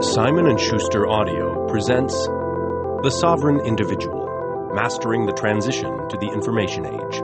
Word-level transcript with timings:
Simon 0.00 0.56
& 0.56 0.58
Schuster 0.58 1.08
Audio 1.08 1.66
presents 1.68 2.12
The 2.26 3.16
Sovereign 3.18 3.60
Individual, 3.64 4.70
Mastering 4.74 5.24
the 5.24 5.32
Transition 5.32 6.06
to 6.10 6.18
the 6.18 6.28
Information 6.28 6.84
Age 6.84 7.22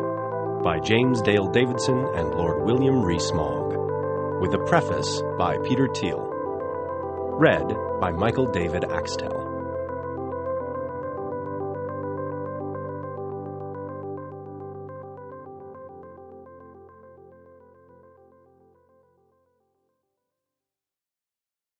by 0.65 0.81
James 0.81 1.21
Dale 1.21 1.49
Davidson 1.49 1.99
and 2.15 2.31
Lord 2.31 2.65
William 2.65 3.03
Rees-Mogg, 3.03 3.75
with 4.41 4.55
a 4.55 4.65
preface 4.67 5.21
by 5.37 5.59
Peter 5.69 5.87
Thiel. 5.95 6.27
Read 7.39 7.77
by 8.01 8.11
Michael 8.11 8.47
David 8.47 8.87
Axtell. 8.91 9.51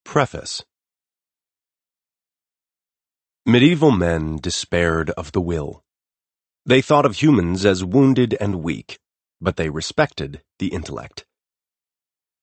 Preface 0.05 0.63
Medieval 3.45 3.91
men 3.91 4.39
despaired 4.41 5.11
of 5.11 5.33
the 5.33 5.41
will. 5.41 5.83
They 6.65 6.81
thought 6.81 7.05
of 7.05 7.17
humans 7.17 7.67
as 7.67 7.83
wounded 7.85 8.37
and 8.41 8.63
weak, 8.63 9.01
but 9.41 9.57
they 9.57 9.69
respected 9.69 10.43
the 10.61 10.69
intellect. 10.69 11.27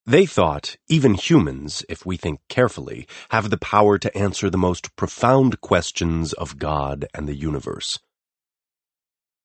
They 0.04 0.26
thought 0.26 0.76
even 0.88 1.14
humans, 1.14 1.86
if 1.88 2.04
we 2.04 2.18
think 2.18 2.40
carefully, 2.50 3.08
have 3.30 3.48
the 3.48 3.56
power 3.56 3.96
to 3.96 4.14
answer 4.14 4.50
the 4.50 4.58
most 4.58 4.94
profound 4.94 5.62
questions 5.62 6.34
of 6.34 6.58
God 6.58 7.06
and 7.14 7.26
the 7.26 7.34
universe. 7.34 7.98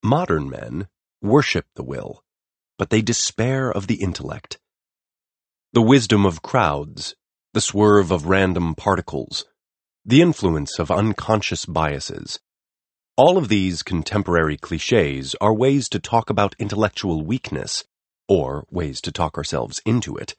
Modern 0.03 0.49
men 0.49 0.89
worship 1.21 1.67
the 1.75 1.83
will, 1.83 2.21
but 2.77 2.89
they 2.89 3.01
despair 3.01 3.71
of 3.71 3.87
the 3.87 4.01
intellect. 4.01 4.59
The 5.71 5.81
wisdom 5.81 6.25
of 6.25 6.41
crowds, 6.41 7.15
the 7.53 7.61
swerve 7.61 8.11
of 8.11 8.25
random 8.25 8.75
particles, 8.75 9.45
the 10.07 10.21
influence 10.21 10.77
of 10.77 10.91
unconscious 10.91 11.65
biases. 11.65 12.39
All 13.17 13.39
of 13.39 13.47
these 13.47 13.81
contemporary 13.81 14.55
cliches 14.55 15.35
are 15.41 15.51
ways 15.51 15.89
to 15.89 15.99
talk 15.99 16.29
about 16.29 16.55
intellectual 16.59 17.25
weakness, 17.25 17.83
or 18.29 18.67
ways 18.69 19.01
to 19.01 19.11
talk 19.11 19.35
ourselves 19.35 19.81
into 19.83 20.15
it. 20.15 20.35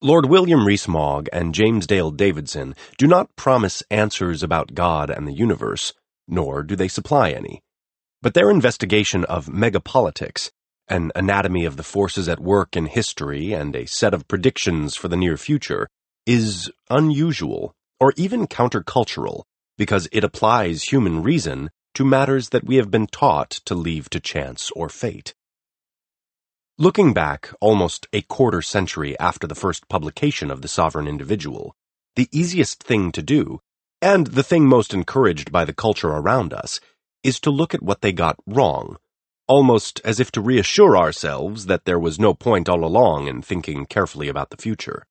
Lord 0.00 0.30
William 0.30 0.64
Rees-Mogg 0.64 1.28
and 1.30 1.54
James 1.54 1.86
Dale 1.86 2.10
Davidson 2.10 2.74
do 2.96 3.06
not 3.06 3.36
promise 3.36 3.82
answers 3.90 4.42
about 4.42 4.72
God 4.72 5.10
and 5.10 5.28
the 5.28 5.34
universe, 5.34 5.92
nor 6.26 6.62
do 6.62 6.74
they 6.74 6.88
supply 6.88 7.32
any. 7.32 7.60
But 8.22 8.32
their 8.32 8.50
investigation 8.50 9.26
of 9.26 9.46
megapolitics, 9.46 10.50
an 10.88 11.12
anatomy 11.14 11.66
of 11.66 11.76
the 11.76 11.82
forces 11.82 12.30
at 12.30 12.40
work 12.40 12.76
in 12.76 12.86
history 12.86 13.52
and 13.52 13.76
a 13.76 13.86
set 13.86 14.14
of 14.14 14.26
predictions 14.26 14.96
for 14.96 15.08
the 15.08 15.18
near 15.18 15.36
future, 15.36 15.86
is 16.24 16.70
unusual 16.88 17.74
or 18.00 18.12
even 18.16 18.46
countercultural, 18.46 19.44
because 19.78 20.08
it 20.12 20.24
applies 20.24 20.84
human 20.84 21.22
reason 21.22 21.70
to 21.94 22.04
matters 22.04 22.50
that 22.50 22.64
we 22.64 22.76
have 22.76 22.90
been 22.90 23.06
taught 23.06 23.50
to 23.50 23.74
leave 23.74 24.10
to 24.10 24.20
chance 24.20 24.70
or 24.72 24.88
fate. 24.88 25.34
Looking 26.78 27.14
back 27.14 27.50
almost 27.60 28.06
a 28.12 28.20
quarter 28.20 28.60
century 28.60 29.18
after 29.18 29.46
the 29.46 29.54
first 29.54 29.88
publication 29.88 30.50
of 30.50 30.60
The 30.60 30.68
Sovereign 30.68 31.08
Individual, 31.08 31.74
the 32.16 32.28
easiest 32.32 32.82
thing 32.82 33.12
to 33.12 33.22
do, 33.22 33.60
and 34.02 34.26
the 34.26 34.42
thing 34.42 34.66
most 34.66 34.92
encouraged 34.92 35.50
by 35.50 35.64
the 35.64 35.72
culture 35.72 36.10
around 36.10 36.52
us, 36.52 36.80
is 37.22 37.40
to 37.40 37.50
look 37.50 37.74
at 37.74 37.82
what 37.82 38.02
they 38.02 38.12
got 38.12 38.36
wrong, 38.46 38.98
almost 39.48 40.02
as 40.04 40.20
if 40.20 40.30
to 40.32 40.40
reassure 40.42 40.98
ourselves 40.98 41.64
that 41.64 41.86
there 41.86 41.98
was 41.98 42.18
no 42.18 42.34
point 42.34 42.68
all 42.68 42.84
along 42.84 43.26
in 43.26 43.40
thinking 43.40 43.86
carefully 43.86 44.28
about 44.28 44.50
the 44.50 44.56
future. 44.56 45.06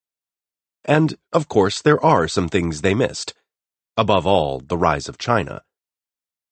And, 0.85 1.15
of 1.33 1.47
course, 1.47 1.81
there 1.81 2.03
are 2.05 2.27
some 2.27 2.47
things 2.47 2.81
they 2.81 2.93
missed. 2.93 3.33
Above 3.97 4.27
all, 4.27 4.59
the 4.59 4.77
rise 4.77 5.09
of 5.09 5.17
China. 5.17 5.63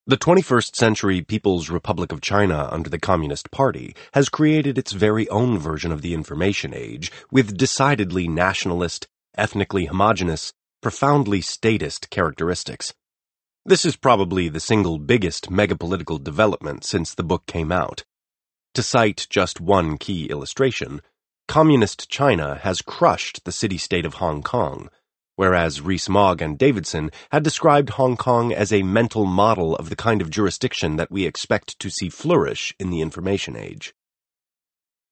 The 0.06 0.18
21st 0.18 0.76
century 0.76 1.22
People's 1.22 1.70
Republic 1.70 2.12
of 2.12 2.20
China 2.20 2.68
under 2.72 2.90
the 2.90 3.00
Communist 3.00 3.52
Party 3.52 3.96
has 4.14 4.28
created 4.28 4.78
its 4.78 4.92
very 4.92 5.30
own 5.30 5.58
version 5.58 5.94
of 5.94 6.02
the 6.02 6.14
information 6.14 6.74
age 6.74 7.12
with 7.32 7.56
decidedly 7.56 8.28
nationalist, 8.28 9.08
ethnically 9.38 9.86
homogenous, 9.86 10.52
profoundly 10.82 11.40
statist 11.40 12.10
characteristics. 12.10 12.94
This 13.66 13.86
is 13.86 13.96
probably 13.96 14.50
the 14.50 14.60
single 14.60 15.00
biggest 15.00 15.50
megapolitical 15.50 16.22
development 16.22 16.84
since 16.84 17.14
the 17.14 17.24
book 17.24 17.46
came 17.46 17.72
out. 17.72 18.04
To 18.74 18.84
cite 18.84 19.28
just 19.30 19.62
one 19.62 19.98
key 19.98 20.26
illustration, 20.26 21.02
Communist 21.48 22.10
China 22.10 22.60
has 22.64 22.82
crushed 22.82 23.44
the 23.44 23.52
city-state 23.52 24.06
of 24.06 24.16
Hong 24.16 24.42
Kong, 24.42 24.90
whereas 25.36 25.82
Rees-Mogg 25.82 26.42
and 26.42 26.58
Davidson 26.58 27.12
had 27.32 27.44
described 27.44 27.92
Hong 27.92 28.16
Kong 28.16 28.54
as 28.54 28.72
a 28.72 28.84
mental 28.84 29.26
model 29.26 29.76
of 29.76 29.90
the 29.90 29.96
kind 29.96 30.22
of 30.22 30.30
jurisdiction 30.30 30.96
that 30.96 31.12
we 31.12 31.26
expect 31.26 31.78
to 31.80 31.90
see 31.90 32.10
flourish 32.10 32.74
in 32.80 32.90
the 32.90 33.02
information 33.02 33.56
age. 33.56 33.94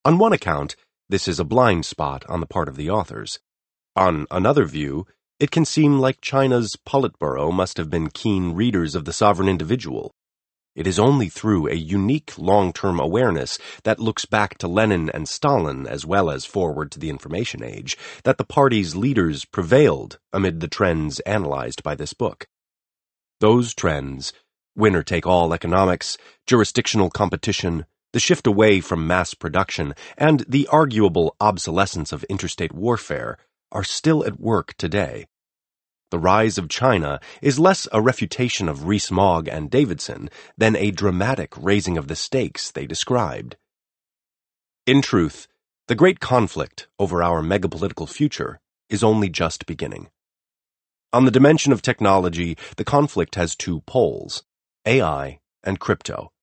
On 0.06 0.18
one 0.18 0.34
account, 0.34 0.76
this 1.10 1.28
is 1.28 1.40
a 1.40 1.44
blind 1.44 1.86
spot 1.86 2.26
on 2.30 2.40
the 2.40 2.48
part 2.48 2.70
of 2.70 2.78
the 2.78 2.90
authors. 2.90 3.40
On 3.96 4.26
another 4.32 4.66
view, 4.66 5.06
it 5.40 5.52
can 5.52 5.66
seem 5.66 6.00
like 6.00 6.22
China's 6.22 6.78
Politburo 6.88 7.52
must 7.52 7.78
have 7.78 7.90
been 7.90 8.10
keen 8.10 8.54
readers 8.54 8.96
of 8.96 9.06
the 9.06 9.14
sovereign 9.14 9.50
individual, 9.50 10.14
it 10.76 10.88
is 10.88 11.00
only 11.00 11.28
through 11.28 11.68
a 11.68 11.76
unique 11.76 12.34
long-term 12.38 13.00
awareness 13.00 13.58
that 13.84 14.00
looks 14.00 14.26
back 14.26 14.58
to 14.58 14.68
Lenin 14.68 15.10
and 15.10 15.28
Stalin 15.28 15.86
as 15.86 16.06
well 16.06 16.30
as 16.30 16.46
forward 16.46 16.92
to 16.92 17.00
the 17.00 17.10
information 17.10 17.64
age 17.64 17.98
that 18.24 18.38
the 18.38 18.46
party's 18.46 18.96
leaders 18.96 19.46
prevailed 19.46 20.20
amid 20.32 20.60
the 20.60 20.68
trends 20.68 21.20
analyzed 21.22 21.84
by 21.84 21.96
this 21.96 22.14
book. 22.14 22.48
Those 23.40 23.74
trends, 23.74 24.34
winner-take-all 24.76 25.54
economics, 25.54 26.18
jurisdictional 26.48 27.10
competition, 27.10 27.86
the 28.14 28.20
shift 28.20 28.48
away 28.48 28.82
from 28.82 29.08
mass 29.08 29.34
production, 29.34 29.94
and 30.18 30.46
the 30.48 30.68
arguable 30.68 31.36
obsolescence 31.40 32.12
of 32.12 32.24
interstate 32.26 32.74
warfare, 32.74 33.38
are 33.72 33.84
still 33.84 34.26
at 34.26 34.40
work 34.40 34.74
today. 34.78 35.26
The 36.12 36.20
Rise 36.20 36.58
of 36.58 36.68
China 36.68 37.22
is 37.42 37.58
less 37.58 37.88
a 37.94 38.02
refutation 38.02 38.68
of 38.68 38.86
Rees-Mogg 38.86 39.48
and 39.48 39.72
Davidson 39.72 40.30
than 40.58 40.76
a 40.76 40.92
dramatic 40.92 41.54
raising 41.58 41.98
of 41.98 42.10
the 42.10 42.18
stakes 42.18 42.70
they 42.70 42.86
described. 42.86 43.56
In 44.86 45.02
truth, 45.02 45.48
the 45.88 45.96
great 45.96 46.20
conflict 46.20 46.90
over 47.00 47.24
our 47.24 47.42
megapolitical 47.42 48.10
future 48.10 48.60
is 48.90 49.06
only 49.06 49.30
just 49.30 49.66
beginning. 49.66 50.10
On 51.14 51.24
the 51.24 51.32
dimension 51.32 51.72
of 51.72 51.82
technology, 51.82 52.58
the 52.76 52.84
conflict 52.84 53.36
has 53.36 53.56
two 53.56 53.80
poles, 53.88 54.44
AI 54.86 55.40
and 55.64 55.80
crypto. 55.80 56.34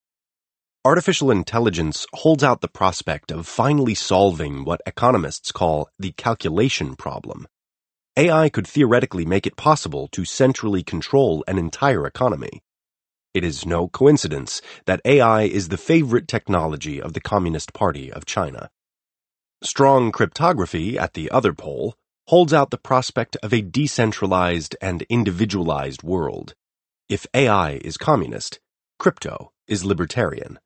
Artificial 0.82 1.30
intelligence 1.30 2.06
holds 2.14 2.42
out 2.42 2.62
the 2.62 2.68
prospect 2.68 3.30
of 3.30 3.46
finally 3.46 3.94
solving 3.94 4.64
what 4.64 4.80
economists 4.86 5.52
call 5.52 5.90
the 5.98 6.12
calculation 6.12 6.96
problem 6.96 7.46
AI 8.18 8.48
could 8.48 8.66
theoretically 8.66 9.24
make 9.24 9.46
it 9.46 9.54
possible 9.54 10.08
to 10.08 10.24
centrally 10.24 10.82
control 10.82 11.44
an 11.46 11.56
entire 11.56 12.04
economy. 12.04 12.64
It 13.32 13.44
is 13.44 13.64
no 13.64 13.86
coincidence 13.86 14.60
that 14.86 15.00
AI 15.04 15.42
is 15.42 15.68
the 15.68 15.76
favorite 15.76 16.26
technology 16.26 17.00
of 17.00 17.12
the 17.12 17.20
Communist 17.20 17.72
Party 17.72 18.12
of 18.12 18.26
China. 18.26 18.70
Strong 19.62 20.10
cryptography 20.10 20.98
at 20.98 21.14
the 21.14 21.30
other 21.30 21.52
pole 21.52 21.94
holds 22.26 22.52
out 22.52 22.72
the 22.72 22.76
prospect 22.76 23.36
of 23.36 23.54
a 23.54 23.62
decentralized 23.62 24.74
and 24.82 25.02
individualized 25.02 26.02
world. 26.02 26.54
If 27.08 27.24
AI 27.34 27.74
is 27.84 27.96
communist, 27.96 28.58
crypto 28.98 29.52
is 29.68 29.84
libertarian. 29.84 30.58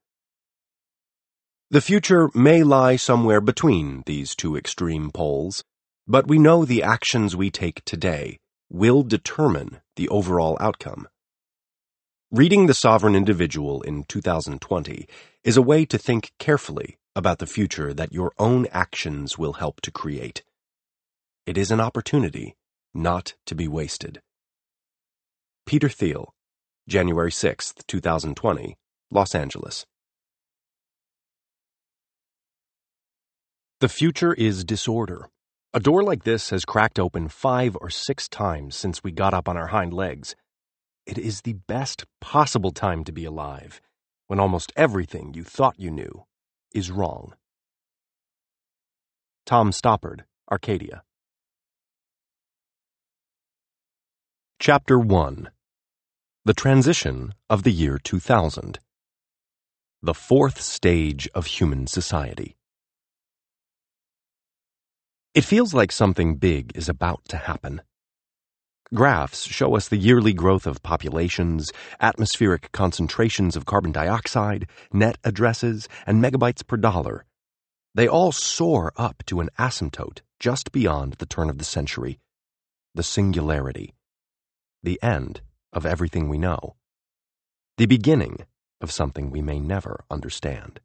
The 1.71 1.83
future 1.83 2.31
may 2.35 2.63
lie 2.63 2.97
somewhere 2.97 3.43
between 3.43 4.05
these 4.07 4.35
two 4.35 4.57
extreme 4.57 5.11
poles. 5.11 5.63
But 6.09 6.27
we 6.27 6.39
know 6.39 6.65
the 6.65 6.83
actions 6.83 7.37
we 7.37 7.51
take 7.51 7.85
today 7.85 8.41
will 8.69 9.05
determine 9.05 9.81
the 9.95 10.09
overall 10.09 10.57
outcome. 10.61 11.07
Reading 12.33 12.67
The 12.67 12.75
Sovereign 12.75 13.15
Individual 13.15 13.83
in 13.83 14.05
2020 14.05 15.07
is 15.45 15.57
a 15.57 15.63
way 15.63 15.85
to 15.85 15.99
think 15.99 16.33
carefully 16.41 16.99
about 17.15 17.39
the 17.39 17.47
future 17.47 17.95
that 17.95 18.13
your 18.13 18.33
own 18.39 18.67
actions 18.73 19.39
will 19.39 19.53
help 19.55 19.81
to 19.83 19.93
create. 19.93 20.43
It 21.47 21.57
is 21.57 21.71
an 21.71 21.81
opportunity 21.81 22.57
not 22.93 23.35
to 23.47 23.55
be 23.55 23.69
wasted. 23.69 24.21
Peter 25.67 25.89
Thiel, 25.89 26.35
January 26.89 27.31
6, 27.31 27.75
2020, 27.87 28.77
Los 29.11 29.35
Angeles. 29.37 29.87
The 33.81 33.89
future 33.89 34.35
is 34.35 34.65
disorder. 34.65 35.29
A 35.75 35.81
door 35.81 36.03
like 36.03 36.25
this 36.25 36.51
has 36.51 36.67
cracked 36.67 36.99
open 36.99 37.29
five 37.29 37.79
or 37.81 37.89
six 37.89 38.29
times 38.29 38.77
since 38.77 39.03
we 39.03 39.11
got 39.11 39.33
up 39.33 39.49
on 39.49 39.57
our 39.57 39.69
hind 39.69 39.95
legs. 39.95 40.37
It 41.07 41.17
is 41.17 41.41
the 41.41 41.55
best 41.55 42.05
possible 42.21 42.73
time 42.73 43.05
to 43.05 43.13
be 43.13 43.25
alive, 43.25 43.81
when 44.27 44.39
almost 44.39 44.71
everything 44.77 45.33
you 45.33 45.45
thought 45.45 45.81
you 45.81 45.91
knew 45.91 46.25
is 46.75 46.91
wrong. 46.91 47.33
Tom 49.47 49.73
Stoppard, 49.73 50.25
Arcadia. 50.51 51.05
Chapter 54.61 54.99
1 54.99 55.49
The 56.45 56.55
Transition 56.55 57.33
of 57.49 57.63
the 57.63 57.73
Year 57.73 57.97
2000 57.97 58.79
The 60.03 60.15
Fourth 60.15 60.61
Stage 60.61 61.31
of 61.35 61.47
Human 61.47 61.87
Society. 61.87 62.57
It 65.35 65.45
feels 65.45 65.73
like 65.73 65.93
something 65.93 66.37
big 66.37 66.73
is 66.75 66.89
about 66.89 67.25
to 67.29 67.39
happen. 67.39 67.81
Graphs 68.95 69.47
show 69.47 69.75
us 69.75 69.89
the 69.89 69.97
yearly 69.97 70.35
growth 70.35 70.67
of 70.67 70.83
populations, 70.83 71.73
atmospheric 72.01 72.71
concentrations 72.73 73.57
of 73.57 73.65
carbon 73.65 73.93
dioxide, 73.93 74.69
net 74.93 75.17
addresses, 75.25 75.89
and 76.07 76.23
megabytes 76.23 76.67
per 76.67 76.77
dollar. 76.77 77.25
They 77.95 78.07
all 78.07 78.33
soar 78.33 78.93
up 78.97 79.23
to 79.27 79.41
an 79.41 79.49
asymptote 79.59 80.21
just 80.39 80.71
beyond 80.73 81.15
the 81.15 81.27
turn 81.27 81.49
of 81.49 81.59
the 81.59 81.65
century 81.65 82.19
the 82.95 83.03
singularity 83.03 83.95
the 84.83 85.03
end 85.03 85.41
of 85.73 85.87
everything 85.87 86.29
we 86.29 86.37
know, 86.37 86.75
the 87.79 87.87
beginning 87.87 88.45
of 88.81 88.91
something 88.91 89.31
we 89.31 89.41
may 89.41 89.61
never 89.61 90.05
understand. 90.11 90.81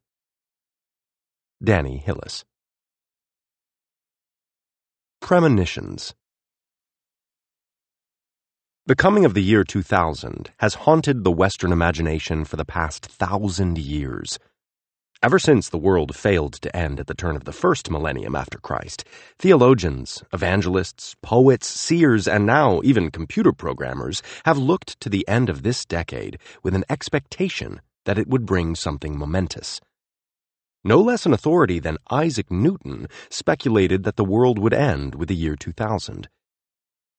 Danny 1.61 1.97
Hillis. 1.97 2.45
Premonitions 5.19 6.13
The 8.85 8.95
coming 8.95 9.25
of 9.25 9.33
the 9.33 9.43
year 9.43 9.65
2000 9.65 10.51
has 10.59 10.75
haunted 10.75 11.23
the 11.23 11.31
Western 11.31 11.73
imagination 11.73 12.45
for 12.45 12.55
the 12.55 12.63
past 12.63 13.05
thousand 13.05 13.77
years. 13.77 14.39
Ever 15.21 15.39
since 15.39 15.67
the 15.67 15.77
world 15.77 16.15
failed 16.15 16.53
to 16.53 16.73
end 16.73 16.99
at 16.99 17.07
the 17.07 17.13
turn 17.13 17.35
of 17.35 17.43
the 17.43 17.51
first 17.51 17.89
millennium 17.91 18.35
after 18.35 18.59
Christ, 18.59 19.03
theologians, 19.39 20.23
evangelists, 20.31 21.15
poets, 21.21 21.67
seers, 21.67 22.27
and 22.27 22.45
now 22.45 22.79
even 22.83 23.11
computer 23.11 23.51
programmers 23.51 24.21
have 24.45 24.57
looked 24.57 24.99
to 25.01 25.09
the 25.09 25.27
end 25.27 25.49
of 25.49 25.63
this 25.63 25.85
decade 25.85 26.37
with 26.63 26.75
an 26.75 26.85
expectation 26.89 27.81
that 28.05 28.17
it 28.17 28.27
would 28.29 28.45
bring 28.45 28.75
something 28.75 29.17
momentous. 29.17 29.81
No 30.87 31.01
less 31.01 31.25
an 31.25 31.33
authority 31.33 31.79
than 31.79 31.97
Isaac 32.09 32.49
Newton 32.49 33.09
speculated 33.29 34.03
that 34.03 34.15
the 34.15 34.23
world 34.23 34.57
would 34.57 34.73
end 34.73 35.15
with 35.15 35.27
the 35.27 35.35
year 35.35 35.57
2000. 35.57 36.29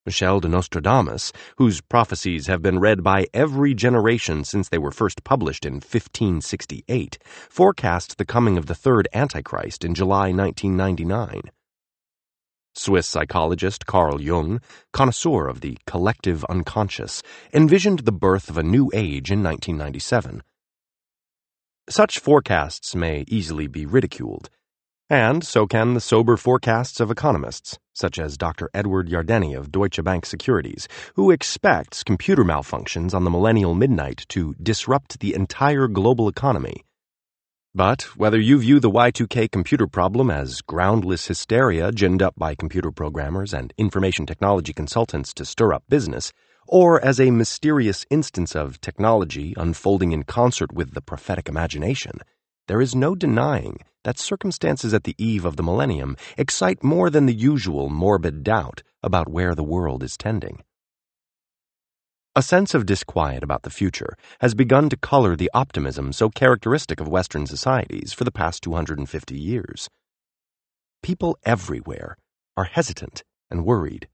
Michel 0.07 0.41
de 0.41 0.49
Nostradamus, 0.49 1.35
whose 1.59 1.83
prophecies 1.83 2.47
have 2.47 2.63
been 2.63 2.79
read 2.79 3.03
by 3.03 3.27
every 3.35 3.75
generation 3.75 4.43
since 4.43 4.71
they 4.71 4.79
were 4.79 4.91
first 4.91 5.23
published 5.23 5.67
in 5.67 5.75
1568, 5.75 7.19
forecast 7.51 8.17
the 8.17 8.25
coming 8.25 8.57
of 8.57 8.65
the 8.65 8.75
third 8.75 9.07
Antichrist 9.13 9.85
in 9.85 9.95
July 9.95 10.33
1999. 10.33 11.51
Swiss 12.75 13.07
psychologist 13.07 13.85
Carl 13.85 14.19
Jung, 14.19 14.63
connoisseur 14.95 15.47
of 15.47 15.61
the 15.61 15.77
collective 15.87 16.43
unconscious, 16.49 17.23
envisioned 17.53 17.99
the 18.07 18.13
birth 18.13 18.49
of 18.49 18.57
a 18.57 18.63
new 18.63 18.91
age 18.95 19.31
in 19.31 19.43
1997. 19.43 20.43
Such 21.91 22.19
forecasts 22.19 22.95
may 22.95 23.25
easily 23.29 23.67
be 23.67 23.87
ridiculed. 23.87 24.51
And 25.09 25.43
so 25.43 25.67
can 25.67 25.95
the 25.95 26.03
sober 26.03 26.37
forecasts 26.37 27.01
of 27.01 27.11
economists, 27.11 27.79
such 27.95 28.19
as 28.19 28.37
Dr. 28.37 28.69
Edward 28.75 29.09
Yardeni 29.09 29.57
of 29.57 29.73
Deutsche 29.73 30.05
Bank 30.05 30.27
Securities, 30.27 30.87
who 31.15 31.31
expects 31.31 32.05
computer 32.05 32.45
malfunctions 32.45 33.15
on 33.15 33.25
the 33.25 33.31
millennial 33.31 33.75
midnight 33.75 34.27
to 34.29 34.55
disrupt 34.63 35.21
the 35.21 35.35
entire 35.35 35.89
global 35.89 36.29
economy. 36.29 36.85
But 37.75 38.03
whether 38.19 38.39
you 38.39 38.59
view 38.59 38.81
the 38.81 38.91
Y2K 38.91 39.51
computer 39.51 39.87
problem 39.87 40.31
as 40.31 40.61
groundless 40.61 41.27
hysteria 41.27 41.91
ginned 41.91 42.21
up 42.21 42.35
by 42.37 42.55
computer 42.55 42.91
programmers 42.91 43.55
and 43.55 43.73
information 43.79 44.27
technology 44.27 44.75
consultants 44.75 45.33
to 45.33 45.47
stir 45.47 45.73
up 45.73 45.85
business, 45.89 46.35
or 46.69 47.03
as 47.05 47.19
a 47.19 47.31
mysterious 47.31 48.05
instance 48.11 48.55
of 48.55 48.81
technology 48.81 49.55
unfolding 49.57 50.13
in 50.13 50.23
concert 50.23 50.73
with 50.73 50.93
the 50.93 51.01
prophetic 51.01 51.49
imagination, 51.49 52.21
there 52.69 52.81
is 52.81 52.95
no 52.95 53.15
denying 53.15 53.79
that 54.05 54.19
circumstances 54.19 54.93
at 54.93 55.05
the 55.05 55.15
eve 55.19 55.45
of 55.45 55.57
the 55.57 55.63
millennium 55.63 56.17
excite 56.37 56.85
more 56.85 57.09
than 57.11 57.27
the 57.27 57.35
usual 57.35 57.89
morbid 57.89 58.45
doubt 58.45 58.83
about 59.03 59.29
where 59.29 59.55
the 59.55 59.65
world 59.65 60.03
is 60.03 60.17
tending. 60.17 60.63
A 62.37 62.43
sense 62.43 62.75
of 62.75 62.87
disquiet 62.87 63.43
about 63.43 63.63
the 63.63 63.71
future 63.71 64.17
has 64.41 64.55
begun 64.55 64.89
to 64.91 64.97
color 64.97 65.35
the 65.35 65.51
optimism 65.55 66.13
so 66.13 66.29
characteristic 66.29 67.01
of 67.01 67.09
Western 67.09 67.47
societies 67.47 68.13
for 68.13 68.25
the 68.25 68.31
past 68.31 68.63
250 68.63 69.37
years. 69.37 69.89
People 71.03 71.39
everywhere 71.45 72.17
are 72.57 72.65
hesitant 72.65 73.25
and 73.51 73.65
worried. 73.65 74.09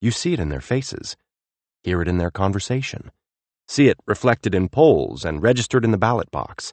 You 0.00 0.12
see 0.12 0.32
it 0.32 0.40
in 0.40 0.48
their 0.48 0.60
faces, 0.60 1.16
hear 1.82 2.02
it 2.02 2.08
in 2.08 2.18
their 2.18 2.30
conversation, 2.30 3.10
see 3.68 3.88
it 3.88 3.98
reflected 4.06 4.54
in 4.54 4.68
polls 4.68 5.24
and 5.24 5.42
registered 5.42 5.84
in 5.84 5.90
the 5.90 5.98
ballot 5.98 6.30
box 6.30 6.72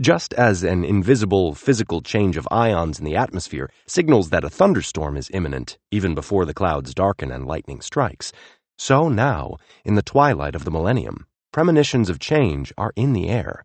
just 0.00 0.32
as 0.34 0.64
an 0.64 0.84
invisible 0.84 1.54
physical 1.54 2.00
change 2.00 2.38
of 2.38 2.48
ions 2.50 2.98
in 2.98 3.04
the 3.04 3.16
atmosphere 3.16 3.70
signals 3.86 4.30
that 4.30 4.44
a 4.44 4.48
thunderstorm 4.50 5.16
is 5.16 5.30
imminent 5.34 5.76
even 5.90 6.14
before 6.14 6.46
the 6.46 6.54
clouds 6.54 6.94
darken 6.94 7.30
and 7.30 7.46
lightning 7.46 7.80
strikes, 7.80 8.32
so 8.78 9.08
now, 9.08 9.56
in 9.84 9.94
the 9.94 10.02
twilight 10.02 10.54
of 10.54 10.64
the 10.64 10.70
millennium, 10.70 11.26
premonitions 11.52 12.08
of 12.08 12.18
change 12.18 12.72
are 12.78 12.92
in 12.96 13.12
the 13.12 13.28
air. 13.28 13.64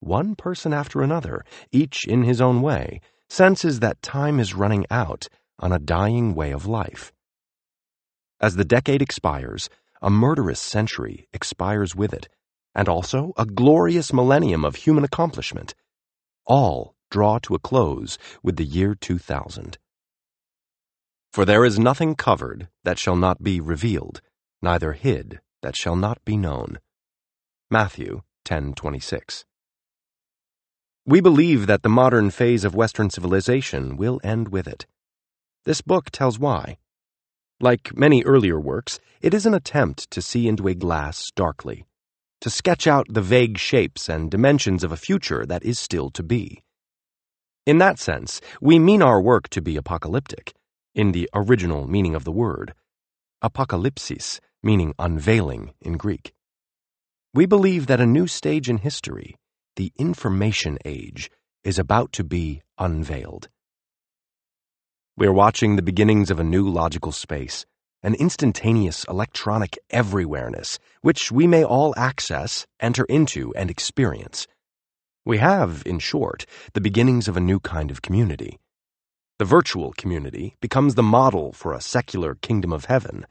One 0.00 0.34
person 0.34 0.74
after 0.74 1.00
another, 1.00 1.42
each 1.70 2.06
in 2.06 2.24
his 2.24 2.40
own 2.40 2.60
way, 2.60 3.00
senses 3.30 3.80
that 3.80 4.02
time 4.02 4.38
is 4.38 4.54
running 4.54 4.84
out 4.90 5.28
on 5.58 5.72
a 5.72 5.78
dying 5.78 6.34
way 6.34 6.50
of 6.50 6.66
life. 6.66 7.10
As 8.42 8.56
the 8.56 8.64
decade 8.64 9.00
expires, 9.00 9.70
a 10.02 10.10
murderous 10.10 10.58
century 10.58 11.28
expires 11.32 11.94
with 11.94 12.12
it 12.12 12.28
and 12.74 12.88
also 12.88 13.32
a 13.36 13.46
glorious 13.46 14.12
millennium 14.12 14.64
of 14.64 14.74
human 14.74 15.04
accomplishment. 15.04 15.76
All 16.44 16.96
draw 17.08 17.38
to 17.40 17.54
a 17.54 17.60
close 17.60 18.18
with 18.42 18.56
the 18.56 18.64
year 18.64 18.96
2000. 18.96 19.78
For 21.32 21.44
there 21.44 21.64
is 21.64 21.78
nothing 21.78 22.16
covered 22.16 22.68
that 22.82 22.98
shall 22.98 23.14
not 23.14 23.42
be 23.42 23.60
revealed, 23.60 24.20
neither 24.60 24.92
hid 24.94 25.40
that 25.62 25.76
shall 25.76 25.94
not 25.96 26.18
be 26.24 26.36
known. 26.36 26.80
Matthew 27.70 28.22
10:26. 28.44 29.44
We 31.06 31.20
believe 31.20 31.66
that 31.68 31.82
the 31.82 31.88
modern 31.88 32.30
phase 32.30 32.64
of 32.64 32.74
Western 32.74 33.08
civilization 33.08 33.96
will 33.96 34.20
end 34.24 34.48
with 34.48 34.66
it. 34.66 34.86
This 35.64 35.80
book 35.80 36.10
tells 36.10 36.40
why. 36.40 36.78
Like 37.62 37.96
many 37.96 38.24
earlier 38.24 38.60
works, 38.60 38.98
it 39.22 39.32
is 39.32 39.46
an 39.46 39.54
attempt 39.54 40.10
to 40.10 40.20
see 40.20 40.48
into 40.48 40.68
a 40.68 40.74
glass 40.74 41.30
darkly 41.34 41.86
to 42.40 42.50
sketch 42.50 42.88
out 42.88 43.06
the 43.08 43.22
vague 43.22 43.56
shapes 43.56 44.08
and 44.08 44.28
dimensions 44.28 44.82
of 44.82 44.90
a 44.90 44.96
future 44.96 45.46
that 45.46 45.64
is 45.64 45.78
still 45.78 46.10
to 46.10 46.24
be. 46.24 46.64
In 47.66 47.78
that 47.78 48.00
sense, 48.00 48.40
we 48.60 48.80
mean 48.80 49.00
our 49.00 49.22
work 49.22 49.48
to 49.50 49.62
be 49.62 49.76
apocalyptic, 49.76 50.52
in 50.92 51.12
the 51.12 51.30
original 51.32 51.86
meaning 51.86 52.16
of 52.16 52.24
the 52.24 52.32
word, 52.32 52.74
apocalypsis, 53.44 54.40
meaning 54.60 54.92
unveiling 54.98 55.72
in 55.80 55.92
Greek. 55.92 56.32
We 57.32 57.46
believe 57.46 57.86
that 57.86 58.00
a 58.00 58.06
new 58.06 58.26
stage 58.26 58.68
in 58.68 58.78
history, 58.78 59.36
the 59.76 59.92
information 59.96 60.78
age, 60.84 61.30
is 61.62 61.78
about 61.78 62.10
to 62.14 62.24
be 62.24 62.62
unveiled. 62.76 63.48
We 65.14 65.26
are 65.26 65.32
watching 65.32 65.76
the 65.76 65.82
beginnings 65.82 66.30
of 66.30 66.40
a 66.40 66.44
new 66.44 66.66
logical 66.66 67.12
space, 67.12 67.66
an 68.02 68.14
instantaneous 68.14 69.04
electronic 69.04 69.78
everywhereness, 69.92 70.78
which 71.02 71.30
we 71.30 71.46
may 71.46 71.62
all 71.62 71.92
access, 71.98 72.66
enter 72.80 73.04
into, 73.04 73.52
and 73.54 73.70
experience. 73.70 74.46
We 75.26 75.36
have, 75.36 75.82
in 75.84 75.98
short, 75.98 76.46
the 76.72 76.80
beginnings 76.80 77.28
of 77.28 77.36
a 77.36 77.42
new 77.42 77.60
kind 77.60 77.90
of 77.90 78.00
community. 78.00 78.58
The 79.38 79.44
virtual 79.44 79.92
community 79.98 80.56
becomes 80.62 80.94
the 80.94 81.02
model 81.02 81.52
for 81.52 81.74
a 81.74 81.82
secular 81.82 82.36
kingdom 82.36 82.72
of 82.72 82.86
heaven. 82.86 83.26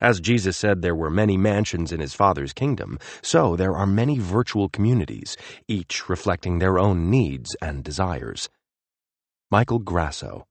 As 0.00 0.20
Jesus 0.20 0.56
said 0.56 0.82
there 0.82 0.94
were 0.94 1.10
many 1.10 1.36
mansions 1.36 1.90
in 1.90 1.98
his 1.98 2.14
Father's 2.14 2.52
kingdom, 2.52 2.96
so 3.22 3.56
there 3.56 3.74
are 3.76 3.88
many 3.88 4.20
virtual 4.20 4.68
communities, 4.68 5.36
each 5.66 6.08
reflecting 6.08 6.60
their 6.60 6.78
own 6.78 7.10
needs 7.10 7.56
and 7.60 7.82
desires. 7.82 8.48
Michael 9.50 9.80
Grosso 9.80 10.46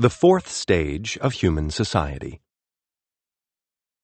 the 0.00 0.08
Fourth 0.08 0.48
Stage 0.48 1.18
of 1.18 1.32
Human 1.32 1.70
Society. 1.70 2.40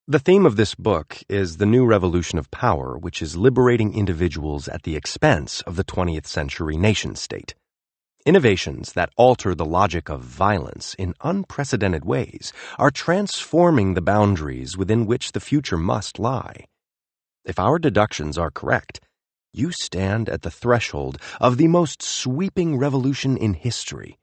The 0.09 0.19
theme 0.19 0.45
of 0.45 0.57
this 0.57 0.75
book 0.75 1.23
is 1.29 1.59
the 1.59 1.67
new 1.67 1.87
revolution 1.87 2.37
of 2.37 2.51
power, 2.51 2.99
which 2.99 3.23
is 3.23 3.37
liberating 3.37 3.97
individuals 3.97 4.67
at 4.67 4.83
the 4.83 4.97
expense 4.97 5.61
of 5.61 5.77
the 5.77 5.85
20th 5.85 6.27
century 6.27 6.77
nation 6.77 7.15
state. 7.15 7.55
Innovations 8.27 8.95
that 8.95 9.13
alter 9.17 9.55
the 9.55 9.65
logic 9.65 10.09
of 10.09 10.21
violence 10.21 10.95
in 10.95 11.15
unprecedented 11.23 12.05
ways 12.05 12.53
are 12.77 12.91
transforming 12.91 13.95
the 13.95 14.03
boundaries 14.03 14.77
within 14.77 15.07
which 15.07 15.31
the 15.31 15.39
future 15.39 15.79
must 15.79 16.19
lie. 16.19 16.65
If 17.45 17.61
our 17.61 17.79
deductions 17.79 18.37
are 18.37 18.51
correct, 18.51 19.01
you 19.53 19.71
stand 19.71 20.29
at 20.29 20.43
the 20.43 20.51
threshold 20.51 21.19
of 21.41 21.57
the 21.57 21.69
most 21.69 22.03
sweeping 22.03 22.79
revolution 22.79 23.37
in 23.37 23.55
history 23.55 24.19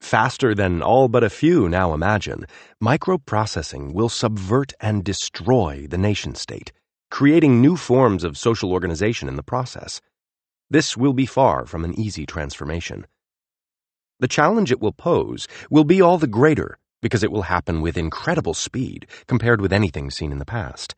Faster 0.00 0.54
than 0.54 0.82
all 0.82 1.08
but 1.08 1.22
a 1.22 1.30
few 1.30 1.68
now 1.68 1.94
imagine, 1.94 2.46
microprocessing 2.82 3.92
will 3.92 4.08
subvert 4.08 4.72
and 4.80 5.04
destroy 5.04 5.86
the 5.88 5.98
nation 5.98 6.34
state, 6.34 6.72
creating 7.10 7.60
new 7.60 7.76
forms 7.76 8.24
of 8.24 8.36
social 8.36 8.72
organization 8.72 9.28
in 9.28 9.36
the 9.36 9.42
process. 9.42 10.00
This 10.68 10.96
will 10.96 11.12
be 11.12 11.26
far 11.26 11.66
from 11.66 11.84
an 11.84 11.98
easy 11.98 12.26
transformation. 12.26 13.06
The 14.18 14.28
challenge 14.28 14.72
it 14.72 14.80
will 14.80 14.92
pose 14.92 15.46
will 15.70 15.84
be 15.84 16.00
all 16.00 16.18
the 16.18 16.26
greater 16.26 16.78
because 17.02 17.22
it 17.22 17.32
will 17.32 17.42
happen 17.42 17.80
with 17.80 17.96
incredible 17.96 18.54
speed 18.54 19.06
compared 19.26 19.60
with 19.60 19.72
anything 19.72 20.10
seen 20.10 20.32
in 20.32 20.38
the 20.38 20.44
past. 20.44 20.94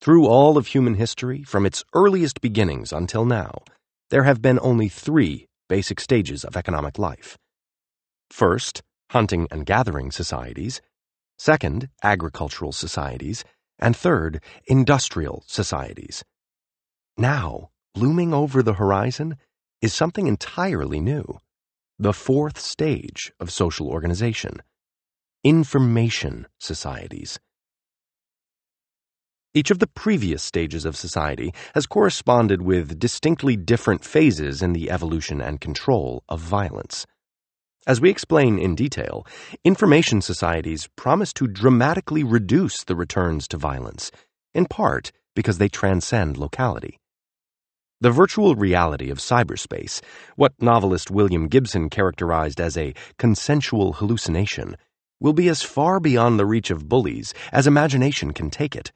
Through 0.00 0.26
all 0.26 0.56
of 0.56 0.68
human 0.68 0.94
history, 0.94 1.42
from 1.42 1.66
its 1.66 1.82
earliest 1.94 2.40
beginnings 2.40 2.92
until 2.92 3.24
now, 3.24 3.62
there 4.10 4.24
have 4.24 4.42
been 4.42 4.58
only 4.62 4.88
three 4.88 5.46
basic 5.68 6.00
stages 6.00 6.44
of 6.44 6.56
economic 6.56 6.98
life. 6.98 7.36
First, 8.30 8.82
hunting 9.10 9.46
and 9.50 9.66
gathering 9.66 10.10
societies. 10.10 10.80
Second, 11.38 11.88
agricultural 12.02 12.72
societies. 12.72 13.44
And 13.78 13.96
third, 13.96 14.42
industrial 14.66 15.44
societies. 15.46 16.24
Now, 17.16 17.70
looming 17.94 18.32
over 18.34 18.62
the 18.62 18.74
horizon 18.74 19.36
is 19.80 19.94
something 19.94 20.26
entirely 20.26 21.00
new. 21.00 21.40
The 21.98 22.12
fourth 22.12 22.58
stage 22.58 23.32
of 23.40 23.50
social 23.50 23.88
organization. 23.88 24.62
Information 25.44 26.46
societies. 26.58 27.38
Each 29.54 29.70
of 29.70 29.78
the 29.78 29.86
previous 29.86 30.42
stages 30.42 30.84
of 30.84 30.96
society 30.96 31.54
has 31.74 31.86
corresponded 31.86 32.60
with 32.60 32.98
distinctly 32.98 33.56
different 33.56 34.04
phases 34.04 34.60
in 34.60 34.74
the 34.74 34.90
evolution 34.90 35.40
and 35.40 35.58
control 35.58 36.22
of 36.28 36.40
violence. 36.40 37.06
As 37.86 38.00
we 38.00 38.10
explain 38.10 38.58
in 38.58 38.74
detail, 38.74 39.24
information 39.62 40.20
societies 40.20 40.88
promise 40.96 41.32
to 41.34 41.46
dramatically 41.46 42.24
reduce 42.24 42.82
the 42.82 42.96
returns 42.96 43.46
to 43.48 43.56
violence, 43.56 44.10
in 44.52 44.66
part 44.66 45.12
because 45.36 45.58
they 45.58 45.68
transcend 45.68 46.36
locality. 46.36 46.98
The 48.00 48.10
virtual 48.10 48.56
reality 48.56 49.08
of 49.08 49.18
cyberspace, 49.18 50.02
what 50.34 50.60
novelist 50.60 51.12
William 51.12 51.46
Gibson 51.46 51.88
characterized 51.88 52.60
as 52.60 52.76
a 52.76 52.92
consensual 53.18 53.92
hallucination, 53.92 54.76
will 55.20 55.32
be 55.32 55.48
as 55.48 55.62
far 55.62 56.00
beyond 56.00 56.40
the 56.40 56.44
reach 56.44 56.70
of 56.72 56.88
bullies 56.88 57.32
as 57.52 57.68
imagination 57.68 58.32
can 58.32 58.50
take 58.50 58.74
it. 58.74 58.90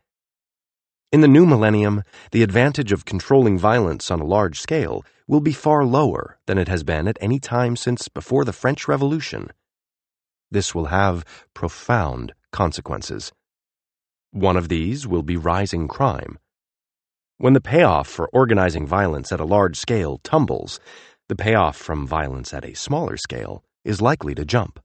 In 1.12 1.22
the 1.22 1.28
new 1.28 1.44
millennium, 1.44 2.04
the 2.30 2.44
advantage 2.44 2.92
of 2.92 3.04
controlling 3.04 3.58
violence 3.58 4.12
on 4.12 4.20
a 4.20 4.24
large 4.24 4.60
scale 4.60 5.04
will 5.26 5.40
be 5.40 5.52
far 5.52 5.84
lower 5.84 6.38
than 6.46 6.56
it 6.56 6.68
has 6.68 6.84
been 6.84 7.08
at 7.08 7.18
any 7.20 7.40
time 7.40 7.74
since 7.74 8.06
before 8.06 8.44
the 8.44 8.52
French 8.52 8.86
Revolution. 8.86 9.50
This 10.52 10.72
will 10.72 10.84
have 10.86 11.24
profound 11.52 12.32
consequences. 12.52 13.32
One 14.30 14.56
of 14.56 14.68
these 14.68 15.04
will 15.04 15.24
be 15.24 15.36
rising 15.36 15.88
crime. 15.88 16.38
When 17.38 17.54
the 17.54 17.60
payoff 17.60 18.06
for 18.06 18.30
organizing 18.32 18.86
violence 18.86 19.32
at 19.32 19.40
a 19.40 19.44
large 19.44 19.76
scale 19.76 20.20
tumbles, 20.22 20.78
the 21.28 21.34
payoff 21.34 21.76
from 21.76 22.06
violence 22.06 22.54
at 22.54 22.64
a 22.64 22.74
smaller 22.74 23.16
scale 23.16 23.64
is 23.84 24.00
likely 24.00 24.36
to 24.36 24.44
jump. 24.44 24.78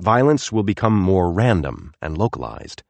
Violence 0.00 0.50
will 0.50 0.62
become 0.62 0.98
more 0.98 1.30
random 1.30 1.92
and 2.00 2.16
localized 2.16 2.82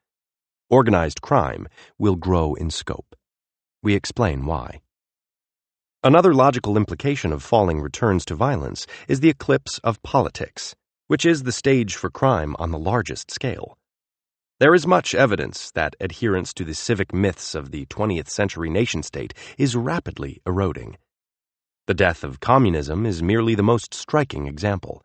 organized 0.68 1.22
crime 1.22 1.68
will 1.98 2.16
grow 2.16 2.54
in 2.54 2.70
scope. 2.70 3.14
We 3.82 3.94
explain 3.94 4.46
why. 4.46 4.80
Another 6.02 6.34
logical 6.34 6.76
implication 6.76 7.32
of 7.32 7.42
falling 7.42 7.80
returns 7.80 8.24
to 8.26 8.34
violence 8.34 8.86
is 9.08 9.20
the 9.20 9.28
eclipse 9.28 9.78
of 9.80 10.02
politics, 10.02 10.74
which 11.06 11.24
is 11.24 11.42
the 11.42 11.52
stage 11.52 11.94
for 11.94 12.10
crime 12.10 12.54
on 12.58 12.70
the 12.70 12.78
largest 12.78 13.30
scale. 13.30 13.78
There 14.58 14.74
is 14.74 14.86
much 14.86 15.14
evidence 15.14 15.70
that 15.72 15.96
adherence 16.00 16.54
to 16.54 16.64
the 16.64 16.74
civic 16.74 17.12
myths 17.12 17.54
of 17.54 17.70
the 17.70 17.86
20th 17.86 18.28
century 18.28 18.70
nation 18.70 19.02
state 19.02 19.34
is 19.58 19.76
rapidly 19.76 20.40
eroding. 20.46 20.96
The 21.86 21.94
death 21.94 22.24
of 22.24 22.40
communism 22.40 23.06
is 23.06 23.22
merely 23.22 23.54
the 23.54 23.62
most 23.62 23.94
striking 23.94 24.46
example. 24.46 25.02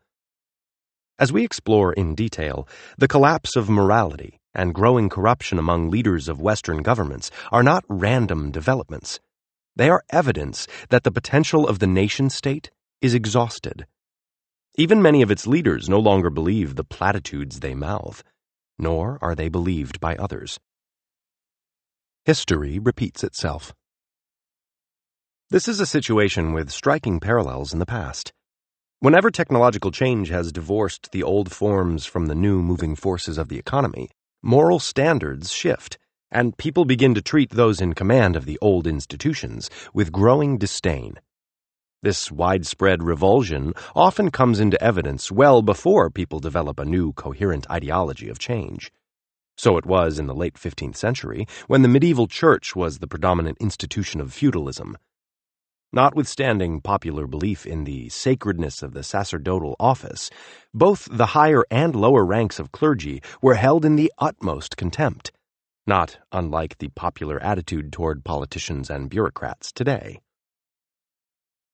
As 1.18 1.32
we 1.32 1.44
explore 1.44 1.92
in 1.92 2.14
detail, 2.14 2.66
the 2.98 3.06
collapse 3.08 3.54
of 3.54 3.68
morality 3.68 4.40
and 4.54 4.74
growing 4.74 5.08
corruption 5.08 5.58
among 5.58 5.90
leaders 5.90 6.28
of 6.28 6.40
Western 6.40 6.82
governments 6.82 7.30
are 7.50 7.62
not 7.62 7.84
random 7.88 8.50
developments. 8.50 9.20
They 9.74 9.88
are 9.88 10.04
evidence 10.10 10.66
that 10.90 11.04
the 11.04 11.10
potential 11.10 11.66
of 11.66 11.78
the 11.78 11.86
nation 11.86 12.30
state 12.30 12.70
is 13.00 13.14
exhausted. 13.14 13.86
Even 14.76 15.02
many 15.02 15.22
of 15.22 15.30
its 15.30 15.46
leaders 15.46 15.88
no 15.88 15.98
longer 15.98 16.30
believe 16.30 16.76
the 16.76 16.84
platitudes 16.84 17.60
they 17.60 17.74
mouth, 17.74 18.22
nor 18.78 19.18
are 19.20 19.34
they 19.34 19.48
believed 19.48 20.00
by 20.00 20.16
others. 20.16 20.58
History 22.24 22.78
repeats 22.78 23.24
itself. 23.24 23.74
This 25.50 25.68
is 25.68 25.80
a 25.80 25.86
situation 25.86 26.52
with 26.52 26.70
striking 26.70 27.20
parallels 27.20 27.72
in 27.72 27.78
the 27.78 27.86
past. 27.86 28.32
Whenever 29.00 29.30
technological 29.30 29.90
change 29.90 30.28
has 30.28 30.52
divorced 30.52 31.10
the 31.12 31.22
old 31.22 31.50
forms 31.50 32.06
from 32.06 32.26
the 32.26 32.34
new 32.34 32.62
moving 32.62 32.94
forces 32.94 33.36
of 33.36 33.48
the 33.48 33.58
economy, 33.58 34.08
moral 34.42 34.80
standards 34.80 35.52
shift, 35.52 35.98
and 36.30 36.56
people 36.56 36.84
begin 36.84 37.14
to 37.14 37.22
treat 37.22 37.50
those 37.50 37.80
in 37.80 37.92
command 37.92 38.34
of 38.34 38.44
the 38.44 38.58
old 38.60 38.86
institutions 38.86 39.70
with 39.94 40.10
growing 40.10 40.58
disdain. 40.58 41.14
This 42.02 42.32
widespread 42.32 43.04
revulsion 43.04 43.74
often 43.94 44.32
comes 44.32 44.58
into 44.58 44.82
evidence 44.82 45.30
well 45.30 45.62
before 45.62 46.10
people 46.10 46.40
develop 46.40 46.80
a 46.80 46.84
new 46.84 47.12
coherent 47.12 47.70
ideology 47.70 48.28
of 48.28 48.40
change. 48.40 48.90
So 49.56 49.76
it 49.76 49.86
was 49.86 50.18
in 50.18 50.26
the 50.26 50.34
late 50.34 50.54
15th 50.54 50.96
century, 50.96 51.46
when 51.68 51.82
the 51.82 51.88
medieval 51.88 52.26
church 52.26 52.74
was 52.74 52.98
the 52.98 53.06
predominant 53.06 53.58
institution 53.60 54.20
of 54.20 54.32
feudalism. 54.32 54.98
Notwithstanding 55.94 56.80
popular 56.80 57.26
belief 57.26 57.66
in 57.66 57.84
the 57.84 58.08
sacredness 58.08 58.82
of 58.82 58.94
the 58.94 59.02
sacerdotal 59.02 59.76
office, 59.78 60.30
both 60.72 61.06
the 61.12 61.26
higher 61.26 61.64
and 61.70 61.94
lower 61.94 62.24
ranks 62.24 62.58
of 62.58 62.72
clergy 62.72 63.20
were 63.42 63.56
held 63.56 63.84
in 63.84 63.96
the 63.96 64.10
utmost 64.16 64.78
contempt, 64.78 65.32
not 65.86 66.16
unlike 66.32 66.78
the 66.78 66.88
popular 66.88 67.38
attitude 67.42 67.92
toward 67.92 68.24
politicians 68.24 68.88
and 68.88 69.10
bureaucrats 69.10 69.70
today. 69.70 70.18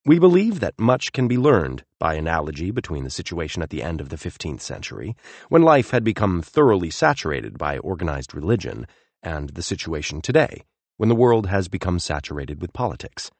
We 0.04 0.18
believe 0.18 0.58
that 0.58 0.80
much 0.80 1.12
can 1.12 1.28
be 1.28 1.38
learned 1.38 1.84
by 2.00 2.14
analogy 2.14 2.72
between 2.72 3.04
the 3.04 3.10
situation 3.10 3.62
at 3.62 3.70
the 3.70 3.84
end 3.84 4.00
of 4.00 4.08
the 4.08 4.16
15th 4.16 4.62
century, 4.62 5.14
when 5.48 5.62
life 5.62 5.92
had 5.92 6.02
become 6.02 6.42
thoroughly 6.42 6.90
saturated 6.90 7.56
by 7.56 7.78
organized 7.78 8.34
religion, 8.34 8.88
and 9.22 9.50
the 9.50 9.62
situation 9.62 10.20
today, 10.20 10.64
when 10.96 11.08
the 11.08 11.14
world 11.14 11.46
has 11.46 11.68
become 11.68 12.00
saturated 12.00 12.60
with 12.60 12.72
politics. 12.72 13.30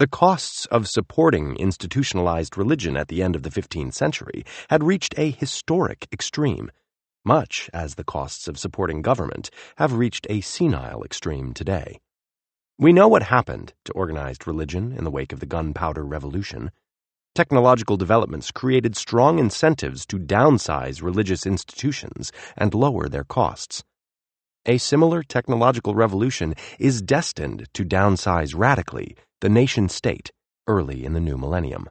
The 0.00 0.08
costs 0.08 0.64
of 0.64 0.88
supporting 0.88 1.56
institutionalized 1.56 2.56
religion 2.56 2.96
at 2.96 3.08
the 3.08 3.22
end 3.22 3.36
of 3.36 3.42
the 3.42 3.50
15th 3.50 3.92
century 3.92 4.46
had 4.70 4.82
reached 4.82 5.12
a 5.18 5.30
historic 5.30 6.08
extreme, 6.10 6.70
much 7.22 7.68
as 7.74 7.96
the 7.96 8.02
costs 8.02 8.48
of 8.48 8.58
supporting 8.58 9.02
government 9.02 9.50
have 9.76 9.92
reached 9.92 10.26
a 10.30 10.40
senile 10.40 11.04
extreme 11.04 11.52
today. 11.52 12.00
We 12.78 12.94
know 12.94 13.08
what 13.08 13.24
happened 13.24 13.74
to 13.84 13.92
organized 13.92 14.46
religion 14.46 14.90
in 14.96 15.04
the 15.04 15.10
wake 15.10 15.34
of 15.34 15.40
the 15.40 15.44
gunpowder 15.44 16.06
revolution. 16.06 16.70
Technological 17.34 17.98
developments 17.98 18.50
created 18.50 18.96
strong 18.96 19.38
incentives 19.38 20.06
to 20.06 20.18
downsize 20.18 21.02
religious 21.02 21.44
institutions 21.44 22.32
and 22.56 22.72
lower 22.72 23.06
their 23.06 23.24
costs. 23.24 23.84
A 24.64 24.78
similar 24.78 25.22
technological 25.22 25.94
revolution 25.94 26.54
is 26.78 27.02
destined 27.02 27.68
to 27.74 27.84
downsize 27.84 28.54
radically 28.56 29.14
the 29.40 29.48
nation 29.48 29.88
state 29.88 30.30
early 30.66 31.04
in 31.04 31.14
the 31.14 31.20
new 31.20 31.38
millennium. 31.38 31.88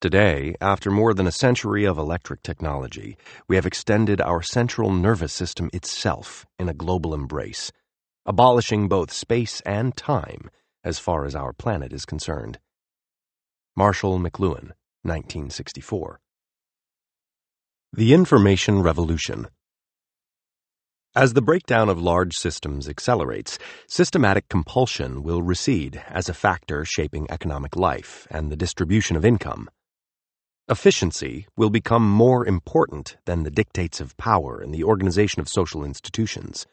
Today, 0.00 0.54
after 0.60 0.90
more 0.90 1.14
than 1.14 1.26
a 1.26 1.32
century 1.32 1.84
of 1.84 1.96
electric 1.96 2.42
technology, 2.42 3.16
we 3.48 3.56
have 3.56 3.66
extended 3.66 4.20
our 4.20 4.42
central 4.42 4.92
nervous 4.92 5.32
system 5.32 5.70
itself 5.72 6.44
in 6.58 6.68
a 6.68 6.74
global 6.74 7.14
embrace, 7.14 7.70
abolishing 8.26 8.88
both 8.88 9.12
space 9.12 9.60
and 9.62 9.96
time 9.96 10.50
as 10.84 10.98
far 10.98 11.24
as 11.24 11.34
our 11.34 11.52
planet 11.52 11.92
is 11.92 12.04
concerned. 12.04 12.58
Marshall 13.76 14.18
McLuhan, 14.18 14.72
1964. 15.02 16.20
The 17.92 18.12
Information 18.12 18.82
Revolution 18.82 19.46
as 21.16 21.32
the 21.32 21.40
breakdown 21.40 21.88
of 21.88 21.98
large 21.98 22.36
systems 22.36 22.90
accelerates, 22.90 23.58
systematic 23.88 24.50
compulsion 24.50 25.22
will 25.22 25.40
recede 25.40 26.02
as 26.08 26.28
a 26.28 26.34
factor 26.34 26.84
shaping 26.84 27.26
economic 27.30 27.74
life 27.74 28.26
and 28.30 28.52
the 28.52 28.56
distribution 28.56 29.16
of 29.16 29.24
income. 29.24 29.70
Efficiency 30.68 31.46
will 31.56 31.70
become 31.70 32.06
more 32.06 32.46
important 32.46 33.16
than 33.24 33.44
the 33.44 33.50
dictates 33.50 33.98
of 33.98 34.14
power 34.18 34.62
in 34.62 34.72
the 34.72 34.84
organization 34.84 35.40
of 35.40 35.48
social 35.48 35.82
institutions. 35.82 36.66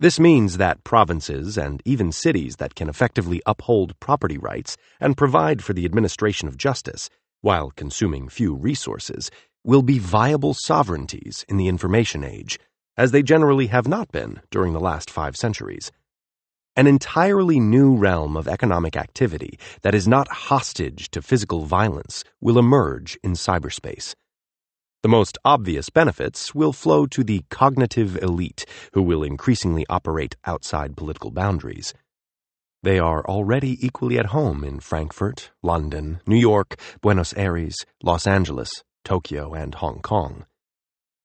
This 0.00 0.18
means 0.18 0.56
that 0.56 0.82
provinces 0.82 1.58
and 1.58 1.82
even 1.84 2.12
cities 2.12 2.56
that 2.56 2.74
can 2.74 2.88
effectively 2.88 3.42
uphold 3.44 4.00
property 4.00 4.38
rights 4.38 4.78
and 4.98 5.14
provide 5.14 5.62
for 5.62 5.74
the 5.74 5.84
administration 5.84 6.48
of 6.48 6.56
justice 6.56 7.10
while 7.42 7.70
consuming 7.76 8.30
few 8.30 8.54
resources, 8.54 9.30
will 9.62 9.82
be 9.82 9.98
viable 9.98 10.54
sovereignties 10.54 11.44
in 11.48 11.58
the 11.58 11.68
information 11.68 12.24
age, 12.24 12.58
as 12.96 13.12
they 13.12 13.22
generally 13.22 13.66
have 13.66 13.88
not 13.88 14.10
been 14.12 14.40
during 14.50 14.72
the 14.72 14.80
last 14.80 15.10
five 15.10 15.36
centuries. 15.36 15.92
An 16.76 16.86
entirely 16.86 17.58
new 17.58 17.96
realm 17.96 18.36
of 18.36 18.46
economic 18.46 18.96
activity 18.96 19.58
that 19.82 19.94
is 19.94 20.06
not 20.06 20.28
hostage 20.28 21.10
to 21.10 21.22
physical 21.22 21.64
violence 21.64 22.22
will 22.40 22.58
emerge 22.58 23.18
in 23.22 23.32
cyberspace. 23.32 24.14
The 25.02 25.08
most 25.08 25.38
obvious 25.44 25.88
benefits 25.88 26.54
will 26.54 26.72
flow 26.72 27.06
to 27.06 27.22
the 27.22 27.44
cognitive 27.48 28.16
elite, 28.22 28.66
who 28.92 29.02
will 29.02 29.22
increasingly 29.22 29.86
operate 29.88 30.36
outside 30.44 30.96
political 30.96 31.30
boundaries. 31.30 31.94
They 32.82 32.98
are 32.98 33.24
already 33.24 33.84
equally 33.84 34.18
at 34.18 34.26
home 34.26 34.62
in 34.62 34.80
Frankfurt, 34.80 35.50
London, 35.62 36.20
New 36.26 36.36
York, 36.36 36.78
Buenos 37.00 37.32
Aires, 37.36 37.76
Los 38.02 38.26
Angeles, 38.26 38.70
Tokyo, 39.04 39.54
and 39.54 39.74
Hong 39.76 40.00
Kong. 40.02 40.44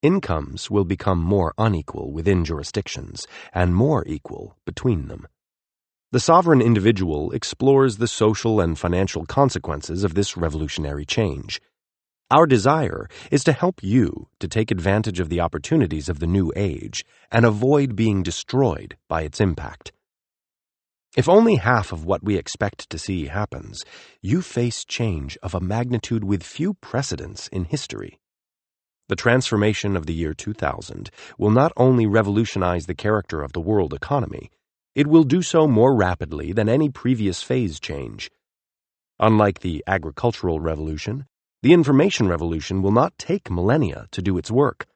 Incomes 0.04 0.72
will 0.72 0.84
become 0.84 1.20
more 1.20 1.54
unequal 1.60 2.12
within 2.12 2.44
jurisdictions 2.44 3.28
and 3.54 3.76
more 3.76 4.04
equal 4.08 4.58
between 4.66 5.08
them. 5.08 5.28
The 6.12 6.20
sovereign 6.20 6.60
individual 6.60 7.32
explores 7.32 7.98
the 7.98 8.08
social 8.08 8.60
and 8.60 8.80
financial 8.80 9.28
consequences 9.28 10.04
of 10.04 10.16
this 10.16 10.36
revolutionary 10.36 11.06
change. 11.06 11.62
Our 12.32 12.48
desire 12.48 13.08
is 13.30 13.44
to 13.44 13.54
help 13.54 13.84
you 13.84 14.28
to 14.40 14.48
take 14.48 14.72
advantage 14.72 15.20
of 15.20 15.30
the 15.30 15.40
opportunities 15.40 16.10
of 16.10 16.18
the 16.18 16.26
new 16.28 16.52
age 16.56 17.06
and 17.32 17.46
avoid 17.46 17.96
being 17.96 18.24
destroyed 18.24 18.98
by 19.08 19.22
its 19.22 19.40
impact. 19.40 19.92
If 21.16 21.30
only 21.30 21.58
half 21.58 21.92
of 21.92 22.06
what 22.06 22.24
we 22.24 22.38
expect 22.38 22.90
to 22.90 22.98
see 22.98 23.28
happens, 23.28 23.84
you 24.20 24.42
face 24.42 24.84
change 24.84 25.38
of 25.44 25.54
a 25.54 25.60
magnitude 25.60 26.24
with 26.24 26.42
few 26.42 26.74
precedents 26.76 27.50
in 27.50 27.66
history. 27.66 28.21
The 29.12 29.18
transformation 29.18 29.98
of 29.98 30.06
the 30.06 30.14
year 30.14 30.34
2000 30.34 31.10
will 31.38 31.52
not 31.52 31.74
only 31.76 32.06
revolutionize 32.06 32.86
the 32.86 32.96
character 32.96 33.42
of 33.42 33.52
the 33.52 33.60
world 33.60 33.94
economy, 33.94 34.50
it 34.96 35.06
will 35.06 35.26
do 35.26 35.42
so 35.42 35.68
more 35.68 35.94
rapidly 35.94 36.54
than 36.54 36.70
any 36.70 36.90
previous 36.90 37.44
phase 37.44 37.78
change. 37.82 38.32
Unlike 39.20 39.60
the 39.60 39.84
agricultural 39.86 40.62
revolution, 40.62 41.26
the 41.62 41.74
information 41.74 42.30
revolution 42.30 42.82
will 42.82 42.94
not 42.94 43.18
take 43.18 43.52
millennia 43.52 44.08
to 44.12 44.22
do 44.22 44.38
its 44.38 44.50
work. 44.50 44.88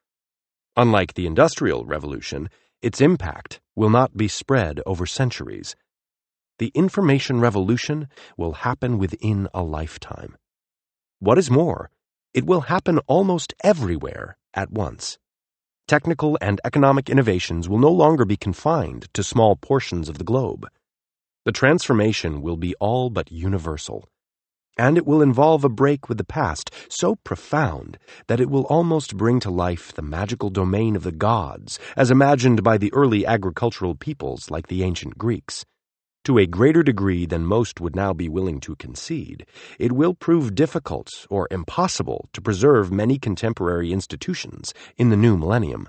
Unlike 0.78 1.16
the 1.16 1.28
industrial 1.28 1.84
revolution, 1.84 2.50
its 2.82 3.02
impact 3.02 3.60
will 3.76 3.90
not 3.90 4.16
be 4.16 4.30
spread 4.30 4.80
over 4.86 5.06
centuries. 5.06 5.76
The 6.58 6.72
information 6.74 7.42
revolution 7.42 8.08
will 8.38 8.54
happen 8.54 8.98
within 8.98 9.50
a 9.54 9.62
lifetime. 9.62 10.38
What 11.20 11.38
is 11.38 11.52
more, 11.52 11.90
it 12.36 12.46
will 12.46 12.62
happen 12.68 13.00
almost 13.08 13.54
everywhere 13.64 14.36
at 14.54 14.70
once. 14.70 15.18
Technical 15.88 16.38
and 16.42 16.60
economic 16.66 17.10
innovations 17.10 17.70
will 17.70 17.80
no 17.80 17.90
longer 17.90 18.26
be 18.26 18.36
confined 18.36 19.08
to 19.14 19.24
small 19.24 19.56
portions 19.56 20.10
of 20.10 20.18
the 20.18 20.26
globe. 20.26 20.68
The 21.46 21.54
transformation 21.54 22.42
will 22.42 22.58
be 22.58 22.76
all 22.82 23.10
but 23.10 23.32
universal. 23.32 24.10
And 24.78 24.98
it 24.98 25.06
will 25.06 25.22
involve 25.22 25.64
a 25.64 25.70
break 25.70 26.10
with 26.10 26.18
the 26.18 26.26
past 26.26 26.72
so 26.90 27.16
profound 27.24 27.98
that 28.28 28.42
it 28.42 28.50
will 28.50 28.66
almost 28.66 29.16
bring 29.16 29.40
to 29.40 29.50
life 29.50 29.94
the 29.94 30.02
magical 30.02 30.50
domain 30.50 30.98
of 30.98 31.04
the 31.04 31.14
gods 31.14 31.80
as 31.96 32.12
imagined 32.12 32.64
by 32.64 32.78
the 32.78 32.92
early 32.92 33.26
agricultural 33.26 33.96
peoples 33.96 34.52
like 34.52 34.68
the 34.68 34.84
ancient 34.84 35.18
Greeks. 35.18 35.64
To 36.26 36.40
a 36.40 36.48
greater 36.48 36.82
degree 36.82 37.28
than 37.28 37.46
most 37.46 37.80
would 37.80 37.96
now 37.96 38.12
be 38.12 38.30
willing 38.30 38.60
to 38.62 38.76
concede, 38.76 39.46
it 39.78 39.92
will 39.92 40.16
prove 40.16 40.56
difficult 40.56 41.08
or 41.30 41.48
impossible 41.52 42.30
to 42.34 42.42
preserve 42.42 42.92
many 42.92 43.20
contemporary 43.20 43.94
institutions 43.94 44.74
in 44.98 45.12
the 45.12 45.18
new 45.18 45.38
millennium. 45.38 45.88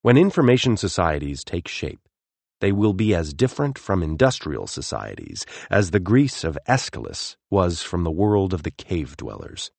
When 0.00 0.16
information 0.16 0.76
societies 0.76 1.44
take 1.44 1.68
shape, 1.68 2.00
they 2.60 2.72
will 2.72 2.94
be 2.94 3.14
as 3.14 3.32
different 3.32 3.78
from 3.78 4.02
industrial 4.02 4.66
societies 4.66 5.46
as 5.70 5.92
the 5.92 6.00
Greece 6.00 6.42
of 6.42 6.58
Aeschylus 6.66 7.36
was 7.48 7.80
from 7.80 8.02
the 8.02 8.10
world 8.10 8.52
of 8.52 8.64
the 8.64 8.72
cave 8.72 9.16
dwellers. 9.16 9.70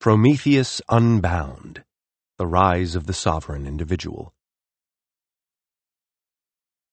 Prometheus 0.00 0.82
Unbound 0.88 1.84
The 2.38 2.46
Rise 2.48 2.96
of 2.96 3.06
the 3.06 3.14
Sovereign 3.14 3.68
Individual. 3.68 4.34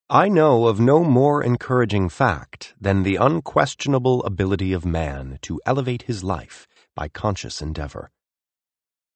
I 0.09 0.29
know 0.29 0.67
of 0.67 0.79
no 0.79 1.03
more 1.03 1.41
encouraging 1.41 2.09
fact 2.09 2.75
than 2.79 3.01
the 3.01 3.15
unquestionable 3.15 4.23
ability 4.23 4.71
of 4.71 4.85
man 4.85 5.39
to 5.41 5.59
elevate 5.65 6.03
his 6.03 6.23
life 6.23 6.67
by 6.95 7.07
conscious 7.07 7.59
endeavor. 7.59 8.11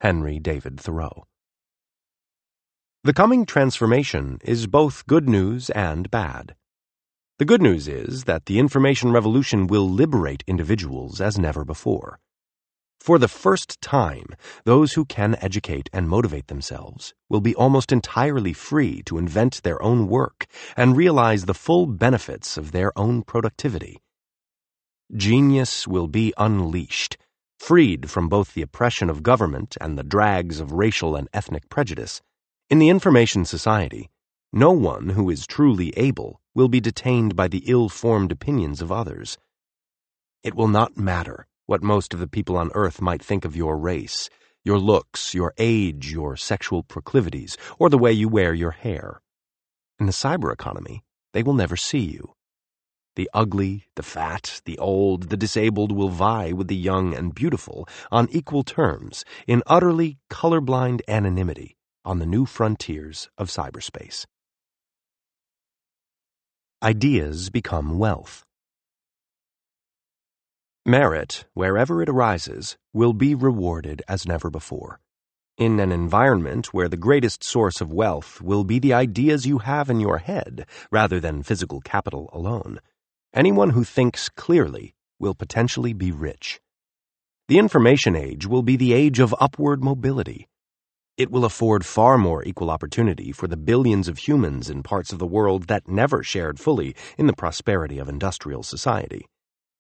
Henry 0.02 0.40
David 0.40 0.80
Thoreau. 0.80 1.28
The 3.04 3.14
coming 3.14 3.46
transformation 3.46 4.40
is 4.44 4.66
both 4.66 5.06
good 5.06 5.30
news 5.30 5.70
and 5.70 6.10
bad. 6.10 6.56
The 7.38 7.46
good 7.46 7.62
news 7.62 7.88
is 7.88 8.24
that 8.24 8.48
the 8.48 8.58
information 8.58 9.12
revolution 9.12 9.68
will 9.68 9.88
liberate 9.88 10.44
individuals 10.48 11.22
as 11.22 11.38
never 11.38 11.64
before. 11.64 12.20
For 13.00 13.18
the 13.18 13.30
first 13.30 13.80
time, 13.82 14.36
those 14.66 14.94
who 14.94 15.06
can 15.06 15.38
educate 15.42 15.90
and 15.94 16.10
motivate 16.10 16.48
themselves 16.48 17.14
will 17.30 17.40
be 17.40 17.56
almost 17.56 17.94
entirely 17.94 18.52
free 18.52 19.02
to 19.04 19.18
invent 19.18 19.64
their 19.64 19.82
own 19.82 20.08
work 20.08 20.48
and 20.76 20.98
realize 20.98 21.46
the 21.46 21.54
full 21.54 21.86
benefits 21.86 22.58
of 22.58 22.72
their 22.72 22.92
own 23.00 23.24
productivity. 23.24 24.02
Genius 25.16 25.88
will 25.88 26.08
be 26.08 26.34
unleashed, 26.38 27.18
freed 27.58 28.10
from 28.10 28.28
both 28.28 28.54
the 28.54 28.62
oppression 28.62 29.10
of 29.10 29.24
government 29.24 29.78
and 29.80 29.98
the 29.98 30.04
drags 30.04 30.60
of 30.60 30.74
racial 30.74 31.16
and 31.16 31.30
ethnic 31.34 31.70
prejudice. 31.70 32.22
In 32.70 32.80
the 32.80 32.90
information 32.90 33.46
society, 33.46 34.10
no 34.52 34.72
one 34.72 35.10
who 35.10 35.30
is 35.30 35.48
truly 35.48 35.98
able 35.98 36.42
will 36.54 36.68
be 36.68 36.82
detained 36.82 37.36
by 37.36 37.48
the 37.48 37.64
ill-formed 37.66 38.32
opinions 38.32 38.82
of 38.82 38.92
others. 38.92 39.38
It 40.44 40.54
will 40.54 40.68
not 40.68 40.98
matter 40.98 41.48
what 41.70 41.84
most 41.84 42.16
of 42.16 42.20
the 42.20 42.28
people 42.28 42.58
on 42.58 42.72
earth 42.74 43.00
might 43.00 43.22
think 43.22 43.46
of 43.46 43.56
your 43.56 43.78
race, 43.78 44.28
your 44.64 44.80
looks, 44.80 45.36
your 45.36 45.54
age, 45.60 46.12
your 46.12 46.36
sexual 46.36 46.82
proclivities, 46.82 47.58
or 47.78 47.92
the 47.92 47.98
way 47.98 48.12
you 48.12 48.28
wear 48.28 48.56
your 48.56 48.72
hair. 48.72 49.22
In 50.00 50.08
the 50.08 50.12
cyber 50.12 50.52
economy, 50.52 51.04
they 51.32 51.44
will 51.44 51.54
never 51.54 51.78
see 51.78 52.00
you. 52.00 52.34
The 53.16 53.30
ugly, 53.36 53.86
the 53.96 54.02
fat, 54.02 54.62
the 54.66 54.80
old, 54.80 55.30
the 55.30 55.38
disabled 55.38 55.92
will 55.92 56.10
vie 56.10 56.54
with 56.54 56.70
the 56.70 56.76
young 56.76 57.14
and 57.14 57.36
beautiful 57.36 57.88
on 58.12 58.28
equal 58.32 58.64
terms 58.64 59.24
in 59.46 59.62
utterly 59.68 60.18
colorblind 60.32 61.02
anonymity 61.08 61.78
on 62.04 62.18
the 62.18 62.26
new 62.26 62.48
frontiers 62.48 63.30
of 63.38 63.50
cyberspace. 63.50 64.26
Ideas 66.82 67.52
become 67.52 68.00
wealth. 68.00 68.44
Merit, 70.86 71.46
wherever 71.54 72.02
it 72.02 72.08
arises, 72.08 72.78
will 72.94 73.12
be 73.12 73.36
rewarded 73.36 74.02
as 74.08 74.26
never 74.26 74.50
before. 74.50 75.02
In 75.58 75.78
an 75.82 75.92
environment 75.92 76.74
where 76.74 76.88
the 76.88 76.96
greatest 76.96 77.44
source 77.44 77.82
of 77.82 77.92
wealth 77.92 78.42
will 78.42 78.64
be 78.64 78.80
the 78.80 78.94
ideas 78.94 79.46
you 79.46 79.58
have 79.58 79.90
in 79.90 80.00
your 80.00 80.20
head 80.20 80.66
rather 80.90 81.20
than 81.20 81.44
physical 81.44 81.82
capital 81.82 82.30
alone, 82.32 82.80
anyone 83.34 83.72
who 83.72 83.84
thinks 83.84 84.30
clearly 84.30 84.96
will 85.20 85.36
potentially 85.36 85.92
be 85.92 86.14
rich. 86.14 86.62
The 87.50 87.60
information 87.60 88.16
age 88.16 88.48
will 88.48 88.64
be 88.64 88.78
the 88.78 88.94
age 88.94 89.20
of 89.20 89.36
upward 89.38 89.84
mobility. 89.84 90.48
It 91.18 91.30
will 91.30 91.44
afford 91.44 91.86
far 91.86 92.18
more 92.18 92.42
equal 92.46 92.72
opportunity 92.72 93.34
for 93.34 93.48
the 93.48 93.58
billions 93.58 94.08
of 94.08 94.20
humans 94.20 94.70
in 94.70 94.82
parts 94.82 95.12
of 95.12 95.20
the 95.20 95.28
world 95.28 95.68
that 95.68 95.90
never 95.90 96.24
shared 96.24 96.58
fully 96.58 96.96
in 97.18 97.28
the 97.28 97.34
prosperity 97.34 98.00
of 98.00 98.08
industrial 98.08 98.64
society. 98.64 99.26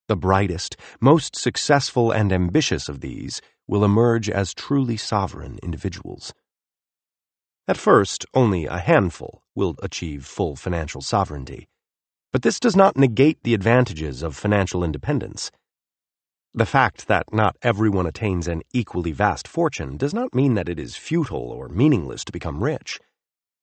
The 0.09 0.15
brightest, 0.15 0.75
most 0.99 1.35
successful, 1.35 2.11
and 2.11 2.33
ambitious 2.33 2.89
of 2.89 3.01
these 3.01 3.43
will 3.67 3.85
emerge 3.85 4.27
as 4.27 4.55
truly 4.55 4.97
sovereign 4.97 5.59
individuals. 5.61 6.33
At 7.67 7.77
first, 7.77 8.25
only 8.33 8.65
a 8.65 8.79
handful 8.79 9.43
will 9.53 9.75
achieve 9.83 10.25
full 10.25 10.55
financial 10.55 11.01
sovereignty, 11.01 11.67
but 12.33 12.41
this 12.41 12.59
does 12.59 12.75
not 12.75 12.97
negate 12.97 13.43
the 13.43 13.53
advantages 13.53 14.23
of 14.23 14.35
financial 14.35 14.83
independence. 14.83 15.51
The 16.55 16.65
fact 16.65 17.07
that 17.07 17.31
not 17.31 17.55
everyone 17.61 18.07
attains 18.07 18.47
an 18.47 18.63
equally 18.73 19.11
vast 19.11 19.47
fortune 19.47 19.95
does 19.95 20.15
not 20.15 20.33
mean 20.33 20.55
that 20.55 20.69
it 20.69 20.79
is 20.79 20.95
futile 20.95 21.51
or 21.51 21.69
meaningless 21.69 22.25
to 22.25 22.31
become 22.31 22.63
rich. 22.63 22.99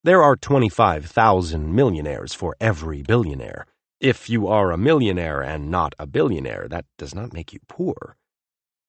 There 0.05 0.23
are 0.23 0.37
25,000 0.37 1.75
millionaires 1.75 2.35
for 2.35 2.55
every 2.61 3.03
billionaire. 3.03 3.67
If 4.07 4.31
you 4.31 4.47
are 4.47 4.71
a 4.71 4.79
millionaire 4.79 5.43
and 5.43 5.69
not 5.69 5.97
a 5.99 6.07
billionaire, 6.07 6.69
that 6.69 6.85
does 6.97 7.13
not 7.13 7.33
make 7.33 7.53
you 7.53 7.59
poor. 7.67 8.15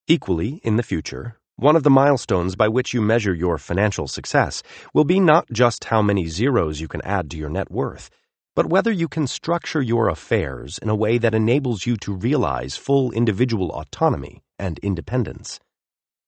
Equally, 0.06 0.60
in 0.62 0.76
the 0.76 0.84
future, 0.84 1.40
one 1.56 1.74
of 1.74 1.82
the 1.82 1.90
milestones 1.90 2.54
by 2.54 2.68
which 2.68 2.94
you 2.94 3.00
measure 3.00 3.34
your 3.34 3.58
financial 3.58 4.06
success 4.06 4.62
will 4.94 5.02
be 5.02 5.18
not 5.18 5.50
just 5.50 5.86
how 5.86 6.02
many 6.02 6.28
zeros 6.28 6.80
you 6.80 6.86
can 6.86 7.02
add 7.02 7.32
to 7.32 7.36
your 7.36 7.50
net 7.50 7.68
worth, 7.68 8.10
but 8.54 8.66
whether 8.66 8.92
you 8.92 9.08
can 9.08 9.26
structure 9.26 9.82
your 9.82 10.08
affairs 10.08 10.78
in 10.78 10.88
a 10.88 10.94
way 10.94 11.18
that 11.18 11.34
enables 11.34 11.84
you 11.84 11.96
to 11.96 12.14
realize 12.14 12.76
full 12.76 13.10
individual 13.10 13.70
autonomy 13.70 14.44
and 14.56 14.78
independence. 14.84 15.58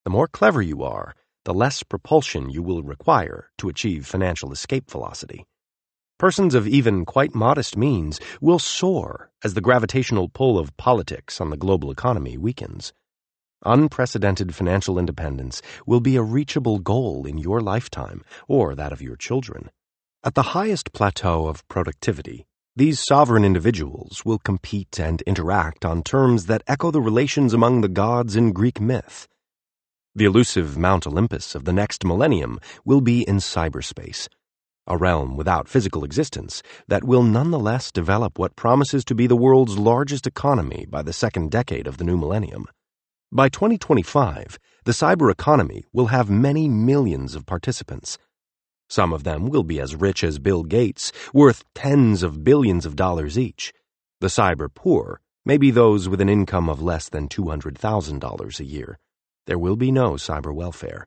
The 0.05 0.11
more 0.11 0.26
clever 0.26 0.62
you 0.62 0.83
are, 0.83 1.14
the 1.44 1.55
less 1.55 1.85
propulsion 1.85 2.50
you 2.50 2.64
will 2.64 2.83
require 2.83 3.50
to 3.59 3.68
achieve 3.68 4.05
financial 4.05 4.50
escape 4.50 4.90
velocity. 4.90 5.46
Persons 6.20 6.54
of 6.54 6.68
even 6.68 7.06
quite 7.06 7.35
modest 7.35 7.78
means 7.78 8.20
will 8.42 8.59
soar 8.59 9.30
as 9.42 9.54
the 9.54 9.62
gravitational 9.62 10.28
pull 10.28 10.59
of 10.59 10.76
politics 10.76 11.40
on 11.40 11.48
the 11.48 11.56
global 11.56 11.90
economy 11.90 12.37
weakens. 12.37 12.92
Unprecedented 13.64 14.54
financial 14.54 14.98
independence 14.98 15.62
will 15.87 16.00
be 16.00 16.16
a 16.16 16.22
reachable 16.22 16.78
goal 16.78 17.24
in 17.24 17.38
your 17.38 17.62
lifetime 17.62 18.22
or 18.48 18.74
that 18.74 18.92
of 18.92 19.00
your 19.00 19.16
children. 19.16 19.70
At 20.22 20.35
the 20.35 20.52
highest 20.52 20.92
plateau 20.92 21.46
of 21.46 21.66
productivity, 21.68 22.44
these 22.76 23.02
sovereign 23.02 23.42
individuals 23.42 24.22
will 24.22 24.40
compete 24.40 25.00
and 25.00 25.22
interact 25.22 25.87
on 25.87 26.02
terms 26.02 26.44
that 26.44 26.62
echo 26.66 26.90
the 26.90 27.00
relations 27.00 27.54
among 27.54 27.80
the 27.80 27.88
gods 27.88 28.37
in 28.37 28.52
Greek 28.52 28.78
myth. 28.78 29.26
The 30.14 30.26
elusive 30.26 30.76
Mount 30.76 31.06
Olympus 31.06 31.54
of 31.54 31.64
the 31.64 31.72
next 31.72 32.04
millennium 32.04 32.61
will 32.85 33.00
be 33.00 33.22
in 33.22 33.37
cyberspace 33.37 34.28
a 34.90 34.96
realm 34.96 35.37
without 35.37 35.68
physical 35.68 36.03
existence 36.03 36.64
that 36.88 37.05
will 37.05 37.22
nonetheless 37.22 37.92
develop 37.92 38.40
what 38.40 38.57
promises 38.57 39.05
to 39.05 39.14
be 39.14 39.29
the 39.29 39.37
world's 39.37 39.79
largest 39.79 40.26
economy 40.26 40.85
by 40.90 41.00
the 41.00 41.12
second 41.12 41.48
decade 41.48 41.87
of 41.87 41.96
the 41.96 42.05
new 42.05 42.16
millennium. 42.16 42.66
By 43.31 43.48
2025, 43.50 44.59
the 44.85 44.90
cyber 44.90 45.31
economy 45.31 45.85
will 45.92 46.09
have 46.09 46.29
many 46.29 46.68
millions 46.68 47.37
of 47.37 47.46
participants. 47.46 48.18
Some 48.88 49.12
of 49.12 49.22
them 49.22 49.48
will 49.48 49.62
be 49.62 49.81
as 49.81 49.94
rich 49.94 50.24
as 50.24 50.40
Bill 50.40 50.64
Gates, 50.64 51.12
worth 51.33 51.62
tens 51.72 52.24
of 52.24 52.42
billions 52.42 52.85
of 52.85 52.96
dollars 52.96 53.38
each. 53.38 53.72
The 54.20 54.26
cyber 54.26 54.68
poor 54.74 55.20
may 55.46 55.57
be 55.57 55.70
those 55.70 56.09
with 56.09 56.20
an 56.20 56.29
income 56.29 56.68
of 56.68 56.83
less 56.83 57.09
than 57.09 57.29
$200,000 57.29 58.61
a 58.61 58.64
year. 58.64 58.98
There 59.46 59.59
will 59.59 59.76
be 59.76 59.92
no 59.92 60.14
cyber 60.14 60.53
welfare, 60.53 61.07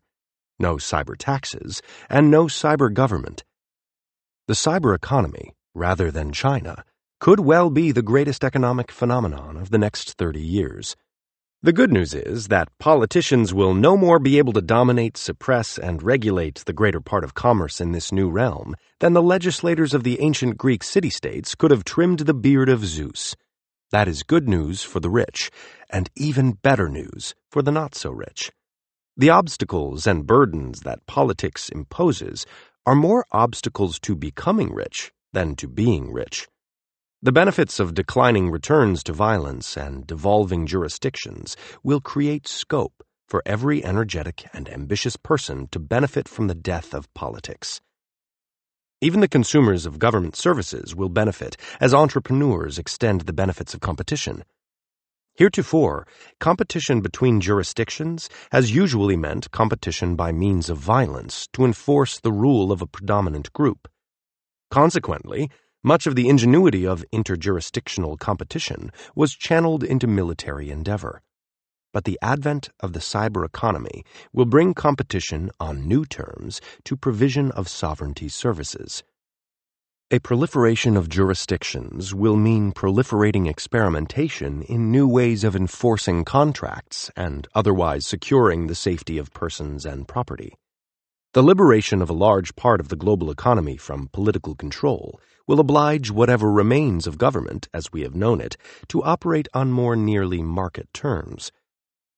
no 0.58 0.76
cyber 0.78 1.17
taxes, 1.17 1.82
and 2.10 2.32
no 2.32 2.46
cyber 2.46 2.91
government 2.91 3.43
the 4.47 4.53
cyber 4.53 4.93
economy, 4.93 5.53
rather 5.73 6.12
than 6.12 6.34
China, 6.34 6.84
could 7.21 7.39
well 7.39 7.69
be 7.69 7.93
the 7.93 8.01
greatest 8.01 8.43
economic 8.43 8.91
phenomenon 8.91 9.56
of 9.56 9.69
the 9.69 9.77
next 9.77 10.17
30 10.17 10.41
years. 10.41 10.97
The 11.62 11.71
good 11.71 11.93
news 11.93 12.13
is 12.13 12.49
that 12.49 12.77
politicians 12.77 13.53
will 13.53 13.73
no 13.73 13.95
more 13.95 14.19
be 14.19 14.38
able 14.38 14.51
to 14.51 14.62
dominate, 14.62 15.15
suppress, 15.15 15.77
and 15.77 16.03
regulate 16.03 16.63
the 16.65 16.73
greater 16.73 16.99
part 16.99 17.23
of 17.23 17.34
commerce 17.34 17.79
in 17.79 17.93
this 17.93 18.12
new 18.12 18.29
realm 18.29 18.75
than 18.99 19.13
the 19.13 19.21
legislators 19.21 19.93
of 19.93 20.03
the 20.03 20.19
ancient 20.19 20.58
Greek 20.58 20.84
city 20.84 21.10
states 21.10 21.56
could 21.56 21.71
have 21.71 21.86
trimmed 21.86 22.19
the 22.19 22.34
beard 22.34 22.67
of 22.67 22.86
Zeus. 22.86 23.38
That 23.91 24.10
is 24.10 24.23
good 24.23 24.49
news 24.49 24.84
for 24.84 24.99
the 24.99 25.10
rich, 25.10 25.51
and 25.89 26.10
even 26.17 26.51
better 26.51 26.89
news 26.89 27.34
for 27.49 27.62
the 27.62 27.71
not 27.71 27.95
so 27.95 28.12
rich. 28.12 28.51
The 29.15 29.29
obstacles 29.29 30.06
and 30.06 30.27
burdens 30.27 30.82
that 30.82 31.06
politics 31.06 31.69
imposes 31.69 32.45
are 32.86 32.96
more 32.96 33.26
obstacles 33.32 34.00
to 34.00 34.15
becoming 34.15 34.74
rich 34.74 35.12
than 35.32 35.56
to 35.56 35.67
being 35.67 36.12
rich. 36.12 36.48
The 37.22 37.32
benefits 37.32 37.80
of 37.80 37.93
declining 37.93 38.52
returns 38.52 39.04
to 39.04 39.13
violence 39.13 39.78
and 39.78 40.06
devolving 40.06 40.65
jurisdictions 40.65 41.56
will 41.82 42.02
create 42.02 42.48
scope 42.48 43.02
for 43.30 43.41
every 43.46 43.84
energetic 43.84 44.46
and 44.54 44.67
ambitious 44.67 45.15
person 45.15 45.67
to 45.72 45.80
benefit 45.80 46.28
from 46.28 46.48
the 46.48 46.56
death 46.56 46.93
of 46.93 47.12
politics. 47.13 47.80
Even 49.00 49.22
the 49.22 49.28
consumers 49.28 49.86
of 49.86 50.00
government 50.00 50.36
services 50.36 50.96
will 50.96 51.10
benefit 51.10 51.56
as 51.80 51.93
entrepreneurs 51.93 52.78
extend 52.78 53.22
the 53.22 53.34
benefits 53.34 53.74
of 53.74 53.80
competition. 53.80 54.43
Heretofore, 55.36 56.06
competition 56.39 57.02
between 57.02 57.41
jurisdictions 57.41 58.30
has 58.52 58.76
usually 58.76 59.17
meant 59.17 59.50
competition 59.50 60.15
by 60.15 60.32
means 60.32 60.69
of 60.69 60.78
violence 60.78 61.48
to 61.54 61.65
enforce 61.65 62.19
the 62.19 62.32
rule 62.32 62.72
of 62.72 62.84
a 62.84 62.88
predominant 62.88 63.52
group. 63.52 63.88
Consequently, 64.69 65.50
much 65.84 66.06
of 66.06 66.15
the 66.15 66.30
ingenuity 66.30 66.86
of 66.86 67.04
interjurisdictional 67.12 68.19
competition 68.19 68.91
was 69.15 69.34
channeled 69.34 69.84
into 69.84 70.06
military 70.06 70.69
endeavor. 70.69 71.24
But 71.91 72.04
the 72.04 72.19
advent 72.22 72.69
of 72.80 72.93
the 72.93 73.00
cyber 73.00 73.43
economy 73.43 74.04
will 74.34 74.46
bring 74.46 74.76
competition 74.76 75.50
on 75.60 75.88
new 75.88 76.06
terms 76.06 76.62
to 76.86 76.96
provision 76.96 77.50
of 77.52 77.67
sovereignty 77.67 78.30
services. 78.30 79.04
A 80.13 80.19
proliferation 80.19 80.95
of 80.95 81.10
jurisdictions 81.10 82.13
will 82.13 82.36
mean 82.36 82.71
proliferating 82.71 83.49
experimentation 83.49 84.62
in 84.62 84.91
new 84.91 85.08
ways 85.08 85.43
of 85.43 85.56
enforcing 85.56 86.23
contracts 86.23 87.10
and 87.15 87.47
otherwise 87.56 88.06
securing 88.06 88.67
the 88.67 88.76
safety 88.76 89.17
of 89.17 89.34
persons 89.34 89.88
and 89.88 90.08
property. 90.08 90.54
The 91.34 91.41
liberation 91.41 91.99
of 91.99 92.12
a 92.12 92.13
large 92.13 92.56
part 92.56 92.80
of 92.80 92.89
the 92.89 92.95
global 92.95 93.32
economy 93.32 93.76
from 93.76 94.10
political 94.13 94.54
control 94.54 95.19
will 95.47 95.60
oblige 95.60 96.12
whatever 96.12 96.52
remains 96.52 97.08
of 97.08 97.17
government, 97.17 97.67
as 97.73 97.91
we 97.91 98.04
have 98.04 98.13
known 98.13 98.39
it, 98.39 98.56
to 98.89 99.02
operate 99.02 99.47
on 99.56 99.71
more 99.71 99.95
nearly 99.95 100.43
market 100.43 100.93
terms 100.93 101.52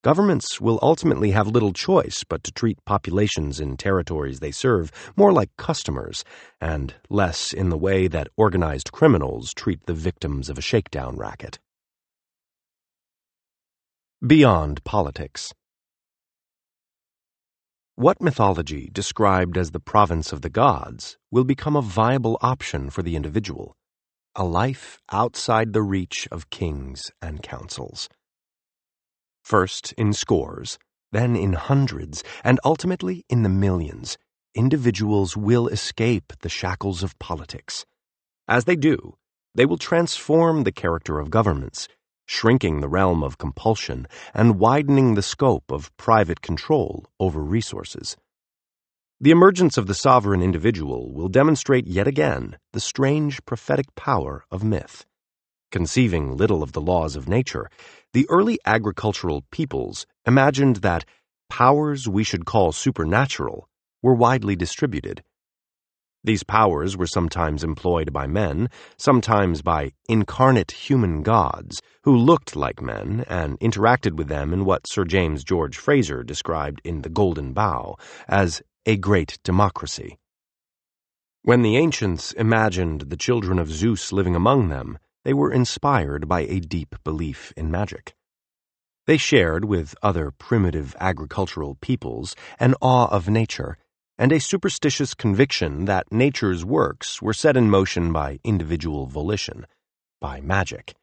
Governments 0.06 0.62
will 0.62 0.78
ultimately 0.84 1.32
have 1.32 1.48
little 1.48 1.74
choice 1.74 2.24
but 2.24 2.44
to 2.44 2.52
treat 2.52 2.78
populations 2.86 3.60
in 3.60 3.76
territories 3.76 4.40
they 4.40 4.52
serve 4.52 4.92
more 5.18 5.34
like 5.34 5.50
customers 5.58 6.24
and 6.62 6.94
less 7.10 7.52
in 7.52 7.70
the 7.70 7.78
way 7.78 8.08
that 8.08 8.28
organized 8.38 8.92
criminals 8.92 9.52
treat 9.52 9.84
the 9.88 9.96
victims 9.96 10.48
of 10.48 10.60
a 10.60 10.62
shakedown 10.62 11.18
racket. 11.18 11.58
Beyond 14.22 14.84
Politics 14.84 15.52
What 17.96 18.22
mythology 18.22 18.92
described 18.94 19.58
as 19.58 19.72
the 19.72 19.80
province 19.80 20.32
of 20.32 20.44
the 20.44 20.52
gods 20.52 21.18
will 21.32 21.46
become 21.46 21.76
a 21.76 21.82
viable 21.82 22.38
option 22.42 22.92
for 22.92 23.02
the 23.02 23.16
individual, 23.16 23.76
a 24.36 24.44
life 24.44 25.00
outside 25.12 25.74
the 25.74 25.82
reach 25.82 26.28
of 26.32 26.52
kings 26.52 27.10
and 27.24 27.42
councils 27.42 28.08
first 29.46 29.94
in 29.94 30.12
scores, 30.12 30.80
then 31.12 31.36
in 31.36 31.54
hundreds, 31.54 32.24
and 32.44 32.60
ultimately 32.66 33.24
in 33.30 33.44
the 33.44 33.50
millions, 33.50 34.18
individuals 34.56 35.38
will 35.38 35.68
escape 35.68 36.34
the 36.42 36.50
shackles 36.50 37.04
of 37.04 37.18
politics. 37.20 37.86
As 38.48 38.66
they 38.66 38.76
do, 38.76 39.16
they 39.54 39.66
will 39.68 39.78
transform 39.78 40.64
the 40.64 40.72
character 40.72 41.20
of 41.20 41.30
governments, 41.30 41.88
shrinking 42.26 42.82
the 42.82 42.90
realm 42.90 43.24
of 43.24 43.38
compulsion 43.38 44.08
and 44.34 44.60
widening 44.60 45.14
the 45.14 45.22
scope 45.22 45.72
of 45.72 45.96
private 45.96 46.42
control 46.42 47.06
over 47.20 47.40
resources. 47.40 48.18
The 49.22 49.32
emergence 49.32 49.78
of 49.78 49.86
the 49.86 49.94
sovereign 49.94 50.42
individual 50.42 51.14
will 51.14 51.30
demonstrate 51.30 51.86
yet 51.86 52.08
again 52.08 52.58
the 52.74 52.80
strange 52.80 53.46
prophetic 53.46 53.94
power 53.96 54.44
of 54.50 54.64
myth. 54.64 55.06
Conceiving 55.72 56.36
little 56.36 56.64
of 56.64 56.72
the 56.72 56.82
laws 56.82 57.16
of 57.16 57.28
nature, 57.28 57.70
the 58.16 58.26
early 58.30 58.58
agricultural 58.66 59.44
peoples 59.52 60.08
imagined 60.26 60.78
that 60.78 61.04
powers 61.50 62.08
we 62.08 62.24
should 62.24 62.46
call 62.46 62.72
supernatural 62.72 63.68
were 64.02 64.16
widely 64.16 64.56
distributed. 64.56 65.22
These 66.24 66.44
powers 66.44 66.96
were 66.96 67.08
sometimes 67.08 67.62
employed 67.62 68.14
by 68.14 68.26
men, 68.26 68.70
sometimes 68.98 69.62
by 69.62 69.92
incarnate 70.08 70.72
human 70.72 71.24
gods 71.24 71.82
who 72.04 72.16
looked 72.16 72.56
like 72.56 72.82
men 72.82 73.26
and 73.28 73.60
interacted 73.60 74.14
with 74.14 74.30
them 74.30 74.54
in 74.54 74.64
what 74.64 74.88
Sir 74.88 75.04
James 75.04 75.44
George 75.44 75.76
Frazer 75.76 76.24
described 76.24 76.80
in 76.86 77.02
The 77.02 77.10
Golden 77.10 77.52
Bough 77.52 77.98
as 78.30 78.62
a 78.86 78.96
great 78.96 79.40
democracy. 79.44 80.18
When 81.42 81.64
the 81.64 81.76
ancients 81.76 82.32
imagined 82.32 83.02
the 83.02 83.18
children 83.18 83.60
of 83.60 83.70
Zeus 83.70 84.14
living 84.14 84.38
among 84.38 84.70
them, 84.70 85.00
they 85.26 85.34
were 85.34 85.52
inspired 85.52 86.30
by 86.30 86.42
a 86.42 86.62
deep 86.62 86.96
belief 87.04 87.52
in 87.58 87.70
magic. 87.70 88.16
They 89.08 89.18
shared 89.18 89.66
with 89.66 89.96
other 90.02 90.32
primitive 90.32 90.96
agricultural 91.00 91.76
peoples 91.82 92.36
an 92.60 92.76
awe 92.80 93.08
of 93.08 93.28
nature 93.28 93.78
and 94.18 94.32
a 94.32 94.40
superstitious 94.40 95.14
conviction 95.14 95.86
that 95.86 96.12
nature's 96.12 96.64
works 96.64 97.22
were 97.22 97.34
set 97.34 97.58
in 97.58 97.70
motion 97.70 98.14
by 98.14 98.40
individual 98.44 99.08
volition, 99.08 99.68
by 100.22 100.40
magic. 100.42 100.96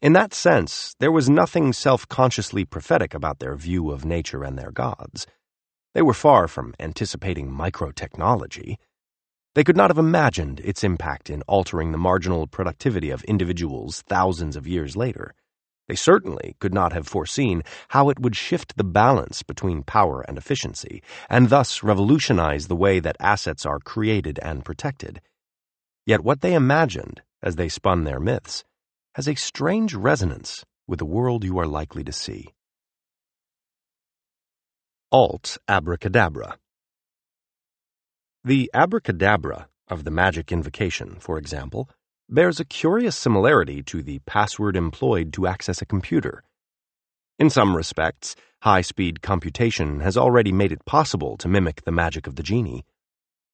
In 0.00 0.12
that 0.12 0.32
sense, 0.32 0.94
there 1.00 1.10
was 1.10 1.28
nothing 1.28 1.72
self 1.72 2.06
consciously 2.08 2.64
prophetic 2.64 3.14
about 3.14 3.40
their 3.40 3.56
view 3.56 3.90
of 3.90 4.04
nature 4.04 4.44
and 4.44 4.56
their 4.56 4.70
gods. 4.70 5.26
They 5.94 6.02
were 6.02 6.14
far 6.14 6.48
from 6.48 6.74
anticipating 6.78 7.50
microtechnology. 7.50 8.76
They 9.58 9.64
could 9.64 9.76
not 9.76 9.90
have 9.90 9.98
imagined 9.98 10.60
its 10.60 10.84
impact 10.84 11.28
in 11.28 11.42
altering 11.48 11.90
the 11.90 11.98
marginal 11.98 12.46
productivity 12.46 13.10
of 13.10 13.24
individuals 13.24 14.02
thousands 14.02 14.54
of 14.54 14.68
years 14.68 14.94
later. 14.94 15.34
They 15.88 15.96
certainly 15.96 16.54
could 16.60 16.72
not 16.72 16.92
have 16.92 17.08
foreseen 17.08 17.64
how 17.88 18.08
it 18.08 18.20
would 18.20 18.36
shift 18.36 18.76
the 18.76 18.84
balance 18.84 19.42
between 19.42 19.82
power 19.82 20.24
and 20.28 20.38
efficiency, 20.38 21.02
and 21.28 21.48
thus 21.48 21.82
revolutionize 21.82 22.68
the 22.68 22.76
way 22.76 23.00
that 23.00 23.16
assets 23.18 23.66
are 23.66 23.80
created 23.80 24.38
and 24.42 24.64
protected. 24.64 25.20
Yet 26.06 26.22
what 26.22 26.40
they 26.40 26.54
imagined 26.54 27.22
as 27.42 27.56
they 27.56 27.68
spun 27.68 28.04
their 28.04 28.20
myths 28.20 28.62
has 29.16 29.26
a 29.26 29.34
strange 29.34 29.92
resonance 29.92 30.64
with 30.86 31.00
the 31.00 31.04
world 31.04 31.42
you 31.42 31.58
are 31.58 31.66
likely 31.66 32.04
to 32.04 32.12
see. 32.12 32.54
Alt 35.10 35.58
Abracadabra 35.66 36.58
The 38.48 38.70
abracadabra 38.72 39.68
of 39.88 40.04
the 40.04 40.10
magic 40.10 40.50
invocation, 40.50 41.18
for 41.20 41.36
example, 41.36 41.90
bears 42.30 42.58
a 42.58 42.64
curious 42.64 43.14
similarity 43.14 43.82
to 43.82 44.02
the 44.02 44.20
password 44.20 44.74
employed 44.74 45.34
to 45.34 45.46
access 45.46 45.82
a 45.82 45.84
computer. 45.84 46.42
In 47.38 47.50
some 47.50 47.76
respects, 47.76 48.36
high 48.62 48.80
speed 48.80 49.20
computation 49.20 50.00
has 50.00 50.16
already 50.16 50.50
made 50.50 50.72
it 50.72 50.86
possible 50.86 51.36
to 51.36 51.46
mimic 51.46 51.82
the 51.82 51.92
magic 51.92 52.26
of 52.26 52.36
the 52.36 52.42
genie. 52.42 52.86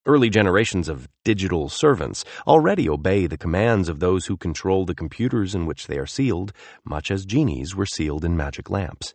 Early 0.07 0.31
generations 0.31 0.89
of 0.89 1.09
digital 1.25 1.69
servants 1.69 2.25
already 2.47 2.89
obey 2.89 3.27
the 3.27 3.37
commands 3.37 3.89
of 3.89 3.99
those 3.99 4.27
who 4.27 4.37
control 4.37 4.85
the 4.85 4.95
computers 4.95 5.57
in 5.57 5.67
which 5.67 5.89
they 5.89 5.99
are 5.99 6.07
sealed, 6.07 6.53
much 6.85 7.11
as 7.11 7.27
genies 7.27 7.75
were 7.75 7.85
sealed 7.85 8.25
in 8.25 8.37
magic 8.37 8.71
lamps. 8.71 9.13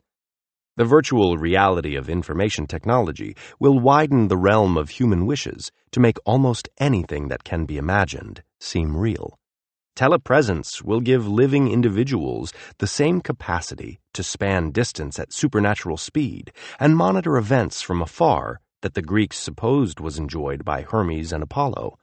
The 0.77 0.85
virtual 0.85 1.37
reality 1.37 1.95
of 1.95 2.09
information 2.09 2.65
technology 2.65 3.35
will 3.59 3.79
widen 3.79 4.27
the 4.27 4.37
realm 4.37 4.77
of 4.77 4.89
human 4.89 5.25
wishes 5.25 5.71
to 5.91 5.99
make 5.99 6.17
almost 6.25 6.69
anything 6.77 7.27
that 7.27 7.43
can 7.43 7.65
be 7.65 7.77
imagined 7.77 8.43
seem 8.59 8.95
real. 8.95 9.37
Telepresence 9.95 10.81
will 10.81 11.01
give 11.01 11.27
living 11.27 11.69
individuals 11.69 12.53
the 12.77 12.87
same 12.87 13.19
capacity 13.19 13.99
to 14.13 14.23
span 14.23 14.71
distance 14.71 15.19
at 15.19 15.33
supernatural 15.33 15.97
speed 15.97 16.53
and 16.79 16.95
monitor 16.95 17.35
events 17.35 17.81
from 17.81 18.01
afar 18.01 18.61
that 18.81 18.93
the 18.93 19.01
Greeks 19.01 19.37
supposed 19.37 19.99
was 19.99 20.17
enjoyed 20.17 20.63
by 20.63 20.83
Hermes 20.83 21.33
and 21.33 21.43
Apollo. 21.43 21.97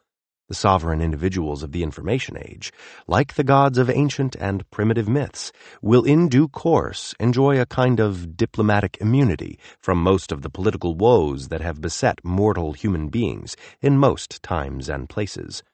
The 0.49 0.55
sovereign 0.55 1.01
individuals 1.01 1.65
of 1.65 1.73
the 1.73 1.83
information 1.83 2.37
age, 2.39 2.73
like 3.09 3.35
the 3.35 3.43
gods 3.43 3.79
of 3.79 3.91
ancient 3.91 4.37
and 4.37 4.71
primitive 4.71 5.09
myths, 5.09 5.51
will 5.83 6.05
in 6.05 6.29
due 6.29 6.47
course 6.47 7.17
enjoy 7.19 7.61
a 7.61 7.67
kind 7.67 7.99
of 7.99 8.37
diplomatic 8.37 8.97
immunity 9.01 9.59
from 9.81 9.99
most 10.01 10.31
of 10.31 10.43
the 10.43 10.51
political 10.51 10.95
woes 10.95 11.49
that 11.49 11.63
have 11.63 11.81
beset 11.81 12.21
mortal 12.23 12.75
human 12.75 13.09
beings 13.09 13.57
in 13.81 13.99
most 13.99 14.41
times 14.41 14.89
and 14.89 15.09
places. 15.09 15.65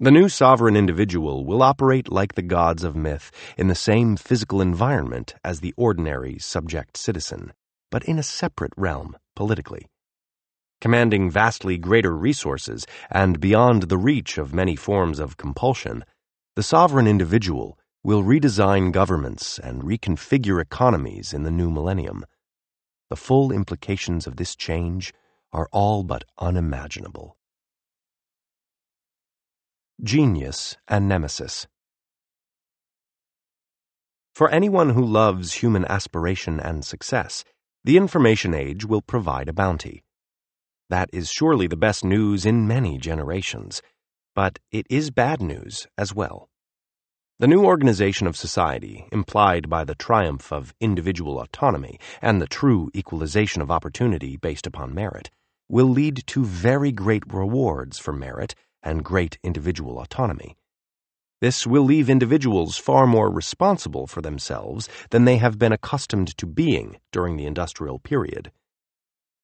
The 0.00 0.10
new 0.10 0.28
sovereign 0.28 0.74
individual 0.74 1.44
will 1.44 1.62
operate 1.62 2.10
like 2.10 2.34
the 2.34 2.42
gods 2.42 2.82
of 2.82 2.96
myth 2.96 3.30
in 3.56 3.68
the 3.68 3.76
same 3.76 4.16
physical 4.16 4.60
environment 4.60 5.36
as 5.44 5.60
the 5.60 5.74
ordinary 5.76 6.40
subject 6.40 6.96
citizen, 6.96 7.52
but 7.88 8.02
in 8.02 8.18
a 8.18 8.24
separate 8.24 8.72
realm 8.76 9.16
politically. 9.36 9.86
Commanding 10.80 11.30
vastly 11.30 11.76
greater 11.76 12.16
resources 12.16 12.86
and 13.10 13.38
beyond 13.38 13.84
the 13.84 13.98
reach 13.98 14.38
of 14.38 14.54
many 14.54 14.74
forms 14.74 15.18
of 15.18 15.36
compulsion, 15.36 16.04
the 16.56 16.62
sovereign 16.62 17.06
individual 17.06 17.78
will 18.02 18.22
redesign 18.22 18.90
governments 18.90 19.58
and 19.58 19.82
reconfigure 19.82 20.60
economies 20.60 21.34
in 21.34 21.42
the 21.42 21.50
new 21.50 21.70
millennium. 21.70 22.24
The 23.10 23.16
full 23.16 23.52
implications 23.52 24.26
of 24.26 24.36
this 24.36 24.56
change 24.56 25.12
are 25.52 25.68
all 25.70 26.02
but 26.02 26.24
unimaginable. 26.38 27.36
Genius 30.02 30.78
and 30.88 31.06
Nemesis 31.06 31.66
For 34.34 34.48
anyone 34.48 34.90
who 34.90 35.04
loves 35.04 35.54
human 35.54 35.84
aspiration 35.84 36.58
and 36.58 36.86
success, 36.86 37.44
the 37.84 37.98
information 37.98 38.54
age 38.54 38.86
will 38.86 39.02
provide 39.02 39.50
a 39.50 39.52
bounty. 39.52 40.04
That 40.90 41.08
is 41.12 41.30
surely 41.30 41.68
the 41.68 41.76
best 41.76 42.04
news 42.04 42.44
in 42.44 42.66
many 42.66 42.98
generations, 42.98 43.80
but 44.34 44.58
it 44.72 44.88
is 44.90 45.12
bad 45.12 45.40
news 45.40 45.86
as 45.96 46.12
well. 46.12 46.48
The 47.38 47.46
new 47.46 47.64
organization 47.64 48.26
of 48.26 48.36
society, 48.36 49.06
implied 49.12 49.70
by 49.70 49.84
the 49.84 49.94
triumph 49.94 50.52
of 50.52 50.74
individual 50.80 51.40
autonomy 51.40 52.00
and 52.20 52.42
the 52.42 52.48
true 52.48 52.90
equalization 52.92 53.62
of 53.62 53.70
opportunity 53.70 54.36
based 54.36 54.66
upon 54.66 54.92
merit, 54.92 55.30
will 55.68 55.88
lead 55.88 56.24
to 56.26 56.44
very 56.44 56.90
great 56.90 57.22
rewards 57.32 58.00
for 58.00 58.12
merit 58.12 58.56
and 58.82 59.04
great 59.04 59.38
individual 59.44 60.00
autonomy. 60.00 60.56
This 61.40 61.68
will 61.68 61.84
leave 61.84 62.10
individuals 62.10 62.78
far 62.78 63.06
more 63.06 63.30
responsible 63.30 64.08
for 64.08 64.22
themselves 64.22 64.88
than 65.10 65.24
they 65.24 65.36
have 65.36 65.56
been 65.56 65.72
accustomed 65.72 66.36
to 66.38 66.46
being 66.46 66.98
during 67.12 67.36
the 67.36 67.46
industrial 67.46 68.00
period. 68.00 68.50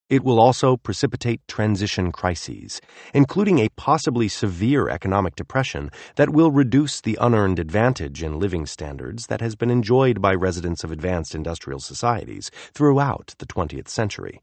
It 0.09 0.23
will 0.23 0.39
also 0.39 0.77
precipitate 0.77 1.41
transition 1.49 2.13
crises, 2.13 2.81
including 3.13 3.59
a 3.59 3.71
possibly 3.71 4.29
severe 4.29 4.89
economic 4.89 5.35
depression 5.35 5.91
that 6.15 6.31
will 6.31 6.53
reduce 6.53 7.01
the 7.01 7.19
unearned 7.21 7.59
advantage 7.59 8.23
in 8.23 8.39
living 8.39 8.67
standards 8.67 9.27
that 9.27 9.41
has 9.41 9.57
been 9.57 9.71
enjoyed 9.71 10.23
by 10.23 10.33
residents 10.33 10.85
of 10.85 10.93
advanced 10.93 11.35
industrial 11.35 11.81
societies 11.81 12.53
throughout 12.73 13.35
the 13.39 13.47
20th 13.47 13.89
century. 13.89 14.43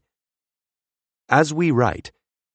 As 1.30 1.54
we 1.54 1.70
write, 1.70 2.12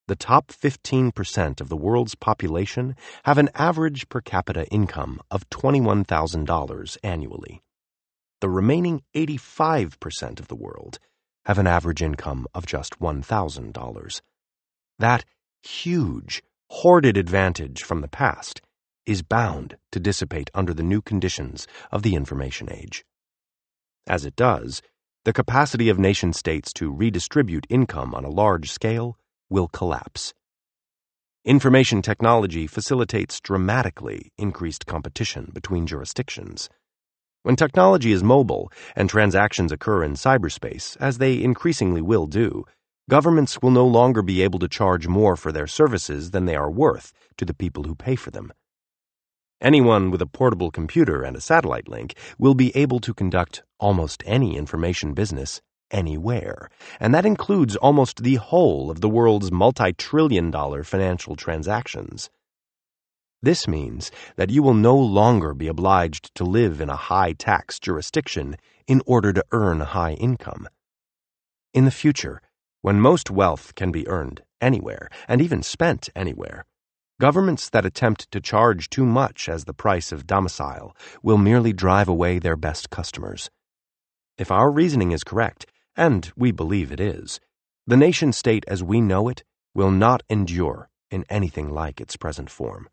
the 0.08 0.16
top 0.16 0.52
15% 0.52 1.62
of 1.62 1.70
the 1.70 1.78
world's 1.78 2.14
population 2.14 2.96
have 3.24 3.40
an 3.40 3.50
average 3.56 4.08
per 4.10 4.22
capita 4.22 4.68
income 4.68 5.20
of 5.32 5.50
$21,000 5.50 6.98
annually. 7.04 7.62
The 8.42 8.50
remaining 8.50 9.02
85% 9.16 10.40
of 10.40 10.48
the 10.48 10.56
world 10.56 11.00
have 11.50 11.58
an 11.58 11.66
average 11.66 12.04
income 12.04 12.46
of 12.54 12.68
just 12.68 13.00
$1,000. 13.00 14.22
That 15.00 15.26
huge, 15.64 16.44
hoarded 16.70 17.18
advantage 17.18 17.82
from 17.82 18.02
the 18.02 18.08
past 18.08 18.62
is 19.08 19.24
bound 19.24 19.76
to 19.92 20.00
dissipate 20.00 20.52
under 20.54 20.76
the 20.76 20.84
new 20.84 21.02
conditions 21.02 21.66
of 21.92 22.04
the 22.04 22.14
information 22.14 22.72
age. 22.72 23.04
As 24.06 24.26
it 24.26 24.36
does, 24.36 24.84
the 25.26 25.34
capacity 25.34 25.90
of 25.90 25.98
nation 25.98 26.34
states 26.34 26.72
to 26.74 26.94
redistribute 26.94 27.66
income 27.68 28.14
on 28.14 28.26
a 28.26 28.30
large 28.30 28.70
scale 28.70 29.18
will 29.50 29.70
collapse. 29.70 30.36
Information 31.44 32.04
technology 32.04 32.68
facilitates 32.68 33.40
dramatically 33.40 34.32
increased 34.38 34.86
competition 34.86 35.50
between 35.52 35.88
jurisdictions. 35.88 36.70
When 37.44 37.56
technology 37.56 38.12
is 38.12 38.22
mobile 38.22 38.70
and 38.98 39.10
transactions 39.10 39.72
occur 39.72 40.04
in 40.04 40.16
cyberspace, 40.16 40.98
as 41.00 41.20
they 41.20 41.42
increasingly 41.42 42.02
will 42.02 42.28
do, 42.28 42.66
governments 43.10 43.62
will 43.62 43.72
no 43.72 43.88
longer 43.88 44.22
be 44.22 44.42
able 44.42 44.60
to 44.60 44.68
charge 44.68 45.08
more 45.08 45.38
for 45.38 45.54
their 45.54 45.66
services 45.66 46.32
than 46.32 46.44
they 46.44 46.58
are 46.58 46.70
worth 46.70 47.14
to 47.38 47.46
the 47.46 47.54
people 47.54 47.84
who 47.84 47.96
pay 47.96 48.18
for 48.18 48.30
them. 48.30 48.52
Anyone 49.62 50.12
with 50.12 50.22
a 50.22 50.28
portable 50.28 50.70
computer 50.70 51.24
and 51.24 51.38
a 51.38 51.42
satellite 51.42 51.88
link 51.88 52.14
will 52.38 52.56
be 52.56 52.76
able 52.76 53.00
to 53.00 53.14
conduct 53.14 53.64
almost 53.80 54.22
any 54.26 54.58
information 54.58 55.14
business 55.14 55.62
anywhere, 55.92 56.70
and 57.00 57.14
that 57.14 57.26
includes 57.26 57.78
almost 57.78 58.22
the 58.22 58.36
whole 58.36 58.92
of 58.92 59.00
the 59.00 59.10
world's 59.10 59.50
multi 59.50 59.94
trillion 59.94 60.52
dollar 60.52 60.84
financial 60.84 61.38
transactions. 61.38 62.30
This 63.42 63.68
means 63.68 64.12
that 64.36 64.50
you 64.50 64.62
will 64.62 64.74
no 64.74 64.98
longer 64.98 65.54
be 65.54 65.68
obliged 65.68 66.36
to 66.36 66.44
live 66.44 66.82
in 66.82 66.90
a 66.90 66.96
high 66.96 67.32
tax 67.32 67.80
jurisdiction 67.80 68.58
in 68.86 69.02
order 69.06 69.32
to 69.32 69.46
earn 69.52 69.80
high 69.80 70.14
income. 70.14 70.68
In 71.74 71.86
the 71.86 71.92
future, 71.92 72.42
when 72.82 73.00
most 73.00 73.32
wealth 73.32 73.76
can 73.76 73.92
be 73.92 74.08
earned 74.08 74.42
anywhere 74.60 75.10
and 75.28 75.42
even 75.42 75.64
spent 75.64 76.10
anywhere, 76.16 76.66
governments 77.22 77.70
that 77.70 77.86
attempt 77.86 78.30
to 78.32 78.42
charge 78.42 78.90
too 78.90 79.06
much 79.06 79.48
as 79.48 79.64
the 79.64 79.74
price 79.74 80.12
of 80.12 80.28
domicile 80.28 80.96
will 81.24 81.38
merely 81.38 81.72
drive 81.72 82.10
away 82.10 82.40
their 82.40 82.58
best 82.58 82.90
customers. 82.90 83.50
If 84.38 84.52
our 84.52 84.72
reasoning 84.72 85.12
is 85.12 85.24
correct, 85.24 85.66
and 85.96 86.32
we 86.36 86.52
believe 86.52 86.92
it 86.92 87.00
is, 87.00 87.40
the 87.88 87.98
nation 87.98 88.34
state 88.34 88.66
as 88.68 88.84
we 88.84 89.00
know 89.00 89.30
it 89.30 89.44
will 89.74 89.92
not 89.92 90.24
endure 90.30 90.90
in 91.10 91.26
anything 91.30 91.70
like 91.70 92.02
its 92.02 92.18
present 92.18 92.50
form. 92.50 92.90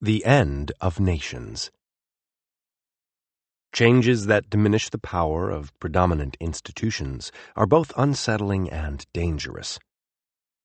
The 0.00 0.24
End 0.24 0.70
of 0.80 1.00
Nations 1.00 1.72
Changes 3.72 4.26
that 4.26 4.48
diminish 4.48 4.90
the 4.90 4.98
power 4.98 5.50
of 5.50 5.76
predominant 5.80 6.36
institutions 6.38 7.32
are 7.56 7.66
both 7.66 7.92
unsettling 7.96 8.70
and 8.70 9.04
dangerous. 9.12 9.80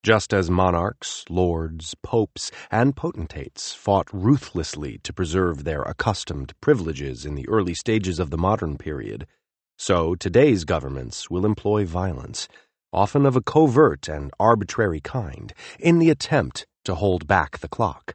Just 0.04 0.36
as 0.36 0.52
monarchs, 0.52 1.26
lords, 1.32 1.96
popes, 2.04 2.52
and 2.70 2.96
potentates 2.96 3.74
fought 3.74 4.08
ruthlessly 4.14 5.00
to 5.00 5.12
preserve 5.12 5.64
their 5.64 5.82
accustomed 5.82 6.54
privileges 6.62 7.26
in 7.26 7.34
the 7.34 7.50
early 7.50 7.74
stages 7.74 8.20
of 8.20 8.30
the 8.30 8.38
modern 8.38 8.78
period, 8.78 9.26
so 9.80 10.14
today's 10.14 10.64
governments 10.64 11.32
will 11.32 11.48
employ 11.48 11.86
violence, 11.86 12.48
often 12.94 13.26
of 13.26 13.36
a 13.36 13.42
covert 13.42 14.08
and 14.08 14.30
arbitrary 14.40 15.00
kind, 15.00 15.56
in 15.80 15.98
the 15.98 16.12
attempt 16.12 16.68
to 16.86 16.94
hold 16.94 17.26
back 17.26 17.58
the 17.58 17.68
clock. 17.68 18.14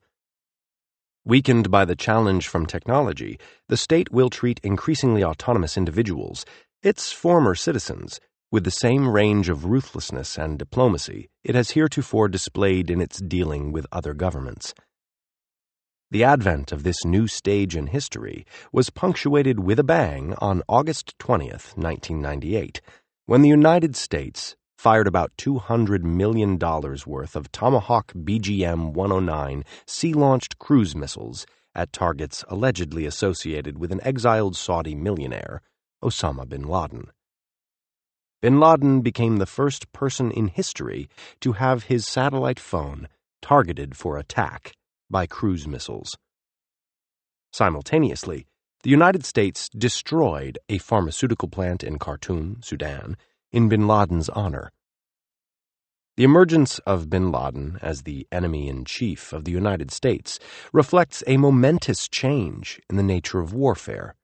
Weakened 1.29 1.71
by 1.71 1.85
the 1.85 1.95
challenge 1.95 2.49
from 2.49 2.64
technology, 2.64 3.38
the 3.69 3.77
state 3.77 4.11
will 4.11 4.31
treat 4.31 4.61
increasingly 4.62 5.23
autonomous 5.23 5.77
individuals, 5.77 6.47
its 6.83 7.12
former 7.12 7.55
citizens, 7.55 8.19
with 8.51 8.64
the 8.64 8.71
same 8.71 9.07
range 9.07 9.51
of 9.51 9.67
ruthlessness 9.67 10.38
and 10.38 10.59
diplomacy 10.59 11.29
it 11.45 11.55
has 11.55 11.73
heretofore 11.73 12.29
displayed 12.29 12.91
in 12.91 13.03
its 13.03 13.21
dealing 13.21 13.73
with 13.73 13.87
other 13.93 14.14
governments. 14.14 14.73
The 16.11 16.25
advent 16.25 16.73
of 16.73 16.83
this 16.83 17.05
new 17.05 17.27
stage 17.27 17.77
in 17.77 17.88
history 17.88 18.47
was 18.73 18.88
punctuated 18.88 19.61
with 19.61 19.79
a 19.79 19.85
bang 19.85 20.35
on 20.38 20.62
August 20.67 21.12
20th, 21.19 21.77
1998, 21.77 22.81
when 23.27 23.43
the 23.43 23.51
United 23.51 23.97
States 23.97 24.57
fired 24.79 25.09
about 25.09 25.37
$200 25.37 26.05
million 26.05 26.57
worth 26.57 27.35
of 27.35 27.51
Tomahawk 27.51 28.12
BGM 28.14 28.93
109 28.93 29.64
sea 29.87 30.14
launched 30.14 30.59
cruise 30.61 30.95
missiles 30.95 31.47
at 31.75 31.93
targets 31.93 32.45
allegedly 32.49 33.05
associated 33.05 33.77
with 33.79 33.91
an 33.91 34.01
exiled 34.05 34.57
Saudi 34.57 34.95
millionaire, 34.95 35.62
Osama 36.03 36.49
bin 36.49 36.62
Laden. 36.62 37.11
Bin 38.41 38.61
Laden 38.61 39.01
became 39.01 39.38
the 39.38 39.47
first 39.47 39.91
person 39.93 40.31
in 40.31 40.47
history 40.47 41.09
to 41.41 41.55
have 41.55 41.85
his 41.85 42.07
satellite 42.07 42.61
phone 42.61 43.09
targeted 43.43 43.97
for 43.97 44.17
attack 44.17 44.75
by 45.11 45.27
cruise 45.27 45.67
missiles. 45.67 46.17
Simultaneously, 47.53 48.47
the 48.85 48.91
United 48.91 49.25
States 49.25 49.69
destroyed 49.77 50.57
a 50.69 50.79
pharmaceutical 50.79 51.49
plant 51.49 51.83
in 51.83 51.99
Khartoum, 51.99 52.59
Sudan, 52.62 53.17
in 53.53 53.69
bin 53.69 53.87
Laden's 53.87 54.29
honor. 54.29 54.71
The 56.17 56.25
emergence 56.25 56.81
of 56.81 57.09
bin 57.09 57.31
Laden 57.31 57.79
as 57.81 58.03
the 58.03 58.27
enemy 58.31 58.69
in 58.69 58.85
chief 58.85 59.33
of 59.33 59.45
the 59.45 59.53
United 59.53 59.91
States 59.91 60.39
reflects 60.73 61.23
a 61.27 61.37
momentous 61.37 62.09
change 62.09 62.81
in 62.91 62.97
the 62.97 63.03
nature 63.03 63.41
of 63.41 63.55
warfare. 63.55 64.17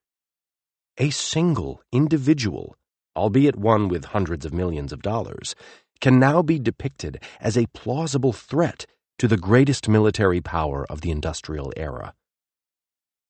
A 0.98 1.10
single 1.10 1.80
individual, 1.92 2.76
albeit 3.16 3.56
one 3.56 3.88
with 3.88 4.06
hundreds 4.06 4.44
of 4.44 4.52
millions 4.52 4.92
of 4.92 5.02
dollars, 5.02 5.54
can 6.00 6.18
now 6.18 6.42
be 6.42 6.58
depicted 6.58 7.22
as 7.40 7.56
a 7.56 7.68
plausible 7.68 8.32
threat 8.32 8.86
to 9.18 9.28
the 9.28 9.36
greatest 9.36 9.88
military 9.88 10.40
power 10.40 10.84
of 10.90 11.00
the 11.00 11.10
industrial 11.10 11.72
era. 11.76 12.12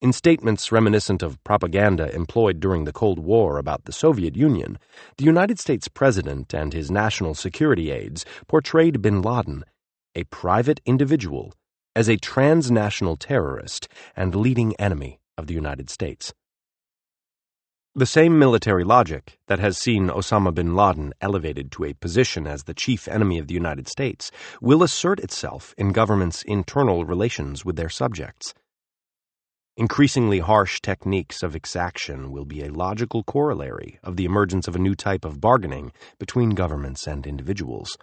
In 0.03 0.13
statements 0.13 0.71
reminiscent 0.71 1.23
of 1.23 1.43
propaganda 1.45 2.15
employed 2.15 2.61
during 2.61 2.85
the 2.85 2.93
Cold 2.93 3.19
War 3.19 3.59
about 3.59 3.85
the 3.85 3.93
Soviet 3.93 4.37
Union, 4.37 4.79
the 5.17 5.25
United 5.25 5.59
States 5.59 5.89
President 5.89 6.53
and 6.53 6.73
his 6.73 6.91
national 6.91 7.35
security 7.35 7.91
aides 7.91 8.25
portrayed 8.47 9.01
bin 9.01 9.23
Laden, 9.23 9.65
a 10.15 10.25
private 10.25 10.81
individual, 10.85 11.55
as 11.97 12.09
a 12.09 12.17
transnational 12.17 13.17
terrorist 13.17 13.89
and 14.15 14.35
leading 14.35 14.75
enemy 14.77 15.21
of 15.39 15.47
the 15.47 15.55
United 15.55 15.89
States. 15.89 16.35
The 17.95 18.07
same 18.07 18.41
military 18.41 18.83
logic 18.83 19.39
that 19.47 19.61
has 19.61 19.79
seen 19.79 20.09
Osama 20.09 20.53
bin 20.53 20.75
Laden 20.75 21.15
elevated 21.21 21.71
to 21.73 21.85
a 21.85 21.95
position 21.95 22.45
as 22.45 22.65
the 22.65 22.75
chief 22.75 23.07
enemy 23.07 23.39
of 23.39 23.47
the 23.47 23.55
United 23.55 23.87
States 23.87 24.33
will 24.61 24.83
assert 24.83 25.21
itself 25.21 25.75
in 25.79 25.93
governments' 25.93 26.43
internal 26.43 27.05
relations 27.05 27.65
with 27.65 27.77
their 27.77 27.89
subjects. 27.89 28.53
Increasingly 29.77 30.39
harsh 30.39 30.81
techniques 30.81 31.43
of 31.43 31.57
exaction 31.57 32.31
will 32.31 32.45
be 32.45 32.63
a 32.63 32.73
logical 32.73 33.25
corollary 33.25 33.99
of 34.05 34.17
the 34.17 34.25
emergence 34.25 34.69
of 34.69 34.77
a 34.77 34.79
new 34.79 34.95
type 34.95 35.25
of 35.25 35.41
bargaining 35.41 35.91
between 36.21 36.51
governments 36.51 37.09
and 37.09 37.27
individuals. 37.27 37.99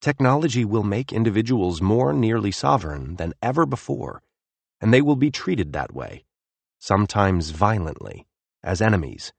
Technology 0.00 0.64
will 0.64 0.82
make 0.82 1.12
individuals 1.12 1.82
more 1.82 2.14
nearly 2.14 2.50
sovereign 2.50 3.16
than 3.16 3.34
ever 3.42 3.66
before, 3.66 4.22
and 4.80 4.94
they 4.94 5.02
will 5.02 5.14
be 5.14 5.30
treated 5.30 5.74
that 5.74 5.92
way, 5.94 6.24
sometimes 6.78 7.50
violently 7.50 8.26
as 8.62 8.80
enemies, 8.80 9.34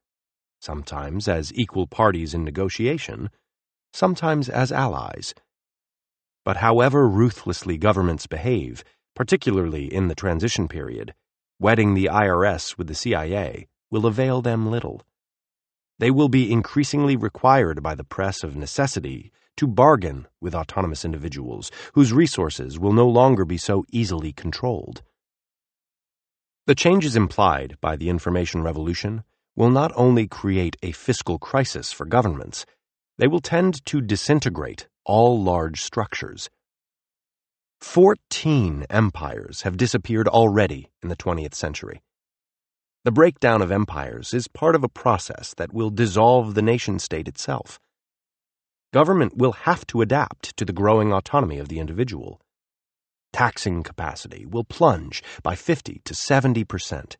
sometimes 0.59 1.27
as 1.27 1.51
equal 1.55 1.87
parties 1.87 2.35
in 2.35 2.43
negotiation, 2.43 3.31
sometimes 3.91 4.49
as 4.49 4.71
allies. 4.71 5.33
But 6.45 6.57
however 6.57 7.09
ruthlessly 7.09 7.79
governments 7.79 8.27
behave, 8.27 8.83
particularly 9.15 9.93
in 9.93 10.07
the 10.07 10.15
transition 10.15 10.67
period, 10.67 11.13
wedding 11.59 11.93
the 11.93 12.05
IRS 12.05 12.77
with 12.77 12.87
the 12.87 12.95
CIA 12.95 13.67
will 13.89 14.05
avail 14.05 14.41
them 14.41 14.69
little. 14.69 15.01
They 15.99 16.09
will 16.09 16.29
be 16.29 16.51
increasingly 16.51 17.15
required 17.15 17.83
by 17.83 17.93
the 17.93 18.03
press 18.03 18.43
of 18.43 18.55
necessity 18.55 19.31
to 19.57 19.67
bargain 19.67 20.27
with 20.39 20.55
autonomous 20.55 21.05
individuals 21.05 21.69
whose 21.93 22.13
resources 22.13 22.79
will 22.79 22.93
no 22.93 23.07
longer 23.07 23.45
be 23.45 23.57
so 23.57 23.85
easily 23.91 24.33
controlled. 24.33 25.03
The 26.67 26.75
changes 26.75 27.15
implied 27.15 27.77
by 27.81 27.95
the 27.95 28.09
information 28.09 28.63
revolution 28.63 29.23
will 29.55 29.69
not 29.69 29.91
only 29.95 30.27
create 30.27 30.77
a 30.81 30.91
fiscal 30.91 31.37
crisis 31.37 31.91
for 31.91 32.05
governments, 32.05 32.65
they 33.17 33.27
will 33.27 33.41
tend 33.41 33.85
to 33.85 34.01
disintegrate 34.01 34.87
all 35.05 35.41
large 35.41 35.81
structures. 35.81 36.49
Fourteen 37.81 38.85
empires 38.89 39.63
have 39.63 39.75
disappeared 39.75 40.27
already 40.27 40.89
in 41.03 41.09
the 41.09 41.15
20th 41.15 41.55
century. 41.55 42.01
The 43.03 43.11
breakdown 43.11 43.61
of 43.61 43.71
empires 43.71 44.33
is 44.33 44.47
part 44.47 44.75
of 44.75 44.83
a 44.83 44.89
process 44.89 45.53
that 45.57 45.73
will 45.73 45.89
dissolve 45.89 46.53
the 46.53 46.61
nation 46.61 46.99
state 46.99 47.27
itself. 47.27 47.79
Government 48.93 49.35
will 49.35 49.51
have 49.51 49.85
to 49.87 50.01
adapt 50.01 50.55
to 50.57 50.63
the 50.63 50.73
growing 50.73 51.11
autonomy 51.11 51.57
of 51.57 51.67
the 51.67 51.79
individual 51.79 52.39
taxing 53.33 53.81
capacity 53.83 54.45
will 54.45 54.63
plunge 54.63 55.23
by 55.41 55.55
50 55.55 56.01
to 56.03 56.13
70 56.13 56.63
percent. 56.65 57.17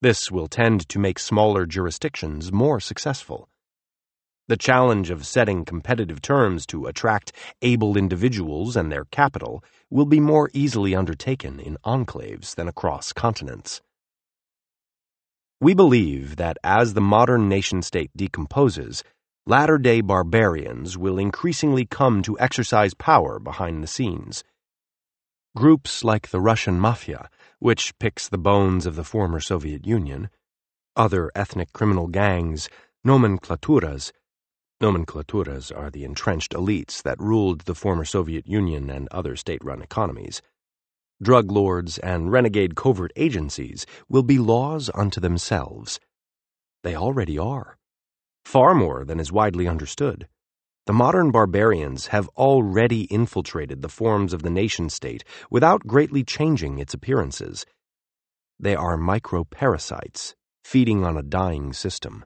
This 0.00 0.30
will 0.30 0.46
tend 0.46 0.88
to 0.88 0.98
make 0.98 1.18
smaller 1.18 1.66
jurisdictions 1.66 2.52
more 2.52 2.78
successful. 2.78 3.48
The 4.48 4.56
challenge 4.56 5.10
of 5.10 5.26
setting 5.26 5.66
competitive 5.66 6.22
terms 6.22 6.64
to 6.68 6.86
attract 6.86 7.32
able 7.60 7.98
individuals 7.98 8.76
and 8.76 8.90
their 8.90 9.04
capital 9.04 9.62
will 9.90 10.06
be 10.06 10.20
more 10.20 10.50
easily 10.54 10.94
undertaken 10.94 11.60
in 11.60 11.76
enclaves 11.84 12.54
than 12.54 12.66
across 12.66 13.12
continents. 13.12 13.82
We 15.60 15.74
believe 15.74 16.36
that 16.36 16.56
as 16.64 16.94
the 16.94 17.02
modern 17.02 17.50
nation 17.50 17.82
state 17.82 18.10
decomposes, 18.16 19.04
latter 19.44 19.76
day 19.76 20.00
barbarians 20.00 20.96
will 20.96 21.18
increasingly 21.18 21.84
come 21.84 22.22
to 22.22 22.38
exercise 22.40 22.94
power 22.94 23.38
behind 23.38 23.82
the 23.82 23.86
scenes. 23.86 24.44
Groups 25.56 26.04
like 26.04 26.28
the 26.28 26.40
Russian 26.40 26.80
Mafia, 26.80 27.28
which 27.58 27.98
picks 27.98 28.28
the 28.28 28.38
bones 28.38 28.86
of 28.86 28.96
the 28.96 29.04
former 29.04 29.40
Soviet 29.40 29.86
Union, 29.86 30.30
other 30.96 31.30
ethnic 31.34 31.74
criminal 31.74 32.06
gangs, 32.06 32.70
nomenklaturas, 33.06 34.12
nomenklaturas 34.80 35.76
are 35.76 35.90
the 35.90 36.04
entrenched 36.04 36.52
elites 36.52 37.02
that 37.02 37.20
ruled 37.20 37.62
the 37.62 37.74
former 37.74 38.04
Soviet 38.04 38.46
Union 38.46 38.90
and 38.90 39.08
other 39.10 39.36
state 39.36 39.62
run 39.64 39.82
economies, 39.82 40.40
drug 41.20 41.50
lords, 41.50 41.98
and 41.98 42.30
renegade 42.30 42.76
covert 42.76 43.12
agencies 43.16 43.86
will 44.08 44.22
be 44.22 44.38
laws 44.38 44.90
unto 44.94 45.20
themselves. 45.20 45.98
They 46.84 46.94
already 46.94 47.38
are. 47.38 47.76
Far 48.44 48.74
more 48.74 49.04
than 49.04 49.18
is 49.18 49.32
widely 49.32 49.66
understood. 49.66 50.28
The 50.86 50.92
modern 50.92 51.30
barbarians 51.30 52.06
have 52.06 52.28
already 52.28 53.02
infiltrated 53.04 53.82
the 53.82 53.90
forms 53.90 54.32
of 54.32 54.42
the 54.42 54.50
nation 54.50 54.88
state 54.88 55.24
without 55.50 55.86
greatly 55.86 56.24
changing 56.24 56.78
its 56.78 56.94
appearances. 56.94 57.66
They 58.58 58.74
are 58.74 58.96
microparasites, 58.96 60.34
feeding 60.64 61.04
on 61.04 61.16
a 61.16 61.22
dying 61.22 61.72
system. 61.72 62.24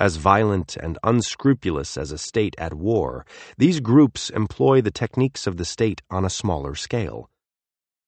As 0.00 0.16
violent 0.16 0.78
and 0.78 0.96
unscrupulous 1.04 1.98
as 1.98 2.10
a 2.10 2.16
state 2.16 2.54
at 2.56 2.72
war, 2.72 3.26
these 3.58 3.80
groups 3.80 4.30
employ 4.30 4.80
the 4.80 4.90
techniques 4.90 5.46
of 5.46 5.58
the 5.58 5.64
state 5.66 6.00
on 6.10 6.24
a 6.24 6.30
smaller 6.30 6.74
scale. 6.74 7.28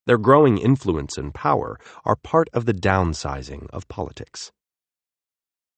Their 0.07 0.17
growing 0.17 0.57
influence 0.57 1.19
and 1.19 1.35
power 1.35 1.79
are 2.07 2.17
part 2.17 2.49
of 2.55 2.65
the 2.65 2.73
downsizing 2.73 3.69
of 3.75 3.89
politics. 3.89 4.53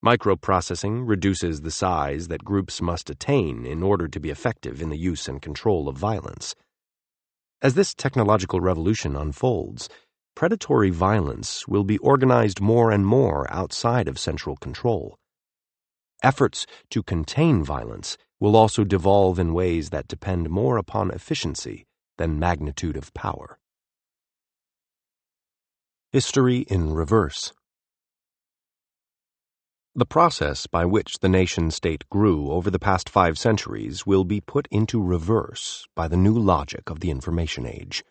Microprocessing 0.05 1.03
reduces 1.05 1.61
the 1.61 1.69
size 1.69 2.29
that 2.29 2.45
groups 2.45 2.81
must 2.81 3.09
attain 3.09 3.65
in 3.65 3.83
order 3.83 4.07
to 4.07 4.19
be 4.21 4.29
effective 4.29 4.81
in 4.81 4.87
the 4.87 4.97
use 4.97 5.27
and 5.27 5.41
control 5.41 5.89
of 5.89 5.97
violence. 5.97 6.55
As 7.61 7.73
this 7.73 7.93
technological 7.93 8.61
revolution 8.61 9.17
unfolds, 9.17 9.89
predatory 10.33 10.91
violence 10.91 11.67
will 11.67 11.83
be 11.83 11.97
organized 11.97 12.61
more 12.61 12.89
and 12.89 13.05
more 13.05 13.51
outside 13.51 14.07
of 14.07 14.17
central 14.17 14.55
control. 14.55 15.17
Efforts 16.25 16.65
to 16.89 17.03
contain 17.03 17.63
violence 17.63 18.17
will 18.39 18.55
also 18.55 18.83
devolve 18.83 19.37
in 19.37 19.53
ways 19.53 19.91
that 19.91 20.07
depend 20.07 20.49
more 20.49 20.77
upon 20.77 21.11
efficiency 21.11 21.85
than 22.17 22.39
magnitude 22.39 22.97
of 22.97 23.13
power. 23.13 23.59
History 26.11 26.61
in 26.61 26.91
Reverse 26.95 27.53
the 29.93 30.05
process 30.07 30.65
by 30.65 30.83
which 30.83 31.19
the 31.19 31.29
nation 31.29 31.69
state 31.69 32.03
grew 32.09 32.49
over 32.51 32.71
the 32.71 32.79
past 32.79 33.07
five 33.07 33.37
centuries 33.37 34.07
will 34.07 34.23
be 34.23 34.41
put 34.41 34.67
into 34.71 35.01
reverse 35.01 35.87
by 35.95 36.07
the 36.07 36.17
new 36.17 36.33
logic 36.33 36.89
of 36.89 37.01
the 37.01 37.11
information 37.11 37.67
age. 37.67 38.03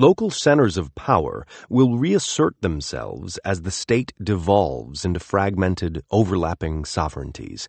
Local 0.00 0.30
centers 0.30 0.76
of 0.76 0.94
power 0.94 1.44
will 1.68 1.98
reassert 1.98 2.60
themselves 2.60 3.36
as 3.38 3.62
the 3.62 3.72
state 3.72 4.12
devolves 4.22 5.04
into 5.04 5.18
fragmented, 5.18 6.04
overlapping 6.12 6.84
sovereignties. 6.84 7.68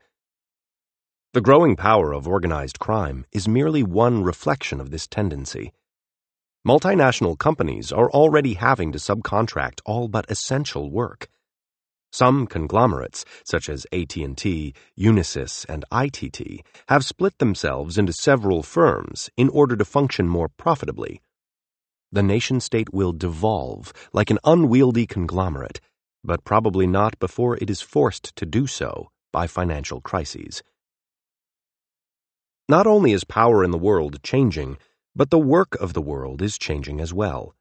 The 1.34 1.42
growing 1.42 1.76
power 1.76 2.14
of 2.14 2.28
organized 2.28 2.78
crime 2.78 3.26
is 3.32 3.48
merely 3.48 3.82
one 3.82 4.22
reflection 4.22 4.80
of 4.80 4.92
this 4.92 5.08
tendency. 5.08 5.74
Multinational 6.68 7.36
companies 7.36 7.92
are 7.92 8.12
already 8.12 8.54
having 8.54 8.92
to 8.92 9.00
subcontract 9.00 9.82
all 9.84 10.08
but 10.08 10.30
essential 10.30 10.92
work. 10.92 11.30
Some 12.12 12.46
conglomerates, 12.46 13.26
such 13.44 13.68
as 13.70 13.88
AT&T, 13.92 14.76
Unisys, 15.00 15.66
and 15.68 15.84
ITT, 15.92 16.64
have 16.90 17.04
split 17.04 17.40
themselves 17.40 17.98
into 17.98 18.14
several 18.14 18.62
firms 18.62 19.32
in 19.36 19.50
order 19.50 19.76
to 19.76 19.84
function 19.84 20.28
more 20.28 20.48
profitably. 20.48 21.24
The 22.12 22.24
nation-state 22.24 22.92
will 22.92 23.12
devolve 23.14 23.94
like 24.14 24.32
an 24.32 24.40
unwieldy 24.44 25.06
conglomerate, 25.06 25.80
but 26.24 26.44
probably 26.44 26.88
not 26.88 27.20
before 27.20 27.58
it 27.58 27.70
is 27.70 27.82
forced 27.82 28.36
to 28.36 28.46
do 28.46 28.66
so 28.66 29.10
by 29.32 29.46
financial 29.46 30.02
crises. 30.02 30.64
Not 32.68 32.88
only 32.88 33.14
is 33.14 33.24
power 33.24 33.64
in 33.64 33.72
the 33.72 33.78
world 33.78 34.22
changing, 34.24 34.78
but 35.16 35.30
the 35.30 35.40
work 35.40 35.76
of 35.76 35.94
the 35.94 36.02
world 36.02 36.42
is 36.42 36.58
changing 36.58 37.00
as 37.00 37.14
well. 37.14 37.56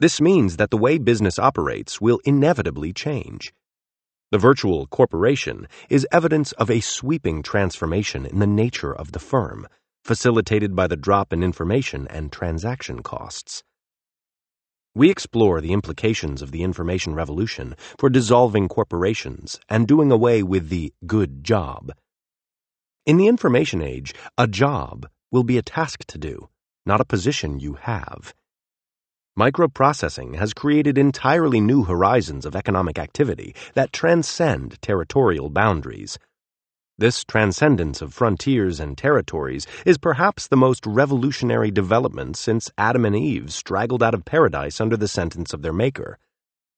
This 0.00 0.20
means 0.20 0.56
that 0.56 0.70
the 0.70 0.76
way 0.76 0.98
business 0.98 1.38
operates 1.38 2.00
will 2.00 2.20
inevitably 2.24 2.92
change. 2.92 3.52
The 4.30 4.38
virtual 4.38 4.86
corporation 4.88 5.68
is 5.88 6.06
evidence 6.10 6.52
of 6.52 6.70
a 6.70 6.80
sweeping 6.80 7.42
transformation 7.42 8.26
in 8.26 8.40
the 8.40 8.46
nature 8.46 8.94
of 8.94 9.12
the 9.12 9.20
firm, 9.20 9.68
facilitated 10.04 10.76
by 10.76 10.86
the 10.86 10.96
drop 10.96 11.32
in 11.32 11.42
information 11.42 12.06
and 12.08 12.30
transaction 12.30 13.02
costs. 13.02 13.64
We 14.94 15.10
explore 15.10 15.60
the 15.60 15.72
implications 15.72 16.42
of 16.42 16.52
the 16.52 16.62
information 16.62 17.14
revolution 17.14 17.74
for 17.98 18.10
dissolving 18.10 18.68
corporations 18.68 19.58
and 19.68 19.88
doing 19.88 20.12
away 20.12 20.42
with 20.42 20.68
the 20.68 20.92
good 21.06 21.42
job. 21.42 21.90
In 23.06 23.16
the 23.16 23.26
information 23.26 23.82
age, 23.82 24.14
a 24.38 24.46
job 24.46 25.08
will 25.32 25.42
be 25.42 25.58
a 25.58 25.62
task 25.62 26.04
to 26.06 26.18
do, 26.18 26.48
not 26.86 27.00
a 27.00 27.04
position 27.04 27.58
you 27.58 27.74
have. 27.74 28.34
Microprocessing 29.36 30.36
has 30.36 30.54
created 30.54 30.96
entirely 30.96 31.60
new 31.60 31.82
horizons 31.82 32.46
of 32.46 32.54
economic 32.54 33.00
activity 33.00 33.52
that 33.74 33.92
transcend 33.92 34.80
territorial 34.80 35.50
boundaries. 35.50 36.18
This 36.96 37.24
transcendence 37.24 38.00
of 38.02 38.14
frontiers 38.14 38.78
and 38.78 38.96
territories 38.96 39.66
is 39.84 39.98
perhaps 39.98 40.46
the 40.46 40.56
most 40.56 40.86
revolutionary 40.86 41.72
development 41.72 42.36
since 42.36 42.70
Adam 42.78 43.04
and 43.04 43.16
Eve 43.16 43.52
straggled 43.52 44.00
out 44.00 44.14
of 44.14 44.24
paradise 44.24 44.80
under 44.80 44.96
the 44.96 45.08
sentence 45.08 45.52
of 45.52 45.62
their 45.62 45.72
Maker 45.72 46.18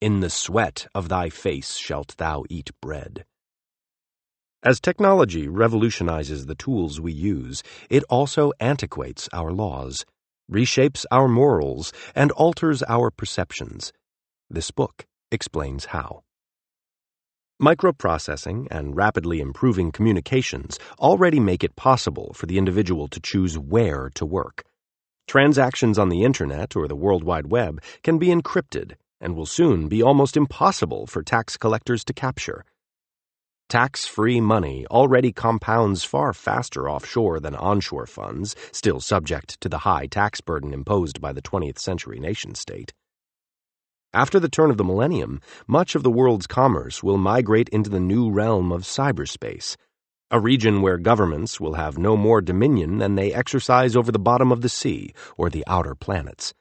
In 0.00 0.20
the 0.20 0.30
sweat 0.30 0.86
of 0.94 1.10
thy 1.10 1.28
face 1.28 1.76
shalt 1.76 2.16
thou 2.16 2.44
eat 2.48 2.70
bread. 2.80 3.26
As 4.62 4.80
technology 4.80 5.48
revolutionizes 5.48 6.46
the 6.46 6.54
tools 6.54 6.98
we 6.98 7.12
use, 7.12 7.62
it 7.90 8.02
also 8.08 8.52
antiquates 8.58 9.28
our 9.34 9.52
laws, 9.52 10.06
reshapes 10.50 11.04
our 11.10 11.28
morals, 11.28 11.92
and 12.14 12.32
alters 12.32 12.82
our 12.88 13.10
perceptions. 13.10 13.92
This 14.48 14.70
book 14.70 15.04
explains 15.30 15.86
how. 15.86 16.22
Microprocessing 17.60 18.66
and 18.70 18.94
rapidly 18.94 19.40
improving 19.40 19.90
communications 19.90 20.78
already 20.98 21.40
make 21.40 21.64
it 21.64 21.74
possible 21.74 22.34
for 22.34 22.44
the 22.44 22.58
individual 22.58 23.08
to 23.08 23.18
choose 23.18 23.58
where 23.58 24.10
to 24.14 24.26
work. 24.26 24.62
Transactions 25.26 25.98
on 25.98 26.10
the 26.10 26.22
Internet 26.22 26.76
or 26.76 26.86
the 26.86 26.94
World 26.94 27.24
Wide 27.24 27.46
Web 27.46 27.80
can 28.02 28.18
be 28.18 28.26
encrypted 28.26 28.96
and 29.22 29.34
will 29.34 29.46
soon 29.46 29.88
be 29.88 30.02
almost 30.02 30.36
impossible 30.36 31.06
for 31.06 31.22
tax 31.22 31.56
collectors 31.56 32.04
to 32.04 32.12
capture. 32.12 32.62
Tax 33.70 34.06
free 34.06 34.38
money 34.38 34.86
already 34.90 35.32
compounds 35.32 36.04
far 36.04 36.34
faster 36.34 36.90
offshore 36.90 37.40
than 37.40 37.56
onshore 37.56 38.06
funds, 38.06 38.54
still 38.70 39.00
subject 39.00 39.58
to 39.62 39.70
the 39.70 39.78
high 39.78 40.06
tax 40.06 40.42
burden 40.42 40.74
imposed 40.74 41.22
by 41.22 41.32
the 41.32 41.42
20th 41.42 41.78
century 41.78 42.20
nation 42.20 42.54
state. 42.54 42.92
After 44.16 44.40
the 44.40 44.48
turn 44.48 44.70
of 44.70 44.78
the 44.78 44.82
millennium, 44.82 45.42
much 45.66 45.94
of 45.94 46.02
the 46.02 46.10
world's 46.10 46.46
commerce 46.46 47.02
will 47.02 47.18
migrate 47.18 47.68
into 47.68 47.90
the 47.90 48.00
new 48.00 48.30
realm 48.30 48.72
of 48.72 48.84
cyberspace, 48.84 49.76
a 50.30 50.40
region 50.40 50.80
where 50.80 50.96
governments 50.96 51.60
will 51.60 51.74
have 51.74 51.98
no 51.98 52.16
more 52.16 52.40
dominion 52.40 52.96
than 52.96 53.16
they 53.16 53.34
exercise 53.34 53.94
over 53.94 54.10
the 54.10 54.18
bottom 54.18 54.50
of 54.50 54.62
the 54.62 54.70
sea 54.70 55.12
or 55.36 55.50
the 55.50 55.64
outer 55.66 55.94
planets. 55.94 56.54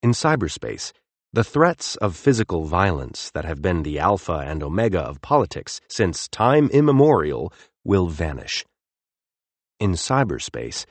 In 0.00 0.12
cyberspace, 0.12 0.92
the 1.32 1.42
threats 1.42 1.96
of 1.96 2.14
physical 2.14 2.66
violence 2.66 3.32
that 3.32 3.44
have 3.44 3.60
been 3.60 3.82
the 3.82 3.98
alpha 3.98 4.44
and 4.46 4.62
omega 4.62 5.00
of 5.00 5.22
politics 5.22 5.80
since 5.88 6.28
time 6.28 6.68
immemorial 6.68 7.52
will 7.82 8.06
vanish. 8.06 8.64
In 9.80 9.94
cyberspace, 9.94 10.86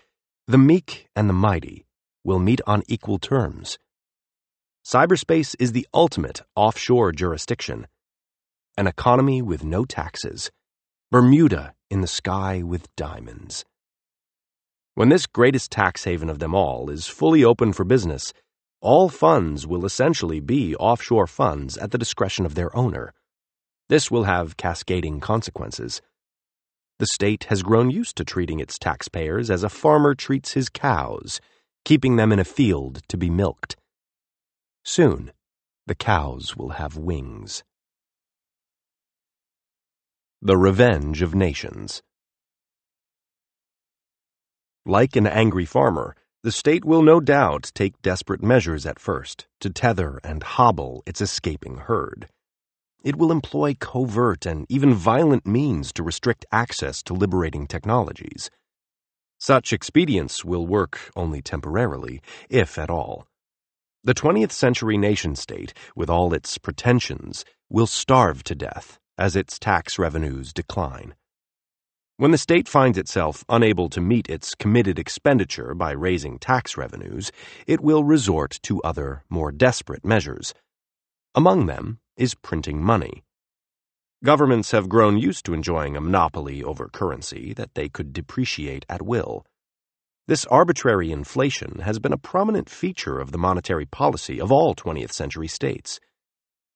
the 0.46 0.58
meek 0.58 1.08
and 1.16 1.30
the 1.30 1.34
mighty 1.34 1.86
will 2.26 2.40
meet 2.40 2.60
on 2.68 2.84
equal 2.90 3.18
terms. 3.18 3.78
Cyberspace 4.84 5.56
is 5.60 5.74
the 5.74 5.88
ultimate 5.94 6.42
offshore 6.56 7.12
jurisdiction. 7.12 7.86
An 8.76 8.88
economy 8.88 9.40
with 9.40 9.64
no 9.64 9.86
taxes. 9.86 10.50
Bermuda 11.12 11.76
in 11.92 12.02
the 12.02 12.08
sky 12.08 12.64
with 12.64 12.94
diamonds. 12.96 13.64
When 14.96 15.10
this 15.10 15.28
greatest 15.28 15.70
tax 15.70 16.06
haven 16.06 16.32
of 16.32 16.40
them 16.40 16.56
all 16.56 16.90
is 16.90 17.06
fully 17.06 17.44
open 17.44 17.74
for 17.74 17.84
business, 17.84 18.34
all 18.82 19.08
funds 19.08 19.68
will 19.68 19.86
essentially 19.86 20.40
be 20.40 20.76
offshore 20.78 21.28
funds 21.28 21.78
at 21.78 21.92
the 21.92 22.00
discretion 22.00 22.48
of 22.48 22.56
their 22.56 22.76
owner. 22.76 23.14
This 23.88 24.10
will 24.10 24.24
have 24.24 24.58
cascading 24.58 25.20
consequences. 25.20 26.02
The 26.98 27.06
state 27.06 27.44
has 27.46 27.62
grown 27.62 27.92
used 27.92 28.16
to 28.18 28.26
treating 28.26 28.60
its 28.60 28.80
taxpayers 28.80 29.52
as 29.52 29.64
a 29.64 29.70
farmer 29.70 30.16
treats 30.16 30.54
his 30.54 30.70
cows, 30.70 31.40
keeping 31.86 32.16
them 32.16 32.32
in 32.32 32.40
a 32.40 32.44
field 32.44 33.04
to 33.10 33.18
be 33.18 33.30
milked. 33.30 33.76
Soon, 34.84 35.32
the 35.86 35.96
cows 35.96 36.56
will 36.56 36.70
have 36.70 36.98
wings. 36.98 37.64
The 40.42 40.58
Revenge 40.58 41.22
of 41.22 41.36
Nations 41.36 42.02
Like 44.86 45.16
an 45.16 45.28
angry 45.28 45.66
farmer, 45.66 46.16
the 46.44 46.52
state 46.52 46.84
will 46.84 47.04
no 47.04 47.20
doubt 47.20 47.72
take 47.76 48.02
desperate 48.02 48.42
measures 48.42 48.88
at 48.88 48.98
first 48.98 49.48
to 49.60 49.70
tether 49.70 50.20
and 50.24 50.42
hobble 50.42 51.04
its 51.06 51.22
escaping 51.22 51.78
herd. 51.78 52.30
It 53.04 53.16
will 53.16 53.32
employ 53.32 53.76
covert 53.76 54.48
and 54.48 54.66
even 54.70 54.96
violent 54.96 55.46
means 55.46 55.94
to 55.94 56.04
restrict 56.04 56.46
access 56.52 57.04
to 57.04 57.14
liberating 57.14 57.68
technologies. 57.68 58.50
Such 59.40 59.72
expedients 59.72 60.44
will 60.44 60.66
work 60.66 61.12
only 61.16 61.44
temporarily, 61.44 62.22
if 62.50 62.80
at 62.80 62.90
all. 62.90 63.28
The 64.04 64.16
20th 64.16 64.52
century 64.52 64.98
nation 64.98 65.36
state, 65.36 65.76
with 65.96 66.10
all 66.10 66.34
its 66.34 66.58
pretensions, 66.58 67.46
will 67.70 67.86
starve 67.86 68.44
to 68.46 68.56
death 68.56 68.98
as 69.20 69.36
its 69.36 69.60
tax 69.60 70.00
revenues 70.00 70.52
decline. 70.54 71.14
When 72.18 72.32
the 72.32 72.40
state 72.40 72.68
finds 72.68 72.98
itself 72.98 73.46
unable 73.48 73.90
to 73.90 74.02
meet 74.02 74.28
its 74.28 74.56
committed 74.56 74.98
expenditure 74.98 75.76
by 75.76 75.92
raising 75.92 76.40
tax 76.40 76.78
revenues, 76.78 77.32
it 77.68 77.80
will 77.80 78.04
resort 78.04 78.60
to 78.64 78.82
other, 78.82 79.24
more 79.30 79.52
desperate 79.52 80.04
measures. 80.04 80.56
Among 81.36 81.68
them 81.68 82.00
is 82.18 82.34
printing 82.34 82.82
money. 82.82 83.24
Governments 84.24 84.72
have 84.72 84.90
grown 84.90 85.20
used 85.20 85.46
to 85.46 85.54
enjoying 85.54 85.96
a 85.96 86.02
monopoly 86.02 86.64
over 86.64 86.88
currency 86.88 87.54
that 87.54 87.76
they 87.76 87.88
could 87.88 88.14
depreciate 88.14 88.84
at 88.90 89.04
will. 89.04 89.46
This 90.28 90.46
arbitrary 90.46 91.12
inflation 91.12 91.80
has 91.80 91.98
been 91.98 92.14
a 92.14 92.18
prominent 92.18 92.70
feature 92.70 93.20
of 93.20 93.32
the 93.32 93.40
monetary 93.40 93.88
policy 93.88 94.40
of 94.40 94.52
all 94.52 94.76
20th 94.76 95.12
century 95.12 95.48
states. 95.48 96.00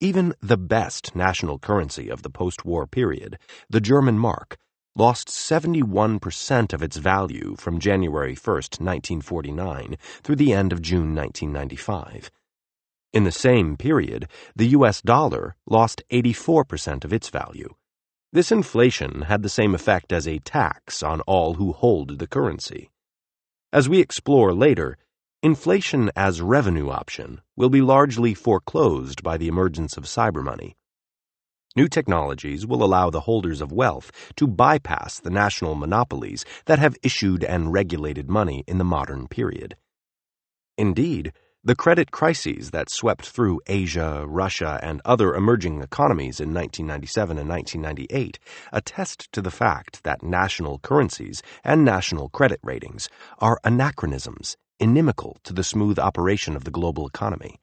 Even 0.01 0.33
the 0.41 0.57
best 0.57 1.15
national 1.15 1.59
currency 1.59 2.09
of 2.09 2.23
the 2.23 2.29
post 2.29 2.65
war 2.65 2.87
period, 2.87 3.37
the 3.69 3.79
German 3.79 4.17
mark, 4.17 4.57
lost 4.95 5.27
71% 5.27 6.73
of 6.73 6.81
its 6.81 6.97
value 6.97 7.55
from 7.57 7.79
January 7.79 8.33
1, 8.33 8.55
1949 8.55 9.97
through 10.23 10.35
the 10.37 10.51
end 10.51 10.73
of 10.73 10.81
June 10.81 11.13
1995. 11.13 12.31
In 13.13 13.25
the 13.25 13.31
same 13.31 13.77
period, 13.77 14.27
the 14.55 14.69
US 14.69 15.01
dollar 15.01 15.55
lost 15.67 16.01
84% 16.11 17.05
of 17.05 17.13
its 17.13 17.29
value. 17.29 17.69
This 18.33 18.51
inflation 18.51 19.21
had 19.23 19.43
the 19.43 19.49
same 19.49 19.75
effect 19.75 20.11
as 20.11 20.27
a 20.27 20.39
tax 20.39 21.03
on 21.03 21.21
all 21.21 21.53
who 21.53 21.73
hold 21.73 22.17
the 22.17 22.27
currency. 22.27 22.89
As 23.75 23.89
we 23.89 23.99
explore 23.99 24.53
later, 24.53 24.97
inflation 25.43 26.09
as 26.15 26.41
revenue 26.41 26.89
option 26.89 27.41
will 27.57 27.67
be 27.67 27.81
largely 27.81 28.33
foreclosed 28.33 29.21
by 29.21 29.35
the 29.35 29.49
emergence 29.49 29.97
of 29.97 30.05
cyber 30.05 30.41
money. 30.41 30.77
New 31.75 31.89
technologies 31.89 32.65
will 32.65 32.81
allow 32.81 33.09
the 33.09 33.27
holders 33.27 33.59
of 33.59 33.73
wealth 33.73 34.13
to 34.37 34.47
bypass 34.47 35.19
the 35.19 35.29
national 35.29 35.75
monopolies 35.75 36.45
that 36.67 36.79
have 36.79 36.95
issued 37.03 37.43
and 37.43 37.73
regulated 37.73 38.29
money 38.29 38.63
in 38.65 38.77
the 38.77 38.85
modern 38.85 39.27
period. 39.27 39.75
Indeed, 40.77 41.33
the 41.65 41.75
credit 41.75 42.11
crises 42.11 42.69
that 42.69 42.91
swept 42.91 43.27
through 43.27 43.59
Asia, 43.65 44.23
Russia, 44.27 44.79
and 44.83 45.01
other 45.03 45.33
emerging 45.33 45.81
economies 45.81 46.39
in 46.39 46.53
1997 46.53 47.39
and 47.39 47.49
1998 47.49 48.37
attest 48.71 49.31
to 49.31 49.41
the 49.41 49.49
fact 49.49 50.03
that 50.03 50.21
national 50.21 50.77
currencies 50.77 51.41
and 51.63 51.83
national 51.83 52.29
credit 52.29 52.59
ratings 52.61 53.09
are 53.39 53.59
anachronisms 53.63 54.55
inimical 54.79 55.37
to 55.43 55.53
the 55.53 55.63
smooth 55.63 55.97
operation 55.97 56.55
of 56.55 56.65
the 56.65 56.71
global 56.71 57.07
economy. 57.07 57.59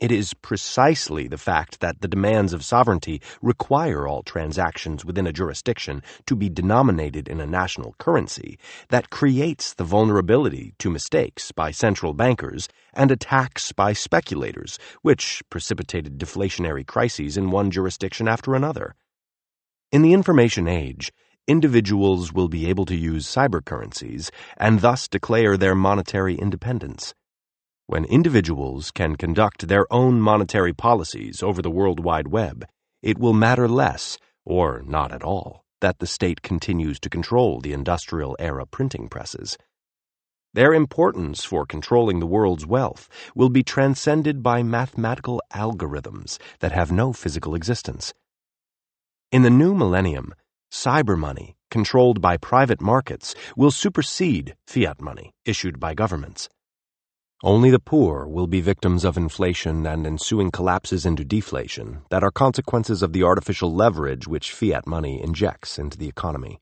It 0.00 0.10
is 0.10 0.32
precisely 0.32 1.28
the 1.28 1.36
fact 1.36 1.80
that 1.80 2.00
the 2.00 2.08
demands 2.08 2.54
of 2.54 2.64
sovereignty 2.64 3.20
require 3.42 4.08
all 4.08 4.22
transactions 4.22 5.04
within 5.04 5.26
a 5.26 5.32
jurisdiction 5.32 6.02
to 6.24 6.34
be 6.34 6.48
denominated 6.48 7.28
in 7.28 7.38
a 7.38 7.46
national 7.46 7.94
currency 7.98 8.58
that 8.88 9.10
creates 9.10 9.74
the 9.74 9.84
vulnerability 9.84 10.72
to 10.78 10.88
mistakes 10.88 11.52
by 11.52 11.70
central 11.70 12.14
bankers 12.14 12.66
and 12.94 13.10
attacks 13.10 13.72
by 13.72 13.92
speculators, 13.92 14.78
which 15.02 15.42
precipitated 15.50 16.18
deflationary 16.18 16.86
crises 16.86 17.36
in 17.36 17.50
one 17.50 17.70
jurisdiction 17.70 18.26
after 18.26 18.54
another. 18.54 18.94
In 19.92 20.00
the 20.00 20.14
information 20.14 20.66
age, 20.66 21.12
individuals 21.46 22.32
will 22.32 22.48
be 22.48 22.70
able 22.70 22.86
to 22.86 22.96
use 22.96 23.26
cybercurrencies 23.26 24.30
and 24.56 24.80
thus 24.80 25.08
declare 25.08 25.58
their 25.58 25.74
monetary 25.74 26.36
independence. 26.36 27.12
When 27.90 28.04
individuals 28.04 28.92
can 28.92 29.16
conduct 29.16 29.66
their 29.66 29.92
own 29.92 30.20
monetary 30.20 30.72
policies 30.72 31.42
over 31.42 31.60
the 31.60 31.72
World 31.72 31.98
Wide 31.98 32.28
Web, 32.28 32.64
it 33.02 33.18
will 33.18 33.32
matter 33.32 33.66
less, 33.66 34.16
or 34.44 34.84
not 34.86 35.10
at 35.10 35.24
all, 35.24 35.64
that 35.80 35.98
the 35.98 36.06
state 36.06 36.40
continues 36.40 37.00
to 37.00 37.10
control 37.10 37.60
the 37.60 37.72
industrial 37.72 38.36
era 38.38 38.64
printing 38.64 39.08
presses. 39.08 39.58
Their 40.54 40.72
importance 40.72 41.42
for 41.42 41.66
controlling 41.66 42.20
the 42.20 42.28
world's 42.28 42.64
wealth 42.64 43.08
will 43.34 43.50
be 43.50 43.64
transcended 43.64 44.40
by 44.40 44.62
mathematical 44.62 45.42
algorithms 45.52 46.38
that 46.60 46.70
have 46.70 46.92
no 46.92 47.12
physical 47.12 47.56
existence. 47.56 48.14
In 49.32 49.42
the 49.42 49.50
new 49.50 49.74
millennium, 49.74 50.32
cyber 50.70 51.18
money, 51.18 51.56
controlled 51.72 52.20
by 52.20 52.36
private 52.36 52.80
markets, 52.80 53.34
will 53.56 53.72
supersede 53.72 54.54
fiat 54.64 55.00
money 55.00 55.32
issued 55.44 55.80
by 55.80 55.92
governments. 55.94 56.48
Only 57.42 57.70
the 57.70 57.78
poor 57.78 58.26
will 58.26 58.46
be 58.46 58.60
victims 58.60 59.02
of 59.02 59.16
inflation 59.16 59.86
and 59.86 60.06
ensuing 60.06 60.50
collapses 60.50 61.06
into 61.06 61.24
deflation 61.24 62.02
that 62.10 62.22
are 62.22 62.30
consequences 62.30 63.02
of 63.02 63.14
the 63.14 63.22
artificial 63.22 63.74
leverage 63.74 64.28
which 64.28 64.52
fiat 64.52 64.86
money 64.86 65.22
injects 65.22 65.78
into 65.78 65.96
the 65.96 66.06
economy. 66.06 66.60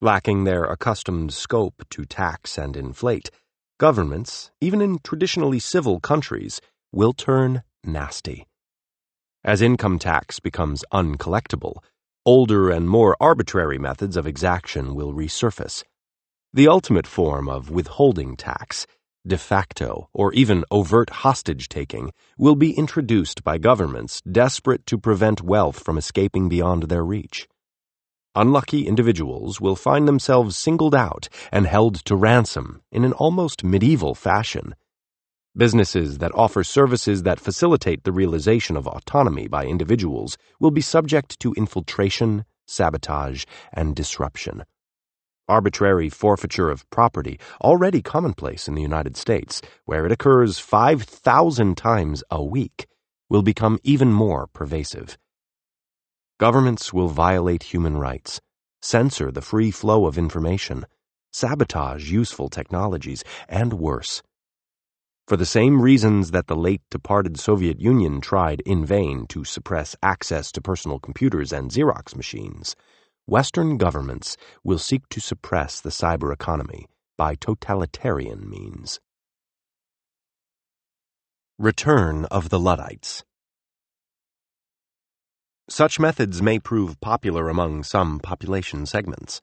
Lacking 0.00 0.44
their 0.44 0.64
accustomed 0.64 1.34
scope 1.34 1.84
to 1.90 2.06
tax 2.06 2.56
and 2.56 2.78
inflate, 2.78 3.30
governments, 3.78 4.50
even 4.62 4.80
in 4.80 5.00
traditionally 5.04 5.58
civil 5.58 6.00
countries, 6.00 6.62
will 6.92 7.12
turn 7.12 7.62
nasty. 7.84 8.46
As 9.44 9.60
income 9.60 9.98
tax 9.98 10.40
becomes 10.40 10.82
uncollectible, 10.94 11.76
older 12.24 12.70
and 12.70 12.88
more 12.88 13.18
arbitrary 13.20 13.78
methods 13.78 14.16
of 14.16 14.26
exaction 14.26 14.94
will 14.94 15.12
resurface. 15.12 15.84
The 16.54 16.68
ultimate 16.68 17.06
form 17.06 17.50
of 17.50 17.70
withholding 17.70 18.36
tax 18.38 18.86
de 19.26 19.36
facto, 19.36 20.08
or 20.12 20.32
even 20.32 20.64
overt 20.70 21.10
hostage 21.10 21.68
taking 21.68 22.10
will 22.38 22.54
be 22.54 22.72
introduced 22.72 23.44
by 23.44 23.58
governments 23.58 24.22
desperate 24.22 24.86
to 24.86 24.98
prevent 24.98 25.42
wealth 25.42 25.78
from 25.82 25.98
escaping 25.98 26.48
beyond 26.48 26.84
their 26.84 27.04
reach. 27.04 27.46
Unlucky 28.34 28.86
individuals 28.86 29.60
will 29.60 29.76
find 29.76 30.06
themselves 30.06 30.56
singled 30.56 30.94
out 30.94 31.28
and 31.50 31.66
held 31.66 31.96
to 32.04 32.14
ransom 32.14 32.80
in 32.92 33.04
an 33.04 33.12
almost 33.14 33.64
medieval 33.64 34.14
fashion. 34.14 34.74
Businesses 35.56 36.18
that 36.18 36.32
offer 36.34 36.62
services 36.62 37.24
that 37.24 37.40
facilitate 37.40 38.04
the 38.04 38.12
realization 38.12 38.76
of 38.76 38.86
autonomy 38.86 39.48
by 39.48 39.64
individuals 39.66 40.38
will 40.60 40.70
be 40.70 40.80
subject 40.80 41.40
to 41.40 41.52
infiltration, 41.54 42.44
sabotage, 42.66 43.44
and 43.72 43.96
disruption. 43.96 44.62
Arbitrary 45.50 46.08
forfeiture 46.08 46.70
of 46.70 46.88
property, 46.90 47.40
already 47.60 48.00
commonplace 48.00 48.68
in 48.68 48.74
the 48.76 48.82
United 48.82 49.16
States, 49.16 49.60
where 49.84 50.06
it 50.06 50.12
occurs 50.12 50.60
5,000 50.60 51.76
times 51.76 52.22
a 52.30 52.42
week, 52.42 52.86
will 53.28 53.42
become 53.42 53.80
even 53.82 54.12
more 54.12 54.46
pervasive. 54.46 55.18
Governments 56.38 56.92
will 56.92 57.08
violate 57.08 57.64
human 57.64 57.96
rights, 57.98 58.40
censor 58.80 59.32
the 59.32 59.42
free 59.42 59.72
flow 59.72 60.06
of 60.06 60.16
information, 60.16 60.86
sabotage 61.32 62.10
useful 62.10 62.48
technologies, 62.48 63.24
and 63.48 63.72
worse. 63.72 64.22
For 65.26 65.36
the 65.36 65.46
same 65.46 65.82
reasons 65.82 66.30
that 66.30 66.46
the 66.46 66.56
late 66.56 66.82
departed 66.90 67.38
Soviet 67.38 67.80
Union 67.80 68.20
tried 68.20 68.60
in 68.62 68.84
vain 68.84 69.26
to 69.28 69.44
suppress 69.44 69.94
access 70.02 70.50
to 70.52 70.60
personal 70.60 70.98
computers 70.98 71.52
and 71.52 71.70
Xerox 71.70 72.16
machines, 72.16 72.74
Western 73.30 73.76
governments 73.76 74.36
will 74.64 74.76
seek 74.76 75.08
to 75.08 75.20
suppress 75.20 75.80
the 75.80 75.90
cyber 75.90 76.32
economy 76.32 76.86
by 77.16 77.36
totalitarian 77.36 78.50
means. 78.50 78.98
Return 81.56 82.24
of 82.24 82.48
the 82.48 82.58
Luddites 82.58 83.22
Such 85.68 86.00
methods 86.00 86.42
may 86.42 86.58
prove 86.58 87.00
popular 87.00 87.48
among 87.48 87.84
some 87.84 88.18
population 88.18 88.84
segments. 88.84 89.40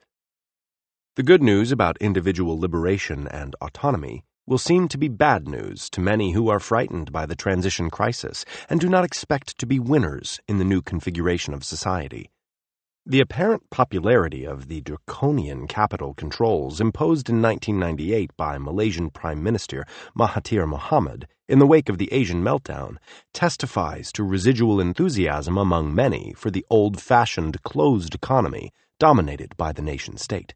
The 1.16 1.22
good 1.22 1.42
news 1.42 1.72
about 1.72 1.96
individual 1.96 2.60
liberation 2.60 3.26
and 3.28 3.56
autonomy 3.62 4.22
will 4.46 4.58
seem 4.58 4.88
to 4.88 4.98
be 4.98 5.08
bad 5.08 5.48
news 5.48 5.88
to 5.92 6.02
many 6.02 6.32
who 6.32 6.50
are 6.50 6.60
frightened 6.60 7.10
by 7.10 7.24
the 7.24 7.34
transition 7.34 7.88
crisis 7.88 8.44
and 8.68 8.80
do 8.80 8.88
not 8.90 9.04
expect 9.04 9.56
to 9.56 9.64
be 9.64 9.78
winners 9.78 10.40
in 10.46 10.58
the 10.58 10.64
new 10.72 10.82
configuration 10.82 11.54
of 11.54 11.64
society. 11.64 12.30
The 13.10 13.20
apparent 13.20 13.70
popularity 13.70 14.44
of 14.44 14.68
the 14.68 14.82
draconian 14.82 15.66
capital 15.66 16.12
controls 16.12 16.78
imposed 16.78 17.30
in 17.30 17.40
1998 17.40 18.36
by 18.36 18.58
Malaysian 18.58 19.08
Prime 19.08 19.42
Minister 19.42 19.86
Mahathir 20.14 20.70
Mohamad 20.70 21.24
in 21.48 21.58
the 21.58 21.66
wake 21.66 21.88
of 21.88 21.96
the 21.96 22.12
Asian 22.12 22.44
meltdown 22.44 22.98
testifies 23.32 24.12
to 24.12 24.22
residual 24.22 24.78
enthusiasm 24.78 25.56
among 25.56 25.94
many 25.94 26.34
for 26.36 26.50
the 26.50 26.66
old-fashioned 26.68 27.62
closed 27.62 28.14
economy 28.14 28.74
dominated 29.00 29.56
by 29.56 29.72
the 29.72 29.80
nation 29.80 30.18
state. 30.18 30.52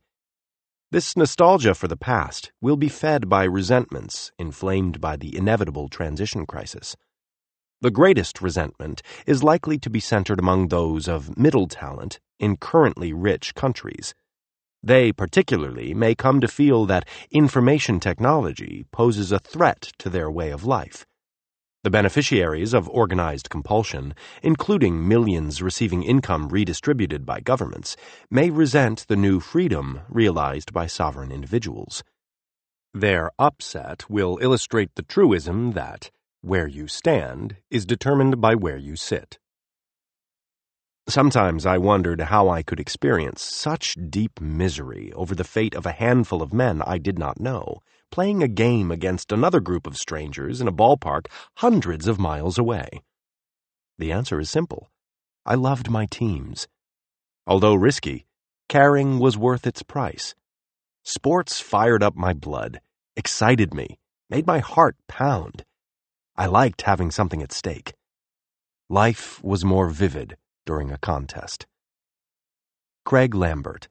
This 0.90 1.16
nostalgia 1.16 1.74
for 1.74 1.88
the 1.88 1.96
past 1.96 2.52
will 2.60 2.76
be 2.76 2.90
fed 2.90 3.30
by 3.30 3.44
resentments 3.44 4.30
inflamed 4.38 5.00
by 5.00 5.16
the 5.16 5.34
inevitable 5.34 5.88
transition 5.88 6.44
crisis. 6.44 6.96
The 7.82 7.90
greatest 7.90 8.40
resentment 8.40 9.02
is 9.26 9.42
likely 9.42 9.76
to 9.80 9.90
be 9.90 9.98
centered 9.98 10.38
among 10.38 10.68
those 10.68 11.08
of 11.08 11.36
middle 11.36 11.66
talent 11.66 12.20
in 12.38 12.56
currently 12.56 13.12
rich 13.12 13.56
countries. 13.56 14.14
They 14.84 15.10
particularly 15.10 15.92
may 15.92 16.14
come 16.14 16.40
to 16.42 16.46
feel 16.46 16.86
that 16.86 17.08
information 17.32 17.98
technology 17.98 18.86
poses 18.92 19.32
a 19.32 19.40
threat 19.40 19.90
to 19.98 20.08
their 20.08 20.30
way 20.30 20.50
of 20.52 20.64
life. 20.64 21.04
The 21.82 21.90
beneficiaries 21.90 22.72
of 22.72 22.88
organized 22.88 23.50
compulsion, 23.50 24.14
including 24.44 25.08
millions 25.08 25.60
receiving 25.60 26.04
income 26.04 26.50
redistributed 26.50 27.26
by 27.26 27.40
governments, 27.40 27.96
may 28.30 28.50
resent 28.50 29.06
the 29.08 29.16
new 29.16 29.40
freedom 29.40 30.02
realized 30.08 30.72
by 30.72 30.86
sovereign 30.86 31.32
individuals. 31.32 32.04
Their 32.94 33.32
upset 33.40 34.08
will 34.08 34.38
illustrate 34.40 34.94
the 34.94 35.02
truism 35.02 35.72
that 35.72 36.12
where 36.42 36.66
you 36.66 36.88
stand 36.88 37.56
is 37.70 37.86
determined 37.86 38.40
by 38.40 38.54
where 38.54 38.76
you 38.76 38.96
sit. 38.96 39.38
Sometimes 41.08 41.64
I 41.64 41.78
wondered 41.78 42.20
how 42.20 42.48
I 42.48 42.62
could 42.62 42.80
experience 42.80 43.42
such 43.42 43.96
deep 44.10 44.40
misery 44.40 45.12
over 45.14 45.34
the 45.34 45.44
fate 45.44 45.74
of 45.74 45.86
a 45.86 45.92
handful 45.92 46.42
of 46.42 46.52
men 46.52 46.82
I 46.82 46.98
did 46.98 47.18
not 47.18 47.40
know, 47.40 47.80
playing 48.10 48.42
a 48.42 48.48
game 48.48 48.90
against 48.90 49.32
another 49.32 49.60
group 49.60 49.86
of 49.86 49.96
strangers 49.96 50.60
in 50.60 50.68
a 50.68 50.72
ballpark 50.72 51.26
hundreds 51.56 52.06
of 52.06 52.18
miles 52.18 52.58
away. 52.58 52.88
The 53.98 54.12
answer 54.12 54.40
is 54.40 54.50
simple. 54.50 54.90
I 55.46 55.54
loved 55.54 55.90
my 55.90 56.06
teams. 56.06 56.66
Although 57.46 57.74
risky, 57.74 58.26
caring 58.68 59.18
was 59.18 59.36
worth 59.36 59.66
its 59.66 59.82
price. 59.82 60.34
Sports 61.04 61.60
fired 61.60 62.02
up 62.02 62.14
my 62.14 62.32
blood, 62.32 62.80
excited 63.16 63.74
me, 63.74 63.98
made 64.30 64.46
my 64.46 64.60
heart 64.60 64.96
pound. 65.08 65.64
I 66.36 66.46
liked 66.46 66.82
having 66.82 67.10
something 67.10 67.42
at 67.42 67.52
stake. 67.52 67.92
Life 68.88 69.42
was 69.44 69.64
more 69.64 69.90
vivid 69.90 70.36
during 70.64 70.90
a 70.90 70.98
contest. 70.98 71.66
Craig 73.04 73.34
Lambert. 73.34 73.88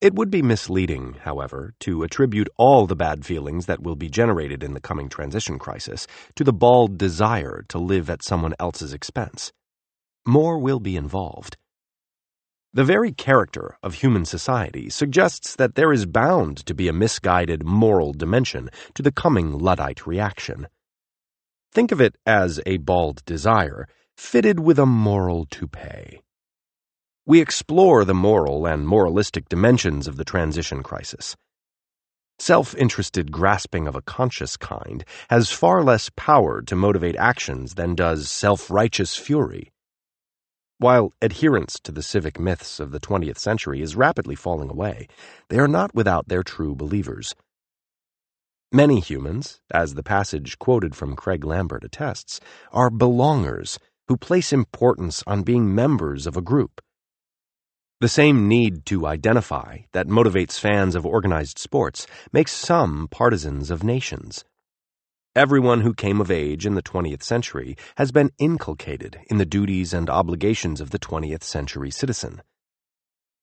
It 0.00 0.14
would 0.14 0.30
be 0.30 0.42
misleading, 0.42 1.14
however, 1.24 1.74
to 1.80 2.04
attribute 2.04 2.48
all 2.56 2.86
the 2.86 2.94
bad 2.94 3.26
feelings 3.26 3.66
that 3.66 3.82
will 3.82 3.96
be 3.96 4.08
generated 4.08 4.62
in 4.62 4.74
the 4.74 4.80
coming 4.80 5.08
transition 5.08 5.58
crisis 5.58 6.06
to 6.36 6.44
the 6.44 6.52
bald 6.52 6.98
desire 6.98 7.64
to 7.68 7.78
live 7.78 8.08
at 8.08 8.22
someone 8.22 8.54
else's 8.60 8.92
expense. 8.92 9.52
More 10.24 10.58
will 10.60 10.78
be 10.78 10.94
involved. 10.94 11.56
The 12.74 12.84
very 12.84 13.12
character 13.12 13.78
of 13.82 13.94
human 13.94 14.26
society 14.26 14.90
suggests 14.90 15.56
that 15.56 15.74
there 15.74 15.92
is 15.92 16.04
bound 16.04 16.58
to 16.66 16.74
be 16.74 16.86
a 16.86 16.92
misguided 16.92 17.64
moral 17.64 18.12
dimension 18.12 18.68
to 18.94 19.02
the 19.02 19.10
coming 19.10 19.58
Luddite 19.58 20.06
reaction. 20.06 20.68
Think 21.72 21.92
of 21.92 22.00
it 22.00 22.16
as 22.26 22.60
a 22.66 22.76
bald 22.76 23.24
desire 23.24 23.88
fitted 24.18 24.60
with 24.60 24.78
a 24.78 24.84
moral 24.84 25.46
toupee. 25.46 26.20
We 27.24 27.40
explore 27.40 28.04
the 28.04 28.14
moral 28.14 28.66
and 28.66 28.86
moralistic 28.86 29.48
dimensions 29.48 30.06
of 30.06 30.16
the 30.16 30.24
transition 30.24 30.82
crisis. 30.82 31.36
Self 32.38 32.74
interested 32.74 33.32
grasping 33.32 33.88
of 33.88 33.96
a 33.96 34.02
conscious 34.02 34.56
kind 34.56 35.04
has 35.30 35.50
far 35.50 35.82
less 35.82 36.10
power 36.16 36.62
to 36.62 36.76
motivate 36.76 37.16
actions 37.16 37.74
than 37.74 37.94
does 37.94 38.30
self 38.30 38.70
righteous 38.70 39.16
fury. 39.16 39.72
While 40.80 41.12
adherence 41.20 41.80
to 41.80 41.90
the 41.90 42.04
civic 42.04 42.38
myths 42.38 42.78
of 42.78 42.92
the 42.92 43.00
20th 43.00 43.38
century 43.38 43.82
is 43.82 43.96
rapidly 43.96 44.36
falling 44.36 44.70
away, 44.70 45.08
they 45.48 45.58
are 45.58 45.66
not 45.66 45.92
without 45.92 46.28
their 46.28 46.44
true 46.44 46.76
believers. 46.76 47.34
Many 48.70 49.00
humans, 49.00 49.60
as 49.72 49.94
the 49.94 50.04
passage 50.04 50.56
quoted 50.60 50.94
from 50.94 51.16
Craig 51.16 51.44
Lambert 51.44 51.82
attests, 51.82 52.38
are 52.70 52.90
belongers 52.90 53.78
who 54.06 54.16
place 54.16 54.52
importance 54.52 55.24
on 55.26 55.42
being 55.42 55.74
members 55.74 56.28
of 56.28 56.36
a 56.36 56.42
group. 56.42 56.80
The 58.00 58.08
same 58.08 58.46
need 58.46 58.86
to 58.86 59.04
identify 59.04 59.78
that 59.90 60.06
motivates 60.06 60.60
fans 60.60 60.94
of 60.94 61.04
organized 61.04 61.58
sports 61.58 62.06
makes 62.32 62.52
some 62.52 63.08
partisans 63.10 63.72
of 63.72 63.82
nations. 63.82 64.44
Everyone 65.38 65.82
who 65.82 65.94
came 65.94 66.20
of 66.20 66.32
age 66.32 66.66
in 66.66 66.74
the 66.74 66.82
20th 66.82 67.22
century 67.22 67.76
has 67.96 68.10
been 68.10 68.32
inculcated 68.38 69.20
in 69.30 69.38
the 69.38 69.46
duties 69.46 69.94
and 69.94 70.10
obligations 70.10 70.80
of 70.80 70.90
the 70.90 70.98
20th 70.98 71.44
century 71.44 71.92
citizen. 71.92 72.42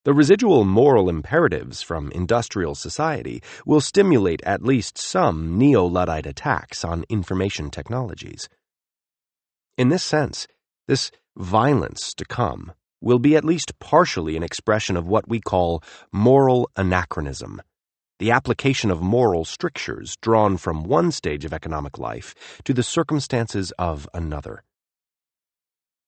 The 0.03 0.13
residual 0.13 0.65
moral 0.65 1.07
imperatives 1.07 1.81
from 1.81 2.11
industrial 2.11 2.75
society 2.75 3.41
will 3.65 3.79
stimulate 3.79 4.43
at 4.43 4.61
least 4.61 4.97
some 4.97 5.57
neo 5.57 5.85
Luddite 5.85 6.25
attacks 6.25 6.83
on 6.83 7.05
information 7.07 7.69
technologies. 7.69 8.49
In 9.77 9.87
this 9.87 10.03
sense, 10.03 10.47
this 10.89 11.11
violence 11.37 12.13
to 12.15 12.25
come 12.25 12.73
will 12.99 13.19
be 13.19 13.37
at 13.37 13.45
least 13.45 13.79
partially 13.79 14.35
an 14.35 14.43
expression 14.43 14.97
of 14.97 15.07
what 15.07 15.29
we 15.29 15.39
call 15.39 15.81
moral 16.11 16.69
anachronism, 16.75 17.61
the 18.19 18.31
application 18.31 18.89
of 18.91 19.01
moral 19.01 19.43
strictures 19.43 20.15
drawn 20.21 20.57
from 20.57 20.83
one 20.83 21.11
stage 21.11 21.43
of 21.43 21.53
economic 21.53 21.97
life 21.97 22.33
to 22.63 22.73
the 22.73 22.83
circumstances 22.83 23.71
of 23.77 24.07
another. 24.13 24.63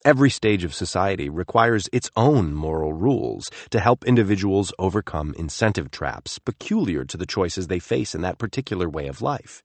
Every 0.05 0.29
stage 0.29 0.63
of 0.63 0.73
society 0.73 1.27
requires 1.27 1.89
its 1.91 2.09
own 2.15 2.53
moral 2.53 2.93
rules 2.93 3.49
to 3.71 3.79
help 3.79 4.05
individuals 4.05 4.71
overcome 4.79 5.33
incentive 5.37 5.91
traps 5.91 6.39
peculiar 6.39 7.03
to 7.03 7.17
the 7.17 7.25
choices 7.25 7.67
they 7.67 7.79
face 7.79 8.15
in 8.15 8.21
that 8.21 8.37
particular 8.37 8.87
way 8.87 9.07
of 9.07 9.21
life. 9.21 9.63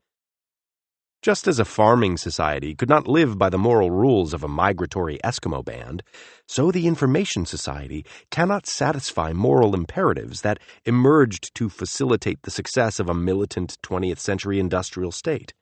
Just 1.22 1.46
as 1.46 1.60
a 1.60 1.64
farming 1.64 2.16
society 2.16 2.74
could 2.74 2.88
not 2.88 3.06
live 3.06 3.38
by 3.38 3.48
the 3.48 3.56
moral 3.56 3.92
rules 3.92 4.34
of 4.34 4.42
a 4.42 4.48
migratory 4.48 5.20
Eskimo 5.22 5.64
band, 5.64 6.02
so 6.48 6.72
the 6.72 6.88
information 6.88 7.46
society 7.46 8.04
cannot 8.32 8.66
satisfy 8.66 9.32
moral 9.32 9.72
imperatives 9.72 10.40
that 10.40 10.58
emerged 10.84 11.54
to 11.54 11.68
facilitate 11.68 12.42
the 12.42 12.50
success 12.50 12.98
of 12.98 13.08
a 13.08 13.14
militant 13.14 13.76
20th 13.84 14.18
century 14.18 14.58
industrial 14.58 15.12
state. 15.12 15.54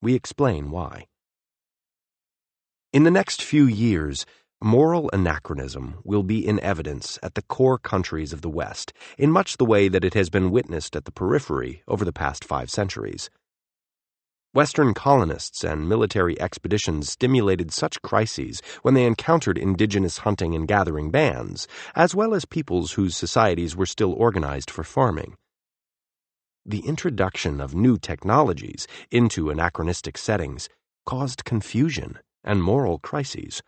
We 0.00 0.16
explain 0.16 0.72
why. 0.72 1.06
In 2.92 3.04
the 3.04 3.10
next 3.12 3.40
few 3.40 3.66
years, 3.66 4.26
moral 4.60 5.08
anachronism 5.12 6.00
will 6.02 6.24
be 6.24 6.44
in 6.44 6.58
evidence 6.58 7.20
at 7.22 7.36
the 7.36 7.42
core 7.42 7.78
countries 7.78 8.32
of 8.32 8.42
the 8.42 8.50
West 8.50 8.92
in 9.16 9.30
much 9.30 9.58
the 9.58 9.64
way 9.64 9.86
that 9.86 10.04
it 10.04 10.14
has 10.14 10.28
been 10.28 10.50
witnessed 10.50 10.96
at 10.96 11.04
the 11.04 11.12
periphery 11.12 11.84
over 11.86 12.04
the 12.04 12.12
past 12.12 12.44
five 12.44 12.68
centuries. 12.68 13.30
Western 14.54 14.92
colonists 14.92 15.64
and 15.64 15.88
military 15.88 16.38
expeditions 16.38 17.08
stimulated 17.08 17.72
such 17.72 18.02
crises 18.02 18.60
when 18.82 18.92
they 18.92 19.06
encountered 19.06 19.56
indigenous 19.56 20.18
hunting 20.18 20.54
and 20.54 20.68
gathering 20.68 21.10
bands, 21.10 21.66
as 21.94 22.14
well 22.14 22.34
as 22.34 22.44
peoples 22.44 22.92
whose 22.92 23.16
societies 23.16 23.74
were 23.74 23.86
still 23.86 24.12
organized 24.12 24.70
for 24.70 24.84
farming. 24.84 25.38
The 26.66 26.80
introduction 26.80 27.62
of 27.62 27.74
new 27.74 27.96
technologies 27.96 28.86
into 29.10 29.48
anachronistic 29.48 30.18
settings 30.18 30.68
caused 31.06 31.46
confusion 31.46 32.18
and 32.44 32.62
moral 32.62 32.98
crises. 32.98 33.62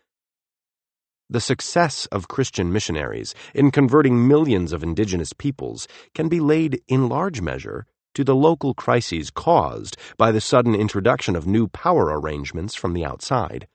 The 1.31 1.41
success 1.41 2.05
of 2.13 2.29
Christian 2.29 2.71
missionaries 2.71 3.35
in 3.55 3.71
converting 3.71 4.29
millions 4.29 4.75
of 4.75 4.83
indigenous 4.83 5.33
peoples 5.33 5.89
can 6.15 6.29
be 6.29 6.41
laid 6.41 6.83
in 6.89 7.09
large 7.09 7.41
measure 7.41 7.87
to 8.15 8.25
the 8.25 8.35
local 8.35 8.75
crises 8.75 9.31
caused 9.31 9.97
by 10.17 10.33
the 10.33 10.41
sudden 10.41 10.75
introduction 10.75 11.37
of 11.37 11.47
new 11.47 11.69
power 11.69 12.07
arrangements 12.19 12.75
from 12.75 12.93
the 12.93 13.05
outside. 13.05 13.69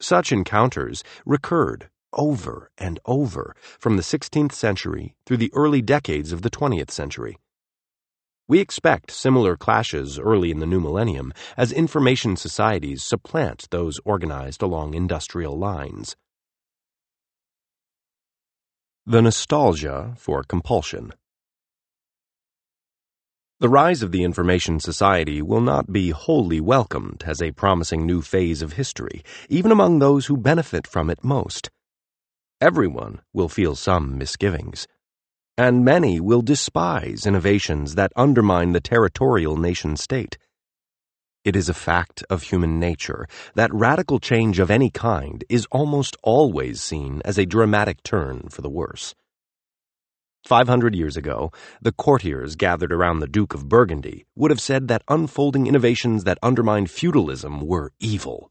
Such 0.00 0.32
encounters 0.32 1.02
recurred 1.26 1.90
over 2.12 2.70
and 2.78 2.98
over 3.04 3.54
from 3.78 3.96
the 3.96 4.02
16th 4.02 4.52
century 4.52 5.14
through 5.26 5.36
the 5.36 5.52
early 5.54 5.82
decades 5.82 6.32
of 6.32 6.42
the 6.42 6.50
20th 6.50 6.90
century. 6.90 7.38
We 8.48 8.58
expect 8.58 9.12
similar 9.12 9.56
clashes 9.56 10.18
early 10.18 10.50
in 10.50 10.58
the 10.58 10.66
new 10.66 10.80
millennium 10.80 11.32
as 11.56 11.70
information 11.70 12.34
societies 12.36 13.02
supplant 13.02 13.68
those 13.70 14.00
organized 14.04 14.60
along 14.60 14.94
industrial 14.94 15.56
lines. 15.56 16.16
The 19.06 19.22
nostalgia 19.22 20.14
for 20.16 20.42
compulsion. 20.42 21.12
The 23.60 23.68
rise 23.68 24.02
of 24.02 24.10
the 24.10 24.24
information 24.24 24.80
society 24.80 25.42
will 25.42 25.60
not 25.60 25.92
be 25.92 26.12
wholly 26.12 26.62
welcomed 26.62 27.24
as 27.26 27.42
a 27.42 27.52
promising 27.52 28.06
new 28.06 28.22
phase 28.22 28.62
of 28.62 28.72
history, 28.72 29.22
even 29.50 29.70
among 29.70 29.98
those 29.98 30.24
who 30.24 30.38
benefit 30.38 30.86
from 30.86 31.10
it 31.10 31.22
most. 31.22 31.68
Everyone 32.62 33.20
will 33.34 33.50
feel 33.50 33.74
some 33.76 34.16
misgivings, 34.16 34.88
and 35.58 35.84
many 35.84 36.20
will 36.20 36.40
despise 36.40 37.26
innovations 37.26 37.96
that 37.96 38.14
undermine 38.16 38.72
the 38.72 38.80
territorial 38.80 39.58
nation 39.58 39.94
state. 39.94 40.38
It 41.44 41.54
is 41.54 41.68
a 41.68 41.74
fact 41.74 42.24
of 42.30 42.44
human 42.44 42.80
nature 42.80 43.26
that 43.56 43.74
radical 43.74 44.20
change 44.20 44.58
of 44.58 44.70
any 44.70 44.88
kind 44.88 45.44
is 45.50 45.66
almost 45.70 46.16
always 46.22 46.80
seen 46.80 47.20
as 47.26 47.36
a 47.36 47.44
dramatic 47.44 48.02
turn 48.02 48.48
for 48.48 48.62
the 48.62 48.70
worse. 48.70 49.14
Five 50.44 50.68
hundred 50.68 50.94
years 50.94 51.16
ago, 51.16 51.52
the 51.82 51.92
courtiers 51.92 52.56
gathered 52.56 52.92
around 52.92 53.20
the 53.20 53.28
Duke 53.28 53.54
of 53.54 53.68
Burgundy 53.68 54.26
would 54.34 54.50
have 54.50 54.60
said 54.60 54.88
that 54.88 55.02
unfolding 55.06 55.66
innovations 55.66 56.24
that 56.24 56.38
undermined 56.42 56.90
feudalism 56.90 57.60
were 57.60 57.92
evil. 58.00 58.50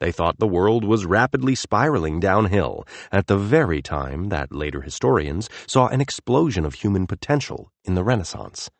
They 0.00 0.12
thought 0.12 0.38
the 0.38 0.46
world 0.46 0.84
was 0.84 1.04
rapidly 1.04 1.54
spiraling 1.54 2.20
downhill 2.20 2.86
at 3.10 3.26
the 3.26 3.36
very 3.36 3.82
time 3.82 4.28
that 4.28 4.54
later 4.54 4.82
historians 4.82 5.48
saw 5.66 5.88
an 5.88 6.00
explosion 6.00 6.64
of 6.64 6.74
human 6.74 7.06
potential 7.06 7.70
in 7.84 7.94
the 7.94 8.04
Renaissance. 8.04 8.70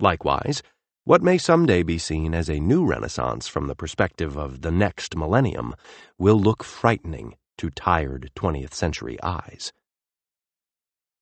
Likewise, 0.00 0.62
what 1.04 1.22
may 1.22 1.38
someday 1.38 1.82
be 1.82 1.98
seen 1.98 2.34
as 2.34 2.48
a 2.48 2.60
new 2.60 2.86
Renaissance 2.86 3.48
from 3.48 3.66
the 3.66 3.74
perspective 3.74 4.36
of 4.36 4.62
the 4.62 4.70
next 4.70 5.16
millennium 5.16 5.74
will 6.18 6.40
look 6.40 6.62
frightening 6.62 7.34
to 7.58 7.70
tired 7.70 8.30
20th 8.36 8.74
century 8.74 9.18
eyes. 9.22 9.72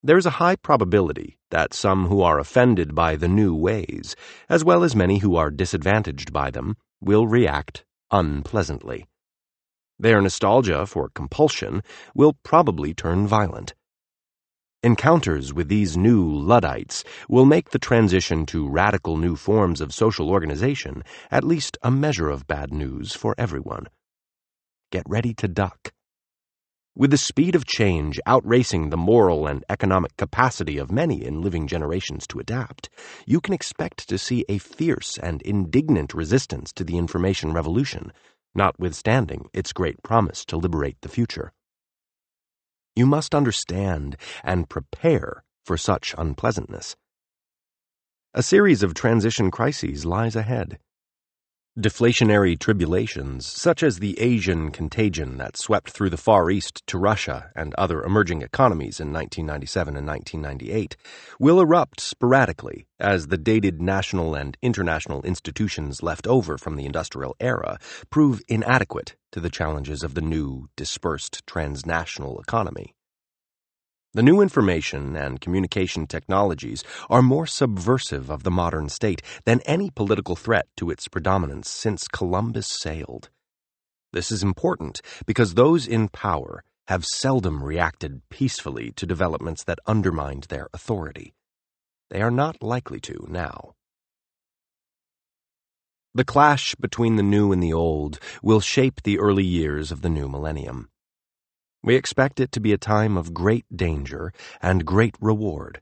There 0.03 0.17
is 0.17 0.25
a 0.25 0.39
high 0.41 0.57
probability 0.57 1.37
that 1.51 1.75
some 1.75 2.07
who 2.07 2.23
are 2.23 2.39
offended 2.39 2.95
by 2.95 3.17
the 3.17 3.29
new 3.29 3.55
ways, 3.55 4.17
as 4.49 4.65
well 4.65 4.83
as 4.83 4.97
many 4.97 5.19
who 5.19 5.37
are 5.37 5.51
disadvantaged 5.51 6.33
by 6.33 6.51
them, 6.51 6.79
will 7.03 7.27
react 7.27 7.85
unpleasantly. 8.11 9.07
Their 9.99 10.23
nostalgia 10.23 10.87
for 10.87 11.11
compulsion 11.11 11.83
will 12.15 12.39
probably 12.43 12.95
turn 12.95 13.27
violent. 13.27 13.75
Encounters 14.83 15.53
with 15.53 15.69
these 15.69 15.99
new 15.99 16.27
Luddites 16.27 17.05
will 17.29 17.45
make 17.45 17.69
the 17.69 17.79
transition 17.79 18.47
to 18.47 18.67
radical 18.67 19.19
new 19.19 19.37
forms 19.37 19.83
of 19.83 19.93
social 19.93 20.31
organization 20.31 21.05
at 21.31 21.45
least 21.45 21.77
a 21.83 21.91
measure 21.91 22.31
of 22.31 22.47
bad 22.47 22.73
news 22.73 23.15
for 23.15 23.35
everyone. 23.37 23.87
Get 24.91 25.05
ready 25.07 25.35
to 25.35 25.47
duck. 25.47 25.93
With 26.97 27.13
the 27.13 27.19
speed 27.19 27.55
of 27.55 27.67
change 27.67 28.19
outracing 28.27 28.91
the 28.91 28.97
moral 28.97 29.47
and 29.47 29.65
economic 29.71 30.17
capacity 30.17 30.77
of 30.77 30.91
many 30.91 31.25
in 31.25 31.41
living 31.41 31.69
generations 31.69 32.27
to 32.27 32.41
adapt, 32.41 32.91
you 33.27 33.41
can 33.41 33.55
expect 33.55 34.09
to 34.09 34.19
see 34.19 34.45
a 34.49 34.59
fierce 34.59 35.17
and 35.17 35.41
indignant 35.43 36.15
resistance 36.15 36.73
to 36.73 36.83
the 36.83 36.99
information 36.99 37.53
revolution, 37.53 38.13
notwithstanding 38.57 39.49
its 39.53 39.73
great 39.73 40.03
promise 40.03 40.45
to 40.47 40.57
liberate 40.57 41.01
the 41.01 41.09
future. 41.09 41.53
You 42.97 43.07
must 43.07 43.37
understand 43.37 44.17
and 44.43 44.69
prepare 44.69 45.45
for 45.65 45.77
such 45.77 46.13
unpleasantness. 46.19 46.97
A 48.35 48.43
series 48.43 48.83
of 48.83 48.95
transition 48.95 49.53
crises 49.53 50.05
lies 50.05 50.35
ahead. 50.35 50.81
Deflationary 51.79 52.59
tribulations, 52.59 53.47
such 53.47 53.85
as 53.85 54.01
the 54.01 54.19
Asian 54.19 54.73
contagion 54.73 55.39
that 55.39 55.57
swept 55.57 55.91
through 55.91 56.11
the 56.11 56.17
Far 56.17 56.51
East 56.51 56.85
to 56.89 56.99
Russia 56.99 57.53
and 57.55 57.73
other 57.75 58.03
emerging 58.03 58.43
economies 58.43 58.99
in 58.99 59.13
1997 59.13 59.97
and 59.97 60.05
1998, 60.05 60.97
will 61.39 61.61
erupt 61.61 62.01
sporadically 62.01 62.89
as 62.99 63.29
the 63.29 63.39
dated 63.39 63.81
national 63.81 64.35
and 64.35 64.57
international 64.61 65.23
institutions 65.23 66.03
left 66.03 66.27
over 66.27 66.59
from 66.59 66.75
the 66.75 66.87
industrial 66.87 67.37
era 67.39 67.79
prove 68.11 68.43
inadequate 68.49 69.15
to 69.31 69.39
the 69.39 69.49
challenges 69.49 70.03
of 70.03 70.15
the 70.15 70.21
new, 70.21 70.69
dispersed 70.75 71.47
transnational 71.47 72.41
economy. 72.41 72.97
The 74.13 74.25
new 74.25 74.41
information 74.41 75.15
and 75.15 75.41
communication 75.41 76.09
technologies 76.09 76.83
are 77.09 77.23
more 77.23 77.47
subversive 77.47 78.29
of 78.29 78.43
the 78.43 78.51
modern 78.51 78.89
state 78.89 79.23
than 79.45 79.61
any 79.61 79.89
political 79.89 80.35
threat 80.35 80.67
to 80.79 80.91
its 80.91 81.07
predominance 81.07 81.71
since 81.71 82.09
Columbus 82.09 82.67
sailed. 82.67 83.31
This 84.13 84.33
is 84.33 84.43
important 84.43 85.01
because 85.27 85.55
those 85.55 85.87
in 85.87 86.09
power 86.09 86.65
have 86.89 87.05
seldom 87.05 87.63
reacted 87.63 88.23
peacefully 88.31 88.91
to 88.97 89.07
developments 89.07 89.63
that 89.63 89.79
undermined 89.87 90.47
their 90.49 90.67
authority. 90.75 91.33
They 92.11 92.21
are 92.21 92.33
not 92.33 92.61
likely 92.61 92.99
to 93.03 93.29
now. 93.29 93.75
The 96.17 96.25
clash 96.25 96.75
between 96.75 97.15
the 97.15 97.23
new 97.23 97.53
and 97.53 97.63
the 97.63 97.73
old 97.73 98.19
will 98.43 98.59
shape 98.59 99.05
the 99.05 99.21
early 99.21 99.45
years 99.45 99.93
of 99.93 100.03
the 100.03 100.09
new 100.09 100.29
millennium. 100.29 100.90
We 101.83 101.95
expect 101.97 102.41
it 102.41 102.53
to 102.53 102.61
be 102.61 102.73
a 102.73 102.79
time 102.79 103.17
of 103.17 103.33
great 103.33 103.65
danger 103.75 104.33
and 104.61 104.85
great 104.85 105.17
reward, 105.21 105.81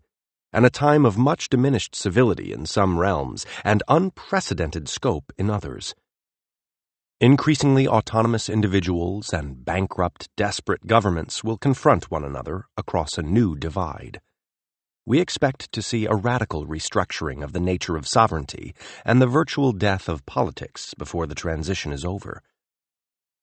and 0.52 0.64
a 0.64 0.70
time 0.70 1.04
of 1.04 1.18
much 1.18 1.48
diminished 1.48 1.96
civility 1.96 2.52
in 2.52 2.66
some 2.66 2.98
realms 2.98 3.44
and 3.64 3.82
unprecedented 3.88 4.88
scope 4.88 5.32
in 5.36 5.50
others. 5.50 5.96
Increasingly 7.20 7.88
autonomous 7.88 8.48
individuals 8.48 9.32
and 9.32 9.64
bankrupt, 9.64 10.28
desperate 10.36 10.86
governments 10.86 11.42
will 11.42 11.58
confront 11.58 12.12
one 12.12 12.22
another 12.22 12.66
across 12.76 13.18
a 13.18 13.22
new 13.22 13.56
divide. 13.56 14.20
We 15.04 15.18
expect 15.18 15.72
to 15.72 15.82
see 15.82 16.06
a 16.06 16.14
radical 16.14 16.64
restructuring 16.64 17.42
of 17.42 17.52
the 17.52 17.60
nature 17.60 17.96
of 17.96 18.06
sovereignty 18.06 18.72
and 19.04 19.20
the 19.20 19.26
virtual 19.26 19.72
death 19.72 20.08
of 20.08 20.26
politics 20.26 20.94
before 20.94 21.26
the 21.26 21.34
transition 21.34 21.92
is 21.92 22.04
over. 22.04 22.40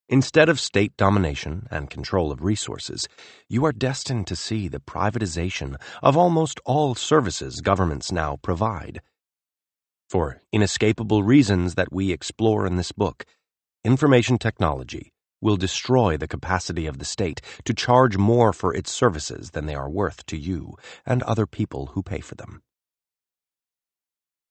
Instead 0.07 0.49
of 0.49 0.59
state 0.59 0.95
domination 0.97 1.67
and 1.71 1.89
control 1.89 2.31
of 2.31 2.43
resources, 2.43 3.07
you 3.49 3.65
are 3.65 3.71
destined 3.71 4.27
to 4.27 4.35
see 4.35 4.67
the 4.67 4.79
privatization 4.79 5.75
of 6.03 6.15
almost 6.15 6.59
all 6.63 6.93
services 6.93 7.59
governments 7.59 8.11
now 8.11 8.37
provide. 8.43 9.01
For 10.07 10.43
inescapable 10.51 11.23
reasons 11.23 11.73
that 11.73 11.91
we 11.91 12.11
explore 12.11 12.67
in 12.67 12.75
this 12.75 12.91
book, 12.91 13.25
information 13.83 14.37
technology 14.37 15.11
will 15.41 15.57
destroy 15.57 16.17
the 16.17 16.27
capacity 16.27 16.85
of 16.85 16.99
the 16.99 17.05
state 17.05 17.41
to 17.63 17.73
charge 17.73 18.15
more 18.15 18.53
for 18.53 18.75
its 18.75 18.91
services 18.91 19.51
than 19.51 19.65
they 19.65 19.75
are 19.75 19.89
worth 19.89 20.23
to 20.27 20.37
you 20.37 20.75
and 21.05 21.23
other 21.23 21.47
people 21.47 21.87
who 21.87 22.03
pay 22.03 22.19
for 22.19 22.35
them. 22.35 22.61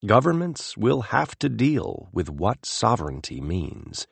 Governments 0.04 0.76
will 0.76 1.02
have 1.02 1.38
to 1.38 1.48
deal 1.48 2.08
with 2.12 2.28
what 2.28 2.66
sovereignty 2.66 3.40
means. 3.40 4.08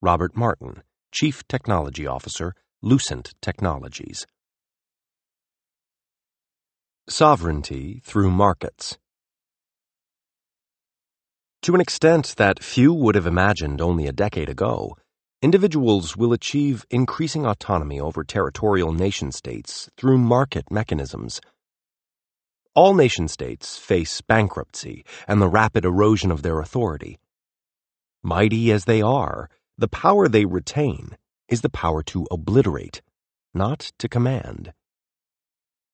Robert 0.00 0.36
Martin, 0.36 0.84
Chief 1.10 1.42
Technology 1.48 2.06
Officer, 2.06 2.54
Lucent 2.82 3.34
Technologies. 3.42 4.24
Sovereignty 7.08 8.00
through 8.04 8.30
markets. 8.30 8.96
To 11.62 11.74
an 11.74 11.80
extent 11.80 12.36
that 12.36 12.62
few 12.62 12.94
would 12.94 13.16
have 13.16 13.26
imagined 13.26 13.80
only 13.80 14.06
a 14.06 14.12
decade 14.12 14.48
ago, 14.48 14.96
individuals 15.42 16.16
will 16.16 16.32
achieve 16.32 16.86
increasing 16.90 17.44
autonomy 17.44 17.98
over 17.98 18.22
territorial 18.22 18.92
nation 18.92 19.32
states 19.32 19.90
through 19.96 20.18
market 20.18 20.70
mechanisms. 20.70 21.40
All 22.76 22.94
nation 22.94 23.26
states 23.26 23.76
face 23.76 24.20
bankruptcy 24.20 25.04
and 25.26 25.42
the 25.42 25.48
rapid 25.48 25.84
erosion 25.84 26.30
of 26.30 26.42
their 26.42 26.60
authority. 26.60 27.18
Mighty 28.22 28.70
as 28.70 28.84
they 28.84 29.02
are, 29.02 29.48
the 29.78 29.88
power 29.88 30.28
they 30.28 30.44
retain 30.44 31.16
is 31.48 31.60
the 31.60 31.70
power 31.70 32.02
to 32.02 32.26
obliterate, 32.32 33.00
not 33.54 33.92
to 33.96 34.08
command. 34.08 34.72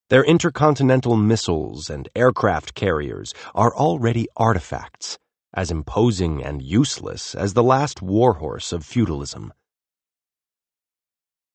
Their 0.08 0.24
intercontinental 0.24 1.16
missiles 1.16 1.90
and 1.90 2.08
aircraft 2.16 2.74
carriers 2.74 3.34
are 3.54 3.74
already 3.74 4.26
artifacts, 4.36 5.18
as 5.52 5.70
imposing 5.70 6.42
and 6.42 6.62
useless 6.62 7.34
as 7.34 7.52
the 7.52 7.62
last 7.62 8.00
warhorse 8.00 8.72
of 8.72 8.86
feudalism. 8.86 9.52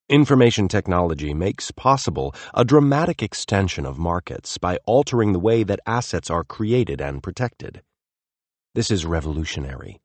Information 0.07 0.67
technology 0.67 1.34
makes 1.34 1.71
possible 1.71 2.34
a 2.53 2.63
dramatic 2.63 3.23
extension 3.23 3.88
of 3.88 3.97
markets 3.97 4.57
by 4.59 4.77
altering 4.86 5.34
the 5.34 5.39
way 5.39 5.63
that 5.63 5.80
assets 5.88 6.30
are 6.30 6.43
created 6.43 7.01
and 7.01 7.23
protected. 7.23 7.82
This 8.75 8.91
is 8.91 9.05
revolutionary. 9.05 9.99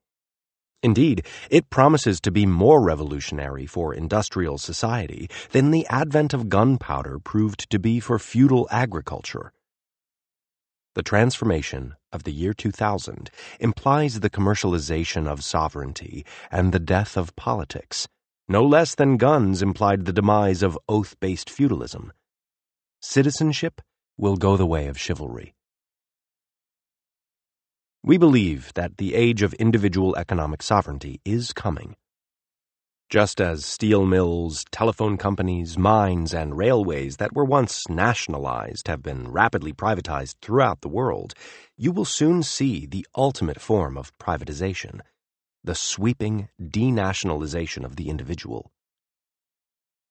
Indeed, 0.84 1.26
it 1.48 1.70
promises 1.70 2.20
to 2.20 2.30
be 2.30 2.44
more 2.44 2.82
revolutionary 2.82 3.64
for 3.64 3.94
industrial 3.94 4.58
society 4.58 5.30
than 5.50 5.70
the 5.70 5.86
advent 5.88 6.34
of 6.34 6.50
gunpowder 6.50 7.18
proved 7.18 7.70
to 7.70 7.78
be 7.78 8.00
for 8.00 8.18
feudal 8.18 8.68
agriculture. 8.70 9.54
The 10.94 11.02
transformation 11.02 11.94
of 12.12 12.24
the 12.24 12.32
year 12.32 12.52
2000 12.52 13.30
implies 13.60 14.20
the 14.20 14.28
commercialization 14.28 15.26
of 15.26 15.42
sovereignty 15.42 16.26
and 16.50 16.70
the 16.70 16.78
death 16.78 17.16
of 17.16 17.34
politics, 17.34 18.06
no 18.46 18.62
less 18.62 18.94
than 18.94 19.16
guns 19.16 19.62
implied 19.62 20.04
the 20.04 20.12
demise 20.12 20.62
of 20.62 20.78
oath 20.86 21.18
based 21.18 21.48
feudalism. 21.48 22.12
Citizenship 23.00 23.80
will 24.18 24.36
go 24.36 24.58
the 24.58 24.66
way 24.66 24.88
of 24.88 24.98
chivalry. 24.98 25.54
We 28.06 28.18
believe 28.18 28.70
that 28.74 28.98
the 28.98 29.14
age 29.14 29.40
of 29.40 29.54
individual 29.54 30.14
economic 30.16 30.62
sovereignty 30.62 31.22
is 31.24 31.54
coming. 31.54 31.96
Just 33.08 33.40
as 33.40 33.64
steel 33.64 34.04
mills, 34.04 34.66
telephone 34.70 35.16
companies, 35.16 35.78
mines, 35.78 36.34
and 36.34 36.54
railways 36.54 37.16
that 37.16 37.34
were 37.34 37.46
once 37.46 37.88
nationalized 37.88 38.88
have 38.88 39.02
been 39.02 39.32
rapidly 39.32 39.72
privatized 39.72 40.34
throughout 40.42 40.82
the 40.82 40.88
world, 40.88 41.32
you 41.78 41.92
will 41.92 42.04
soon 42.04 42.42
see 42.42 42.84
the 42.84 43.06
ultimate 43.16 43.58
form 43.58 43.96
of 43.96 44.12
privatization 44.18 45.00
the 45.64 45.74
sweeping 45.74 46.50
denationalization 46.60 47.86
of 47.86 47.96
the 47.96 48.10
individual. 48.10 48.70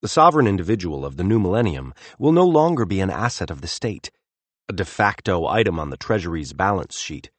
The 0.01 0.07
sovereign 0.07 0.47
individual 0.47 1.05
of 1.05 1.17
the 1.17 1.23
new 1.23 1.37
millennium 1.37 1.93
will 2.17 2.31
no 2.31 2.43
longer 2.43 2.85
be 2.85 3.01
an 3.01 3.11
asset 3.11 3.51
of 3.51 3.61
the 3.61 3.67
state, 3.67 4.09
a 4.67 4.73
de 4.73 4.83
facto 4.83 5.45
item 5.45 5.79
on 5.79 5.91
the 5.91 5.97
Treasury's 5.97 6.53
balance 6.53 6.99
sheet 6.99 7.29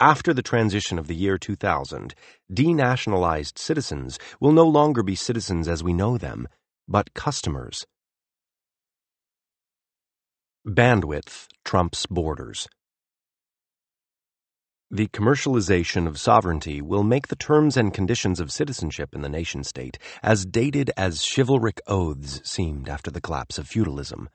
after 0.00 0.32
the 0.32 0.42
transition 0.42 0.98
of 0.98 1.08
the 1.08 1.14
year 1.14 1.38
2000, 1.38 2.14
denationalized 2.52 3.58
citizens 3.58 4.18
will 4.40 4.52
no 4.52 4.64
longer 4.64 5.02
be 5.02 5.14
citizens 5.14 5.66
as 5.66 5.82
we 5.82 5.92
know 5.92 6.16
them, 6.16 6.46
but 6.86 7.14
customers. 7.14 7.84
Bandwidth 10.66 11.46
trumps 11.64 12.06
borders. 12.06 12.68
The 14.90 15.08
commercialization 15.08 16.06
of 16.06 16.18
sovereignty 16.18 16.80
will 16.80 17.02
make 17.02 17.28
the 17.28 17.36
terms 17.36 17.76
and 17.76 17.92
conditions 17.92 18.40
of 18.40 18.50
citizenship 18.50 19.14
in 19.14 19.20
the 19.20 19.28
nation 19.28 19.62
state 19.62 19.98
as 20.22 20.46
dated 20.46 20.90
as 20.96 21.22
chivalric 21.22 21.80
oaths 21.86 22.40
seemed 22.48 22.88
after 22.88 23.10
the 23.10 23.20
collapse 23.20 23.58
of 23.58 23.68
feudalism. 23.68 24.30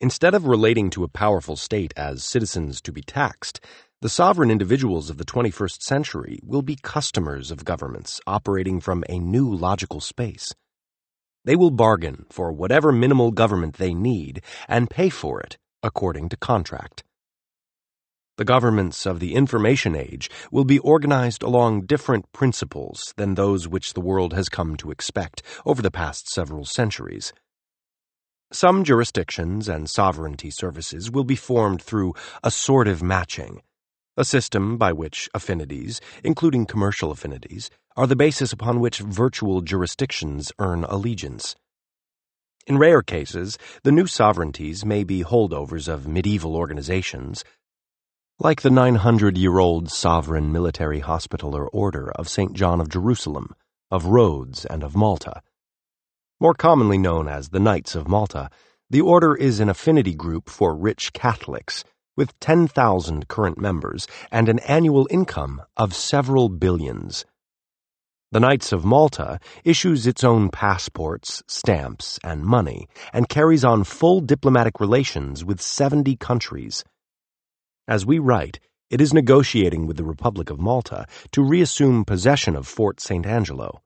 Instead 0.00 0.34
of 0.34 0.46
relating 0.46 0.88
to 0.88 1.04
a 1.04 1.08
powerful 1.08 1.56
state 1.56 1.92
as 1.96 2.24
citizens 2.24 2.80
to 2.80 2.92
be 2.92 3.02
taxed, 3.02 3.60
the 4.02 4.08
sovereign 4.08 4.50
individuals 4.50 5.10
of 5.10 5.18
the 5.18 5.26
21st 5.26 5.82
century 5.82 6.38
will 6.42 6.62
be 6.62 6.74
customers 6.74 7.50
of 7.50 7.66
governments 7.66 8.18
operating 8.26 8.80
from 8.80 9.04
a 9.10 9.18
new 9.18 9.54
logical 9.54 10.00
space. 10.00 10.54
They 11.44 11.54
will 11.54 11.70
bargain 11.70 12.24
for 12.30 12.50
whatever 12.50 12.92
minimal 12.92 13.30
government 13.30 13.76
they 13.76 13.92
need 13.92 14.42
and 14.66 14.88
pay 14.88 15.10
for 15.10 15.38
it 15.42 15.58
according 15.82 16.30
to 16.30 16.38
contract. 16.38 17.04
The 18.38 18.46
governments 18.46 19.04
of 19.04 19.20
the 19.20 19.34
information 19.34 19.94
age 19.94 20.30
will 20.50 20.64
be 20.64 20.78
organized 20.78 21.42
along 21.42 21.84
different 21.84 22.32
principles 22.32 23.12
than 23.18 23.34
those 23.34 23.68
which 23.68 23.92
the 23.92 24.00
world 24.00 24.32
has 24.32 24.48
come 24.48 24.78
to 24.78 24.90
expect 24.90 25.42
over 25.66 25.82
the 25.82 25.90
past 25.90 26.26
several 26.30 26.64
centuries. 26.64 27.34
Some 28.50 28.82
jurisdictions 28.82 29.68
and 29.68 29.90
sovereignty 29.90 30.50
services 30.50 31.10
will 31.10 31.24
be 31.24 31.36
formed 31.36 31.82
through 31.82 32.14
assortive 32.42 33.02
matching 33.02 33.60
a 34.16 34.24
system 34.24 34.76
by 34.76 34.92
which 34.92 35.28
affinities, 35.34 36.00
including 36.24 36.66
commercial 36.66 37.10
affinities, 37.10 37.70
are 37.96 38.06
the 38.06 38.16
basis 38.16 38.52
upon 38.52 38.80
which 38.80 38.98
virtual 38.98 39.60
jurisdictions 39.60 40.52
earn 40.58 40.84
allegiance. 40.84 41.54
In 42.66 42.78
rare 42.78 43.02
cases, 43.02 43.58
the 43.82 43.92
new 43.92 44.06
sovereignties 44.06 44.84
may 44.84 45.04
be 45.04 45.24
holdovers 45.24 45.88
of 45.88 46.06
medieval 46.06 46.56
organizations, 46.56 47.44
like 48.38 48.62
the 48.62 48.70
900 48.70 49.36
year 49.36 49.58
old 49.58 49.90
sovereign 49.90 50.50
military 50.50 51.00
hospitaller 51.00 51.68
order 51.68 52.10
of 52.12 52.28
St. 52.28 52.52
John 52.52 52.80
of 52.80 52.88
Jerusalem, 52.88 53.54
of 53.90 54.06
Rhodes, 54.06 54.64
and 54.64 54.82
of 54.82 54.96
Malta. 54.96 55.42
More 56.40 56.54
commonly 56.54 56.98
known 56.98 57.28
as 57.28 57.50
the 57.50 57.60
Knights 57.60 57.94
of 57.94 58.08
Malta, 58.08 58.50
the 58.88 59.00
order 59.00 59.34
is 59.34 59.60
an 59.60 59.68
affinity 59.68 60.14
group 60.14 60.48
for 60.48 60.74
rich 60.74 61.12
Catholics 61.12 61.84
with 62.16 62.38
10,000 62.40 63.28
current 63.28 63.58
members 63.58 64.06
and 64.30 64.48
an 64.48 64.58
annual 64.60 65.06
income 65.10 65.62
of 65.76 65.94
several 65.94 66.48
billions. 66.48 67.24
The 68.32 68.40
Knights 68.40 68.72
of 68.72 68.84
Malta 68.84 69.40
issues 69.64 70.06
its 70.06 70.22
own 70.22 70.50
passports, 70.50 71.42
stamps, 71.48 72.18
and 72.22 72.44
money, 72.44 72.88
and 73.12 73.28
carries 73.28 73.64
on 73.64 73.82
full 73.82 74.20
diplomatic 74.20 74.78
relations 74.78 75.44
with 75.44 75.60
70 75.60 76.14
countries. 76.16 76.84
As 77.88 78.06
we 78.06 78.20
write, 78.20 78.60
it 78.88 79.00
is 79.00 79.12
negotiating 79.12 79.86
with 79.86 79.96
the 79.96 80.04
Republic 80.04 80.48
of 80.48 80.60
Malta 80.60 81.06
to 81.32 81.42
reassume 81.42 82.04
possession 82.04 82.54
of 82.54 82.68
Fort 82.68 83.00
St. 83.00 83.26
Angelo. 83.26 83.82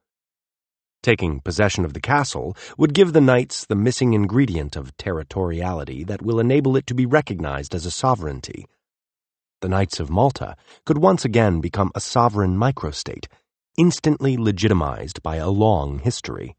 Taking 1.04 1.40
possession 1.40 1.84
of 1.84 1.92
the 1.92 2.00
castle 2.00 2.56
would 2.78 2.94
give 2.94 3.12
the 3.12 3.20
knights 3.20 3.66
the 3.66 3.74
missing 3.74 4.14
ingredient 4.14 4.74
of 4.74 4.96
territoriality 4.96 6.06
that 6.06 6.22
will 6.22 6.40
enable 6.40 6.78
it 6.78 6.86
to 6.86 6.94
be 6.94 7.04
recognized 7.04 7.74
as 7.74 7.84
a 7.84 7.90
sovereignty. 7.90 8.66
The 9.60 9.68
Knights 9.68 10.00
of 10.00 10.08
Malta 10.08 10.56
could 10.86 10.96
once 10.96 11.22
again 11.22 11.60
become 11.60 11.90
a 11.94 12.00
sovereign 12.00 12.56
microstate, 12.56 13.26
instantly 13.76 14.38
legitimized 14.38 15.22
by 15.22 15.36
a 15.36 15.50
long 15.50 15.98
history. 15.98 16.56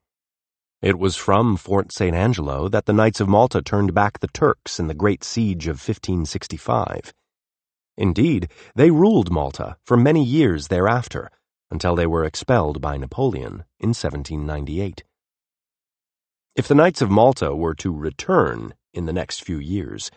It 0.80 1.00
was 1.00 1.16
from 1.16 1.58
Fort 1.58 1.92
St. 1.92 2.16
Angelo 2.16 2.70
that 2.70 2.86
the 2.86 2.94
Knights 2.94 3.20
of 3.20 3.28
Malta 3.28 3.64
turned 3.64 3.96
back 3.96 4.20
the 4.20 4.28
Turks 4.28 4.80
in 4.80 4.86
the 4.86 4.94
Great 4.94 5.24
Siege 5.24 5.66
of 5.66 5.78
1565. 5.78 7.16
Indeed, 7.98 8.52
they 8.76 8.92
ruled 8.92 9.32
Malta 9.32 9.78
for 9.84 9.98
many 9.98 10.24
years 10.24 10.68
thereafter, 10.68 11.32
until 11.72 11.96
they 11.96 12.06
were 12.06 12.24
expelled 12.24 12.82
by 12.82 12.98
Napoleon 12.98 13.66
in 13.80 13.90
1798. 13.90 15.04
If 16.56 16.68
the 16.68 16.76
Knights 16.76 17.02
of 17.02 17.12
Malta 17.12 17.56
were 17.56 17.76
to 17.76 17.92
return 17.92 18.74
in 18.94 19.06
the 19.06 19.14
next 19.14 19.44
few 19.44 19.58
years, 19.58 20.10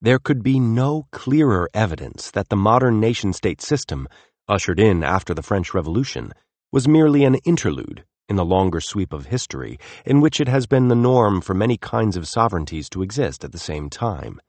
there 0.00 0.18
could 0.18 0.42
be 0.42 0.58
no 0.58 1.06
clearer 1.12 1.70
evidence 1.72 2.30
that 2.32 2.48
the 2.48 2.56
modern 2.56 3.00
nation 3.00 3.32
state 3.32 3.62
system, 3.62 4.08
ushered 4.48 4.80
in 4.80 5.04
after 5.04 5.32
the 5.32 5.42
French 5.42 5.72
Revolution, 5.72 6.32
was 6.72 6.88
merely 6.88 7.24
an 7.24 7.36
interlude 7.44 8.04
in 8.28 8.36
the 8.36 8.44
longer 8.44 8.80
sweep 8.80 9.12
of 9.12 9.26
history 9.26 9.78
in 10.04 10.20
which 10.20 10.40
it 10.40 10.48
has 10.48 10.66
been 10.66 10.88
the 10.88 10.94
norm 10.94 11.40
for 11.40 11.54
many 11.54 11.76
kinds 11.76 12.16
of 12.16 12.26
sovereignties 12.26 12.88
to 12.90 13.02
exist 13.02 13.44
at 13.44 13.52
the 13.52 13.58
same 13.58 13.88
time. 13.88 14.40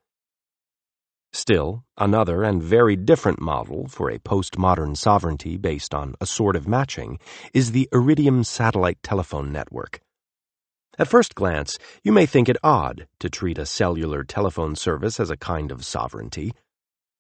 Still, 1.38 1.84
another 2.00 2.42
and 2.44 2.64
very 2.64 2.96
different 2.96 3.40
model 3.40 3.88
for 3.88 4.10
a 4.10 4.18
postmodern 4.18 4.98
sovereignty 4.98 5.56
based 5.56 5.94
on 5.94 6.16
assortive 6.20 6.68
matching 6.68 7.20
is 7.54 7.74
the 7.74 7.88
Iridium 7.94 8.44
satellite 8.44 8.98
telephone 9.04 9.52
network. 9.52 10.02
At 10.98 11.08
first 11.08 11.36
glance, 11.36 11.78
you 12.04 12.12
may 12.12 12.26
think 12.26 12.50
it 12.50 12.58
odd 12.64 13.06
to 13.20 13.30
treat 13.30 13.60
a 13.60 13.68
cellular 13.68 14.24
telephone 14.24 14.76
service 14.76 15.20
as 15.20 15.30
a 15.30 15.38
kind 15.38 15.72
of 15.72 15.86
sovereignty. 15.86 16.54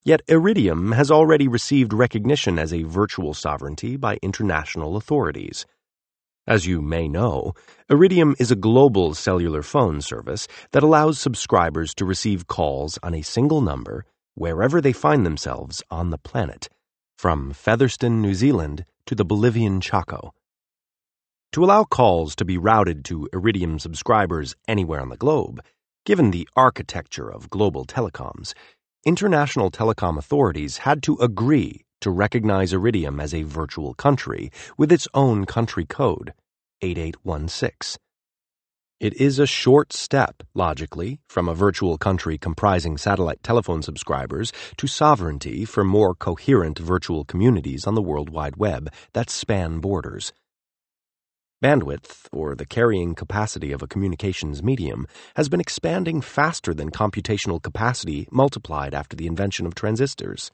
Yet 0.03 0.23
Iridium 0.27 0.93
has 0.93 1.11
already 1.11 1.47
received 1.47 1.93
recognition 1.93 2.57
as 2.57 2.73
a 2.73 2.81
virtual 2.81 3.35
sovereignty 3.35 3.97
by 3.97 4.17
international 4.23 4.97
authorities. 4.97 5.67
As 6.47 6.65
you 6.65 6.81
may 6.81 7.09
know, 7.09 7.53
Iridium 7.89 8.33
is 8.39 8.51
a 8.51 8.55
global 8.55 9.13
cellular 9.13 9.61
phone 9.61 9.99
service 9.99 10.47
that 10.71 10.81
allows 10.81 11.19
subscribers 11.19 11.93
to 11.95 12.05
receive 12.05 12.47
calls 12.47 12.97
on 13.03 13.13
a 13.13 13.21
single 13.21 13.59
number 13.59 14.05
wherever 14.35 14.79
they 14.79 14.93
find 14.93 15.25
themselves 15.25 15.83
on 15.91 16.09
the 16.09 16.17
planet, 16.17 16.69
from 17.17 17.51
Featherston, 17.51 18.21
New 18.21 18.33
Zealand 18.33 18.85
to 19.07 19.13
the 19.13 19.25
Bolivian 19.25 19.81
Chaco. 19.81 20.33
To 21.51 21.65
allow 21.65 21.83
calls 21.83 22.33
to 22.37 22.45
be 22.45 22.57
routed 22.57 23.03
to 23.05 23.27
Iridium 23.33 23.77
subscribers 23.77 24.55
anywhere 24.69 25.01
on 25.01 25.09
the 25.09 25.17
globe, 25.17 25.61
given 26.05 26.31
the 26.31 26.47
architecture 26.55 27.29
of 27.29 27.49
global 27.49 27.83
telecoms, 27.83 28.53
international 29.05 29.69
telecom 29.69 30.17
authorities 30.17 30.77
had 30.77 31.03
to 31.03 31.17
agree 31.17 31.83
to 32.01 32.11
recognize 32.11 32.73
Iridium 32.73 33.19
as 33.19 33.33
a 33.33 33.43
virtual 33.43 33.93
country 33.93 34.51
with 34.77 34.91
its 34.91 35.07
own 35.13 35.45
country 35.45 35.85
code, 35.85 36.33
8816. 36.81 37.97
It 38.99 39.13
is 39.21 39.37
a 39.37 39.45
short 39.45 39.93
step, 39.93 40.41
logically, 40.55 41.19
from 41.29 41.47
a 41.47 41.53
virtual 41.53 41.99
country 41.99 42.39
comprising 42.39 42.97
satellite 42.97 43.43
telephone 43.43 43.83
subscribers 43.83 44.51
to 44.77 44.87
sovereignty 44.87 45.65
for 45.65 45.83
more 45.83 46.15
coherent 46.15 46.79
virtual 46.79 47.23
communities 47.23 47.85
on 47.85 47.93
the 47.93 48.01
World 48.01 48.31
Wide 48.31 48.55
Web 48.55 48.91
that 49.13 49.29
span 49.29 49.79
borders. 49.79 50.33
Bandwidth, 51.63 52.27
or 52.31 52.55
the 52.55 52.65
carrying 52.65 53.13
capacity 53.13 53.71
of 53.71 53.83
a 53.83 53.87
communications 53.87 54.63
medium, 54.63 55.07
has 55.35 55.47
been 55.47 55.59
expanding 55.59 56.21
faster 56.21 56.73
than 56.73 56.89
computational 56.89 57.61
capacity 57.61 58.27
multiplied 58.31 58.95
after 58.95 59.15
the 59.15 59.27
invention 59.27 59.67
of 59.67 59.75
transistors. 59.75 60.51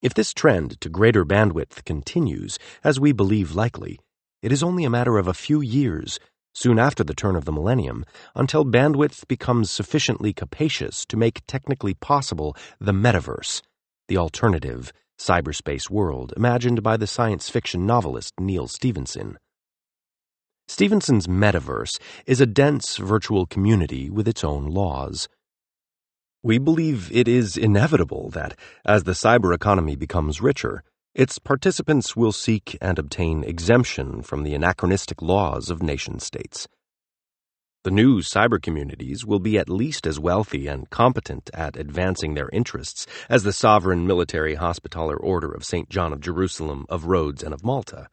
If 0.00 0.14
this 0.14 0.32
trend 0.32 0.80
to 0.80 0.88
greater 0.88 1.24
bandwidth 1.24 1.84
continues, 1.84 2.56
as 2.84 3.00
we 3.00 3.10
believe 3.10 3.56
likely, 3.56 3.98
it 4.42 4.52
is 4.52 4.62
only 4.62 4.84
a 4.84 4.90
matter 4.90 5.18
of 5.18 5.26
a 5.26 5.34
few 5.34 5.60
years, 5.60 6.20
soon 6.54 6.78
after 6.78 7.02
the 7.02 7.14
turn 7.14 7.34
of 7.34 7.44
the 7.44 7.52
millennium, 7.52 8.04
until 8.36 8.64
bandwidth 8.64 9.26
becomes 9.26 9.72
sufficiently 9.72 10.32
capacious 10.32 11.04
to 11.06 11.16
make 11.16 11.42
technically 11.48 11.94
possible 11.94 12.56
the 12.78 12.92
metaverse, 12.92 13.60
the 14.06 14.16
alternative, 14.16 14.92
cyberspace 15.18 15.90
world 15.90 16.32
imagined 16.36 16.80
by 16.80 16.96
the 16.96 17.08
science 17.08 17.48
fiction 17.48 17.84
novelist 17.84 18.34
Neal 18.38 18.68
Stephenson. 18.68 19.36
Stephenson's 20.68 21.26
metaverse 21.26 21.98
is 22.24 22.40
a 22.40 22.46
dense 22.46 22.98
virtual 22.98 23.46
community 23.46 24.10
with 24.10 24.28
its 24.28 24.44
own 24.44 24.66
laws. 24.66 25.28
We 26.44 26.58
believe 26.58 27.10
it 27.10 27.26
is 27.26 27.56
inevitable 27.56 28.30
that, 28.30 28.56
as 28.86 29.02
the 29.02 29.12
cyber 29.12 29.52
economy 29.52 29.96
becomes 29.96 30.40
richer, 30.40 30.84
its 31.12 31.40
participants 31.40 32.14
will 32.14 32.30
seek 32.30 32.78
and 32.80 32.96
obtain 32.96 33.42
exemption 33.42 34.22
from 34.22 34.44
the 34.44 34.54
anachronistic 34.54 35.20
laws 35.20 35.68
of 35.68 35.82
nation 35.82 36.20
states. 36.20 36.68
The 37.82 37.90
new 37.90 38.20
cyber 38.20 38.62
communities 38.62 39.26
will 39.26 39.40
be 39.40 39.58
at 39.58 39.68
least 39.68 40.06
as 40.06 40.20
wealthy 40.20 40.68
and 40.68 40.88
competent 40.90 41.50
at 41.54 41.76
advancing 41.76 42.34
their 42.34 42.50
interests 42.52 43.08
as 43.28 43.42
the 43.42 43.52
sovereign 43.52 44.06
military 44.06 44.54
hospitaller 44.54 45.16
order 45.16 45.50
of 45.50 45.64
St. 45.64 45.88
John 45.88 46.12
of 46.12 46.20
Jerusalem, 46.20 46.86
of 46.88 47.06
Rhodes, 47.06 47.42
and 47.42 47.52
of 47.52 47.64
Malta. 47.64 48.08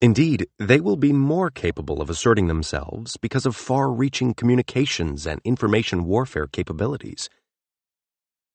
Indeed, 0.00 0.48
they 0.58 0.80
will 0.80 0.96
be 0.96 1.12
more 1.12 1.50
capable 1.50 2.02
of 2.02 2.10
asserting 2.10 2.48
themselves 2.48 3.16
because 3.16 3.46
of 3.46 3.54
far 3.54 3.92
reaching 3.92 4.34
communications 4.34 5.24
and 5.24 5.40
information 5.44 6.04
warfare 6.04 6.48
capabilities. 6.48 7.28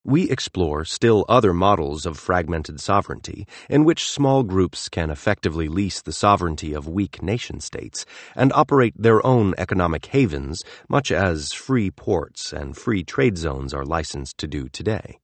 We 0.06 0.30
explore 0.30 0.86
still 0.86 1.26
other 1.28 1.54
models 1.54 2.06
of 2.06 2.18
fragmented 2.18 2.80
sovereignty 2.80 3.46
in 3.70 3.84
which 3.84 4.10
small 4.10 4.44
groups 4.44 4.88
can 4.88 5.10
effectively 5.10 5.68
lease 5.68 6.02
the 6.02 6.14
sovereignty 6.14 6.74
of 6.74 6.88
weak 6.88 7.22
nation 7.22 7.60
states 7.60 8.06
and 8.34 8.54
operate 8.54 8.94
their 8.98 9.26
own 9.26 9.54
economic 9.58 10.06
havens, 10.06 10.64
much 10.88 11.12
as 11.12 11.52
free 11.52 11.92
ports 11.92 12.54
and 12.54 12.78
free 12.78 13.04
trade 13.04 13.38
zones 13.38 13.74
are 13.74 13.84
licensed 13.86 14.38
to 14.38 14.48
do 14.48 14.70
today. 14.70 15.20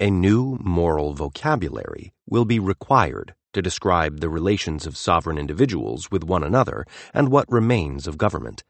A 0.00 0.10
new 0.10 0.58
moral 0.60 1.14
vocabulary 1.14 2.12
will 2.26 2.44
be 2.44 2.58
required 2.58 3.34
to 3.52 3.62
describe 3.62 4.18
the 4.20 4.28
relations 4.28 4.86
of 4.86 4.96
sovereign 4.96 5.38
individuals 5.38 6.10
with 6.10 6.24
one 6.24 6.42
another 6.42 6.84
and 7.14 7.30
what 7.30 7.50
remains 7.50 8.08
of 8.08 8.18
government. 8.18 8.64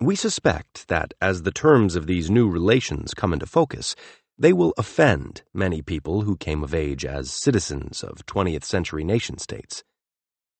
We 0.00 0.16
suspect 0.16 0.88
that 0.88 1.14
as 1.20 1.42
the 1.42 1.52
terms 1.52 1.94
of 1.94 2.06
these 2.06 2.30
new 2.30 2.48
relations 2.48 3.14
come 3.14 3.32
into 3.32 3.46
focus, 3.46 3.94
they 4.36 4.52
will 4.52 4.74
offend 4.76 5.42
many 5.54 5.82
people 5.82 6.22
who 6.22 6.36
came 6.36 6.64
of 6.64 6.74
age 6.74 7.04
as 7.04 7.30
citizens 7.30 8.02
of 8.02 8.26
20th 8.26 8.64
century 8.64 9.04
nation 9.04 9.38
states. 9.38 9.84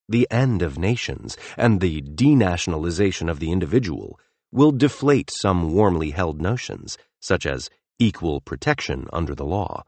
The 0.08 0.28
end 0.30 0.62
of 0.62 0.78
nations 0.78 1.36
and 1.56 1.80
the 1.80 2.02
denationalization 2.02 3.28
of 3.28 3.40
the 3.40 3.50
individual 3.50 4.20
will 4.52 4.70
deflate 4.70 5.30
some 5.32 5.74
warmly 5.74 6.10
held 6.10 6.40
notions, 6.40 6.96
such 7.20 7.44
as 7.44 7.70
equal 7.98 8.40
protection 8.40 9.08
under 9.12 9.34
the 9.34 9.44
law, 9.44 9.82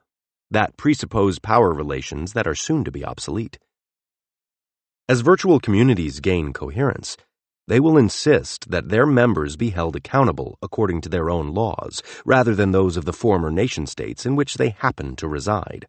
that 0.51 0.77
presuppose 0.77 1.39
power 1.39 1.73
relations 1.73 2.33
that 2.33 2.49
are 2.49 2.55
soon 2.55 2.83
to 2.85 2.91
be 2.91 3.05
obsolete. 3.05 3.59
As 5.09 5.21
virtual 5.21 5.61
communities 5.61 6.19
gain 6.19 6.53
coherence, 6.53 7.17
they 7.69 7.81
will 7.81 7.99
insist 7.99 8.71
that 8.71 8.89
their 8.89 9.07
members 9.07 9.57
be 9.57 9.71
held 9.71 9.97
accountable 9.97 10.59
according 10.63 11.01
to 11.01 11.09
their 11.09 11.29
own 11.31 11.53
laws, 11.53 12.03
rather 12.25 12.55
than 12.55 12.73
those 12.73 12.97
of 12.97 13.05
the 13.05 13.13
former 13.13 13.51
nation 13.51 13.87
states 13.87 14.25
in 14.25 14.37
which 14.37 14.55
they 14.55 14.71
happen 14.71 15.17
to 15.17 15.29
reside. 15.29 15.87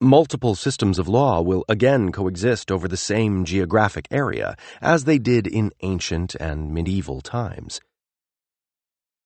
Multiple 0.00 0.54
systems 0.54 0.98
of 0.98 1.08
law 1.08 1.40
will 1.40 1.64
again 1.68 2.12
coexist 2.12 2.70
over 2.70 2.86
the 2.86 2.98
same 2.98 3.44
geographic 3.44 4.06
area, 4.10 4.54
as 4.82 5.04
they 5.04 5.18
did 5.18 5.46
in 5.46 5.70
ancient 5.80 6.34
and 6.34 6.74
medieval 6.74 7.22
times. 7.22 7.80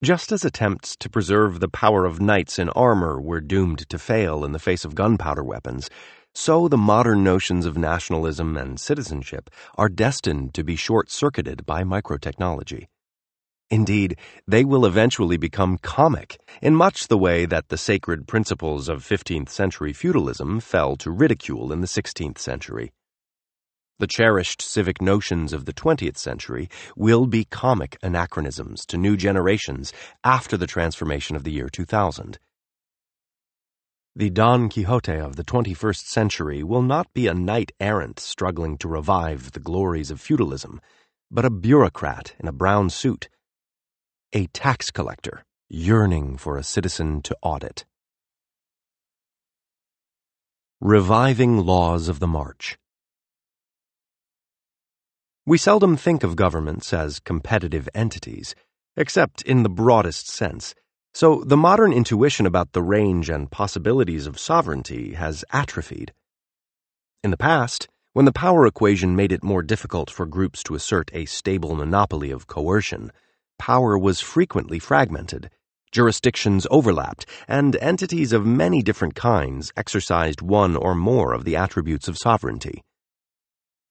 Just 0.02 0.32
as 0.32 0.44
attempts 0.44 0.96
to 0.96 1.10
preserve 1.10 1.60
the 1.60 1.68
power 1.68 2.06
of 2.06 2.20
knights 2.20 2.58
in 2.58 2.70
armor 2.70 3.20
were 3.20 3.40
doomed 3.40 3.88
to 3.90 3.98
fail 3.98 4.44
in 4.44 4.52
the 4.52 4.58
face 4.58 4.84
of 4.84 4.94
gunpowder 4.94 5.42
weapons, 5.42 5.90
so 6.34 6.68
the 6.68 6.76
modern 6.76 7.24
notions 7.24 7.66
of 7.66 7.76
nationalism 7.76 8.56
and 8.56 8.80
citizenship 8.80 9.50
are 9.76 9.88
destined 9.88 10.54
to 10.54 10.64
be 10.64 10.76
short 10.76 11.10
circuited 11.10 11.66
by 11.66 11.82
microtechnology. 11.82 12.86
Indeed, 13.70 14.18
they 14.48 14.64
will 14.64 14.84
eventually 14.84 15.36
become 15.36 15.78
comic 15.78 16.40
in 16.60 16.74
much 16.74 17.06
the 17.06 17.18
way 17.18 17.46
that 17.46 17.68
the 17.68 17.78
sacred 17.78 18.26
principles 18.26 18.88
of 18.88 19.06
15th 19.06 19.48
century 19.48 19.92
feudalism 19.92 20.58
fell 20.58 20.96
to 20.96 21.10
ridicule 21.10 21.72
in 21.72 21.80
the 21.80 21.86
16th 21.86 22.38
century. 22.38 22.90
The 24.00 24.08
cherished 24.08 24.62
civic 24.62 25.00
notions 25.00 25.52
of 25.52 25.66
the 25.66 25.74
20th 25.74 26.16
century 26.16 26.68
will 26.96 27.26
be 27.26 27.44
comic 27.44 27.98
anachronisms 28.02 28.86
to 28.86 28.96
new 28.96 29.16
generations 29.16 29.92
after 30.24 30.56
the 30.56 30.66
transformation 30.66 31.36
of 31.36 31.44
the 31.44 31.52
year 31.52 31.68
2000. 31.68 32.38
The 34.16 34.30
Don 34.30 34.68
Quixote 34.68 35.12
of 35.12 35.36
the 35.36 35.44
21st 35.44 36.04
century 36.04 36.62
will 36.64 36.82
not 36.82 37.12
be 37.12 37.28
a 37.28 37.34
knight 37.34 37.70
errant 37.78 38.18
struggling 38.18 38.76
to 38.78 38.88
revive 38.88 39.52
the 39.52 39.60
glories 39.60 40.10
of 40.10 40.20
feudalism, 40.20 40.80
but 41.30 41.44
a 41.44 41.50
bureaucrat 41.50 42.34
in 42.40 42.48
a 42.48 42.52
brown 42.52 42.90
suit, 42.90 43.28
a 44.32 44.46
tax 44.48 44.90
collector 44.90 45.44
yearning 45.68 46.36
for 46.36 46.56
a 46.56 46.64
citizen 46.64 47.22
to 47.22 47.36
audit. 47.40 47.84
Reviving 50.80 51.58
Laws 51.58 52.08
of 52.08 52.18
the 52.18 52.26
March 52.26 52.78
we 55.46 55.56
seldom 55.56 55.96
think 55.96 56.22
of 56.22 56.36
governments 56.36 56.92
as 56.92 57.18
competitive 57.18 57.88
entities, 57.94 58.54
except 58.96 59.42
in 59.42 59.62
the 59.62 59.68
broadest 59.68 60.28
sense, 60.28 60.74
so 61.12 61.42
the 61.44 61.56
modern 61.56 61.92
intuition 61.92 62.46
about 62.46 62.72
the 62.72 62.82
range 62.82 63.28
and 63.28 63.50
possibilities 63.50 64.26
of 64.26 64.38
sovereignty 64.38 65.14
has 65.14 65.44
atrophied. 65.52 66.12
In 67.22 67.30
the 67.30 67.36
past, 67.36 67.88
when 68.12 68.24
the 68.24 68.32
power 68.32 68.66
equation 68.66 69.14
made 69.14 69.30
it 69.30 69.44
more 69.44 69.62
difficult 69.62 70.10
for 70.10 70.26
groups 70.26 70.62
to 70.64 70.74
assert 70.74 71.10
a 71.12 71.26
stable 71.26 71.74
monopoly 71.74 72.30
of 72.30 72.46
coercion, 72.46 73.12
power 73.58 73.98
was 73.98 74.20
frequently 74.20 74.78
fragmented, 74.78 75.50
jurisdictions 75.92 76.66
overlapped, 76.70 77.26
and 77.46 77.76
entities 77.76 78.32
of 78.32 78.46
many 78.46 78.82
different 78.82 79.14
kinds 79.14 79.72
exercised 79.76 80.40
one 80.40 80.76
or 80.76 80.94
more 80.94 81.32
of 81.32 81.44
the 81.44 81.56
attributes 81.56 82.08
of 82.08 82.16
sovereignty. 82.16 82.82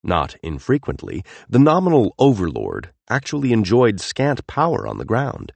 Not 0.03 0.36
infrequently, 0.41 1.24
the 1.49 1.59
nominal 1.59 2.15
overlord 2.17 2.91
actually 3.09 3.51
enjoyed 3.51 3.99
scant 3.99 4.47
power 4.47 4.88
on 4.88 4.97
the 4.97 5.05
ground. 5.05 5.51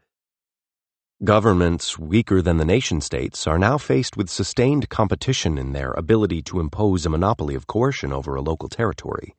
Governments 1.24 1.98
weaker 1.98 2.42
than 2.42 2.58
the 2.58 2.66
nation 2.66 3.00
states 3.00 3.48
are 3.48 3.58
now 3.58 3.78
faced 3.78 4.18
with 4.18 4.30
sustained 4.30 4.90
competition 4.90 5.58
in 5.58 5.72
their 5.72 5.92
ability 5.92 6.42
to 6.42 6.60
impose 6.60 7.06
a 7.06 7.10
monopoly 7.10 7.56
of 7.56 7.66
coercion 7.66 8.12
over 8.12 8.36
a 8.36 8.42
local 8.42 8.68
territory. 8.68 9.34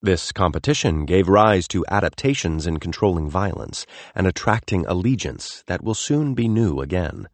This 0.00 0.32
competition 0.32 1.04
gave 1.04 1.28
rise 1.28 1.68
to 1.68 1.84
adaptations 1.90 2.66
in 2.66 2.80
controlling 2.80 3.28
violence 3.28 3.84
and 4.14 4.26
attracting 4.26 4.86
allegiance 4.86 5.62
that 5.66 5.84
will 5.84 5.92
soon 5.92 6.32
be 6.32 6.48
new 6.48 6.80
again. 6.80 7.28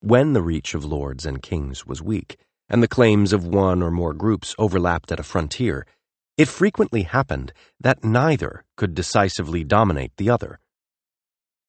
When 0.00 0.32
the 0.32 0.42
reach 0.42 0.72
of 0.72 0.86
lords 0.86 1.26
and 1.26 1.42
kings 1.42 1.84
was 1.84 2.00
weak, 2.00 2.38
and 2.70 2.82
the 2.82 2.88
claims 2.88 3.34
of 3.34 3.44
one 3.46 3.82
or 3.82 3.90
more 3.90 4.14
groups 4.14 4.54
overlapped 4.58 5.12
at 5.12 5.20
a 5.20 5.22
frontier, 5.22 5.84
it 6.38 6.48
frequently 6.48 7.02
happened 7.02 7.52
that 7.78 8.02
neither 8.02 8.64
could 8.78 8.94
decisively 8.94 9.64
dominate 9.64 10.12
the 10.16 10.30
other. 10.30 10.60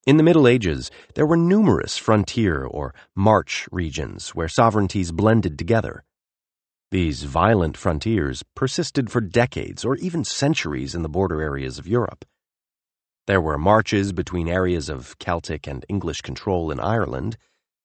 In 0.07 0.17
the 0.17 0.23
Middle 0.23 0.47
Ages, 0.47 0.89
there 1.13 1.27
were 1.27 1.37
numerous 1.37 1.95
frontier 1.95 2.65
or 2.65 2.95
march 3.15 3.67
regions 3.71 4.29
where 4.29 4.47
sovereignties 4.47 5.11
blended 5.11 5.59
together. 5.59 6.03
These 6.89 7.21
violent 7.21 7.77
frontiers 7.77 8.41
persisted 8.55 9.11
for 9.11 9.21
decades 9.21 9.85
or 9.85 9.95
even 9.97 10.23
centuries 10.23 10.95
in 10.95 11.03
the 11.03 11.09
border 11.09 11.39
areas 11.39 11.77
of 11.77 11.87
Europe. 11.87 12.25
There 13.27 13.39
were 13.39 13.59
marches 13.59 14.11
between 14.11 14.47
areas 14.47 14.89
of 14.89 15.19
Celtic 15.19 15.67
and 15.67 15.85
English 15.87 16.21
control 16.21 16.71
in 16.71 16.79
Ireland, 16.79 17.37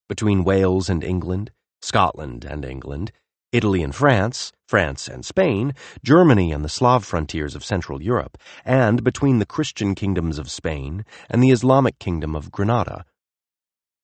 between 0.09 0.43
Wales 0.43 0.89
and 0.89 1.05
England, 1.05 1.51
Scotland 1.83 2.47
and 2.47 2.65
England, 2.65 3.13
Italy 3.57 3.83
and 3.83 3.95
France, 3.95 4.53
France 4.69 5.09
and 5.09 5.25
Spain, 5.25 5.73
Germany 6.05 6.53
and 6.53 6.63
the 6.63 6.69
Slav 6.69 7.07
frontiers 7.07 7.55
of 7.55 7.65
Central 7.65 8.03
Europe, 8.03 8.37
and 8.67 9.03
between 9.03 9.39
the 9.39 9.47
Christian 9.47 9.95
kingdoms 9.95 10.39
of 10.39 10.51
Spain 10.51 11.07
and 11.31 11.43
the 11.43 11.51
Islamic 11.51 11.99
kingdom 11.99 12.37
of 12.37 12.53
Granada. 12.53 13.07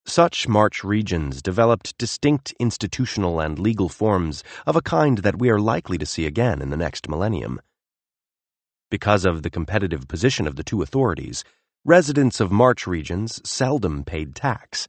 Such 0.06 0.48
march 0.48 0.82
regions 0.82 1.42
developed 1.42 1.98
distinct 1.98 2.54
institutional 2.58 3.40
and 3.40 3.58
legal 3.58 3.90
forms 3.90 4.42
of 4.66 4.74
a 4.74 4.80
kind 4.80 5.18
that 5.18 5.38
we 5.38 5.50
are 5.50 5.60
likely 5.60 5.98
to 5.98 6.06
see 6.06 6.24
again 6.24 6.62
in 6.62 6.70
the 6.70 6.76
next 6.78 7.06
millennium. 7.06 7.60
Because 8.90 9.26
of 9.26 9.42
the 9.42 9.50
competitive 9.50 10.08
position 10.08 10.46
of 10.46 10.56
the 10.56 10.64
two 10.64 10.80
authorities, 10.80 11.44
residents 11.84 12.40
of 12.40 12.50
march 12.50 12.86
regions 12.86 13.38
seldom 13.44 14.02
paid 14.02 14.34
tax. 14.34 14.88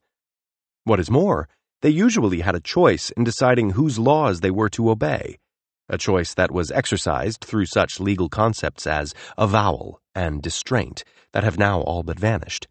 What 0.86 1.02
is 1.02 1.12
more, 1.12 1.50
they 1.84 1.90
usually 1.90 2.40
had 2.40 2.56
a 2.56 2.62
choice 2.62 3.10
in 3.12 3.26
deciding 3.26 3.72
whose 3.72 4.00
laws 4.00 4.40
they 4.40 4.50
were 4.50 4.70
to 4.70 4.90
obey, 4.90 5.38
a 5.90 5.98
choice 5.98 6.34
that 6.34 6.50
was 6.50 6.72
exercised 6.72 7.44
through 7.44 7.66
such 7.66 8.00
legal 8.00 8.30
concepts 8.30 8.88
as 8.88 9.14
avowal 9.38 10.00
and 10.16 10.42
distraint 10.42 11.04
that 11.34 11.44
have 11.44 11.60
now 11.60 11.82
all 11.82 12.02
but 12.02 12.18
vanished. 12.18 12.70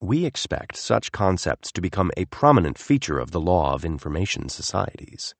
We 0.00 0.24
expect 0.24 0.78
such 0.78 1.12
concepts 1.12 1.70
to 1.72 1.82
become 1.82 2.10
a 2.16 2.24
prominent 2.24 2.78
feature 2.78 3.18
of 3.18 3.30
the 3.30 3.40
law 3.40 3.74
of 3.74 3.84
information 3.84 4.48
societies. 4.48 5.34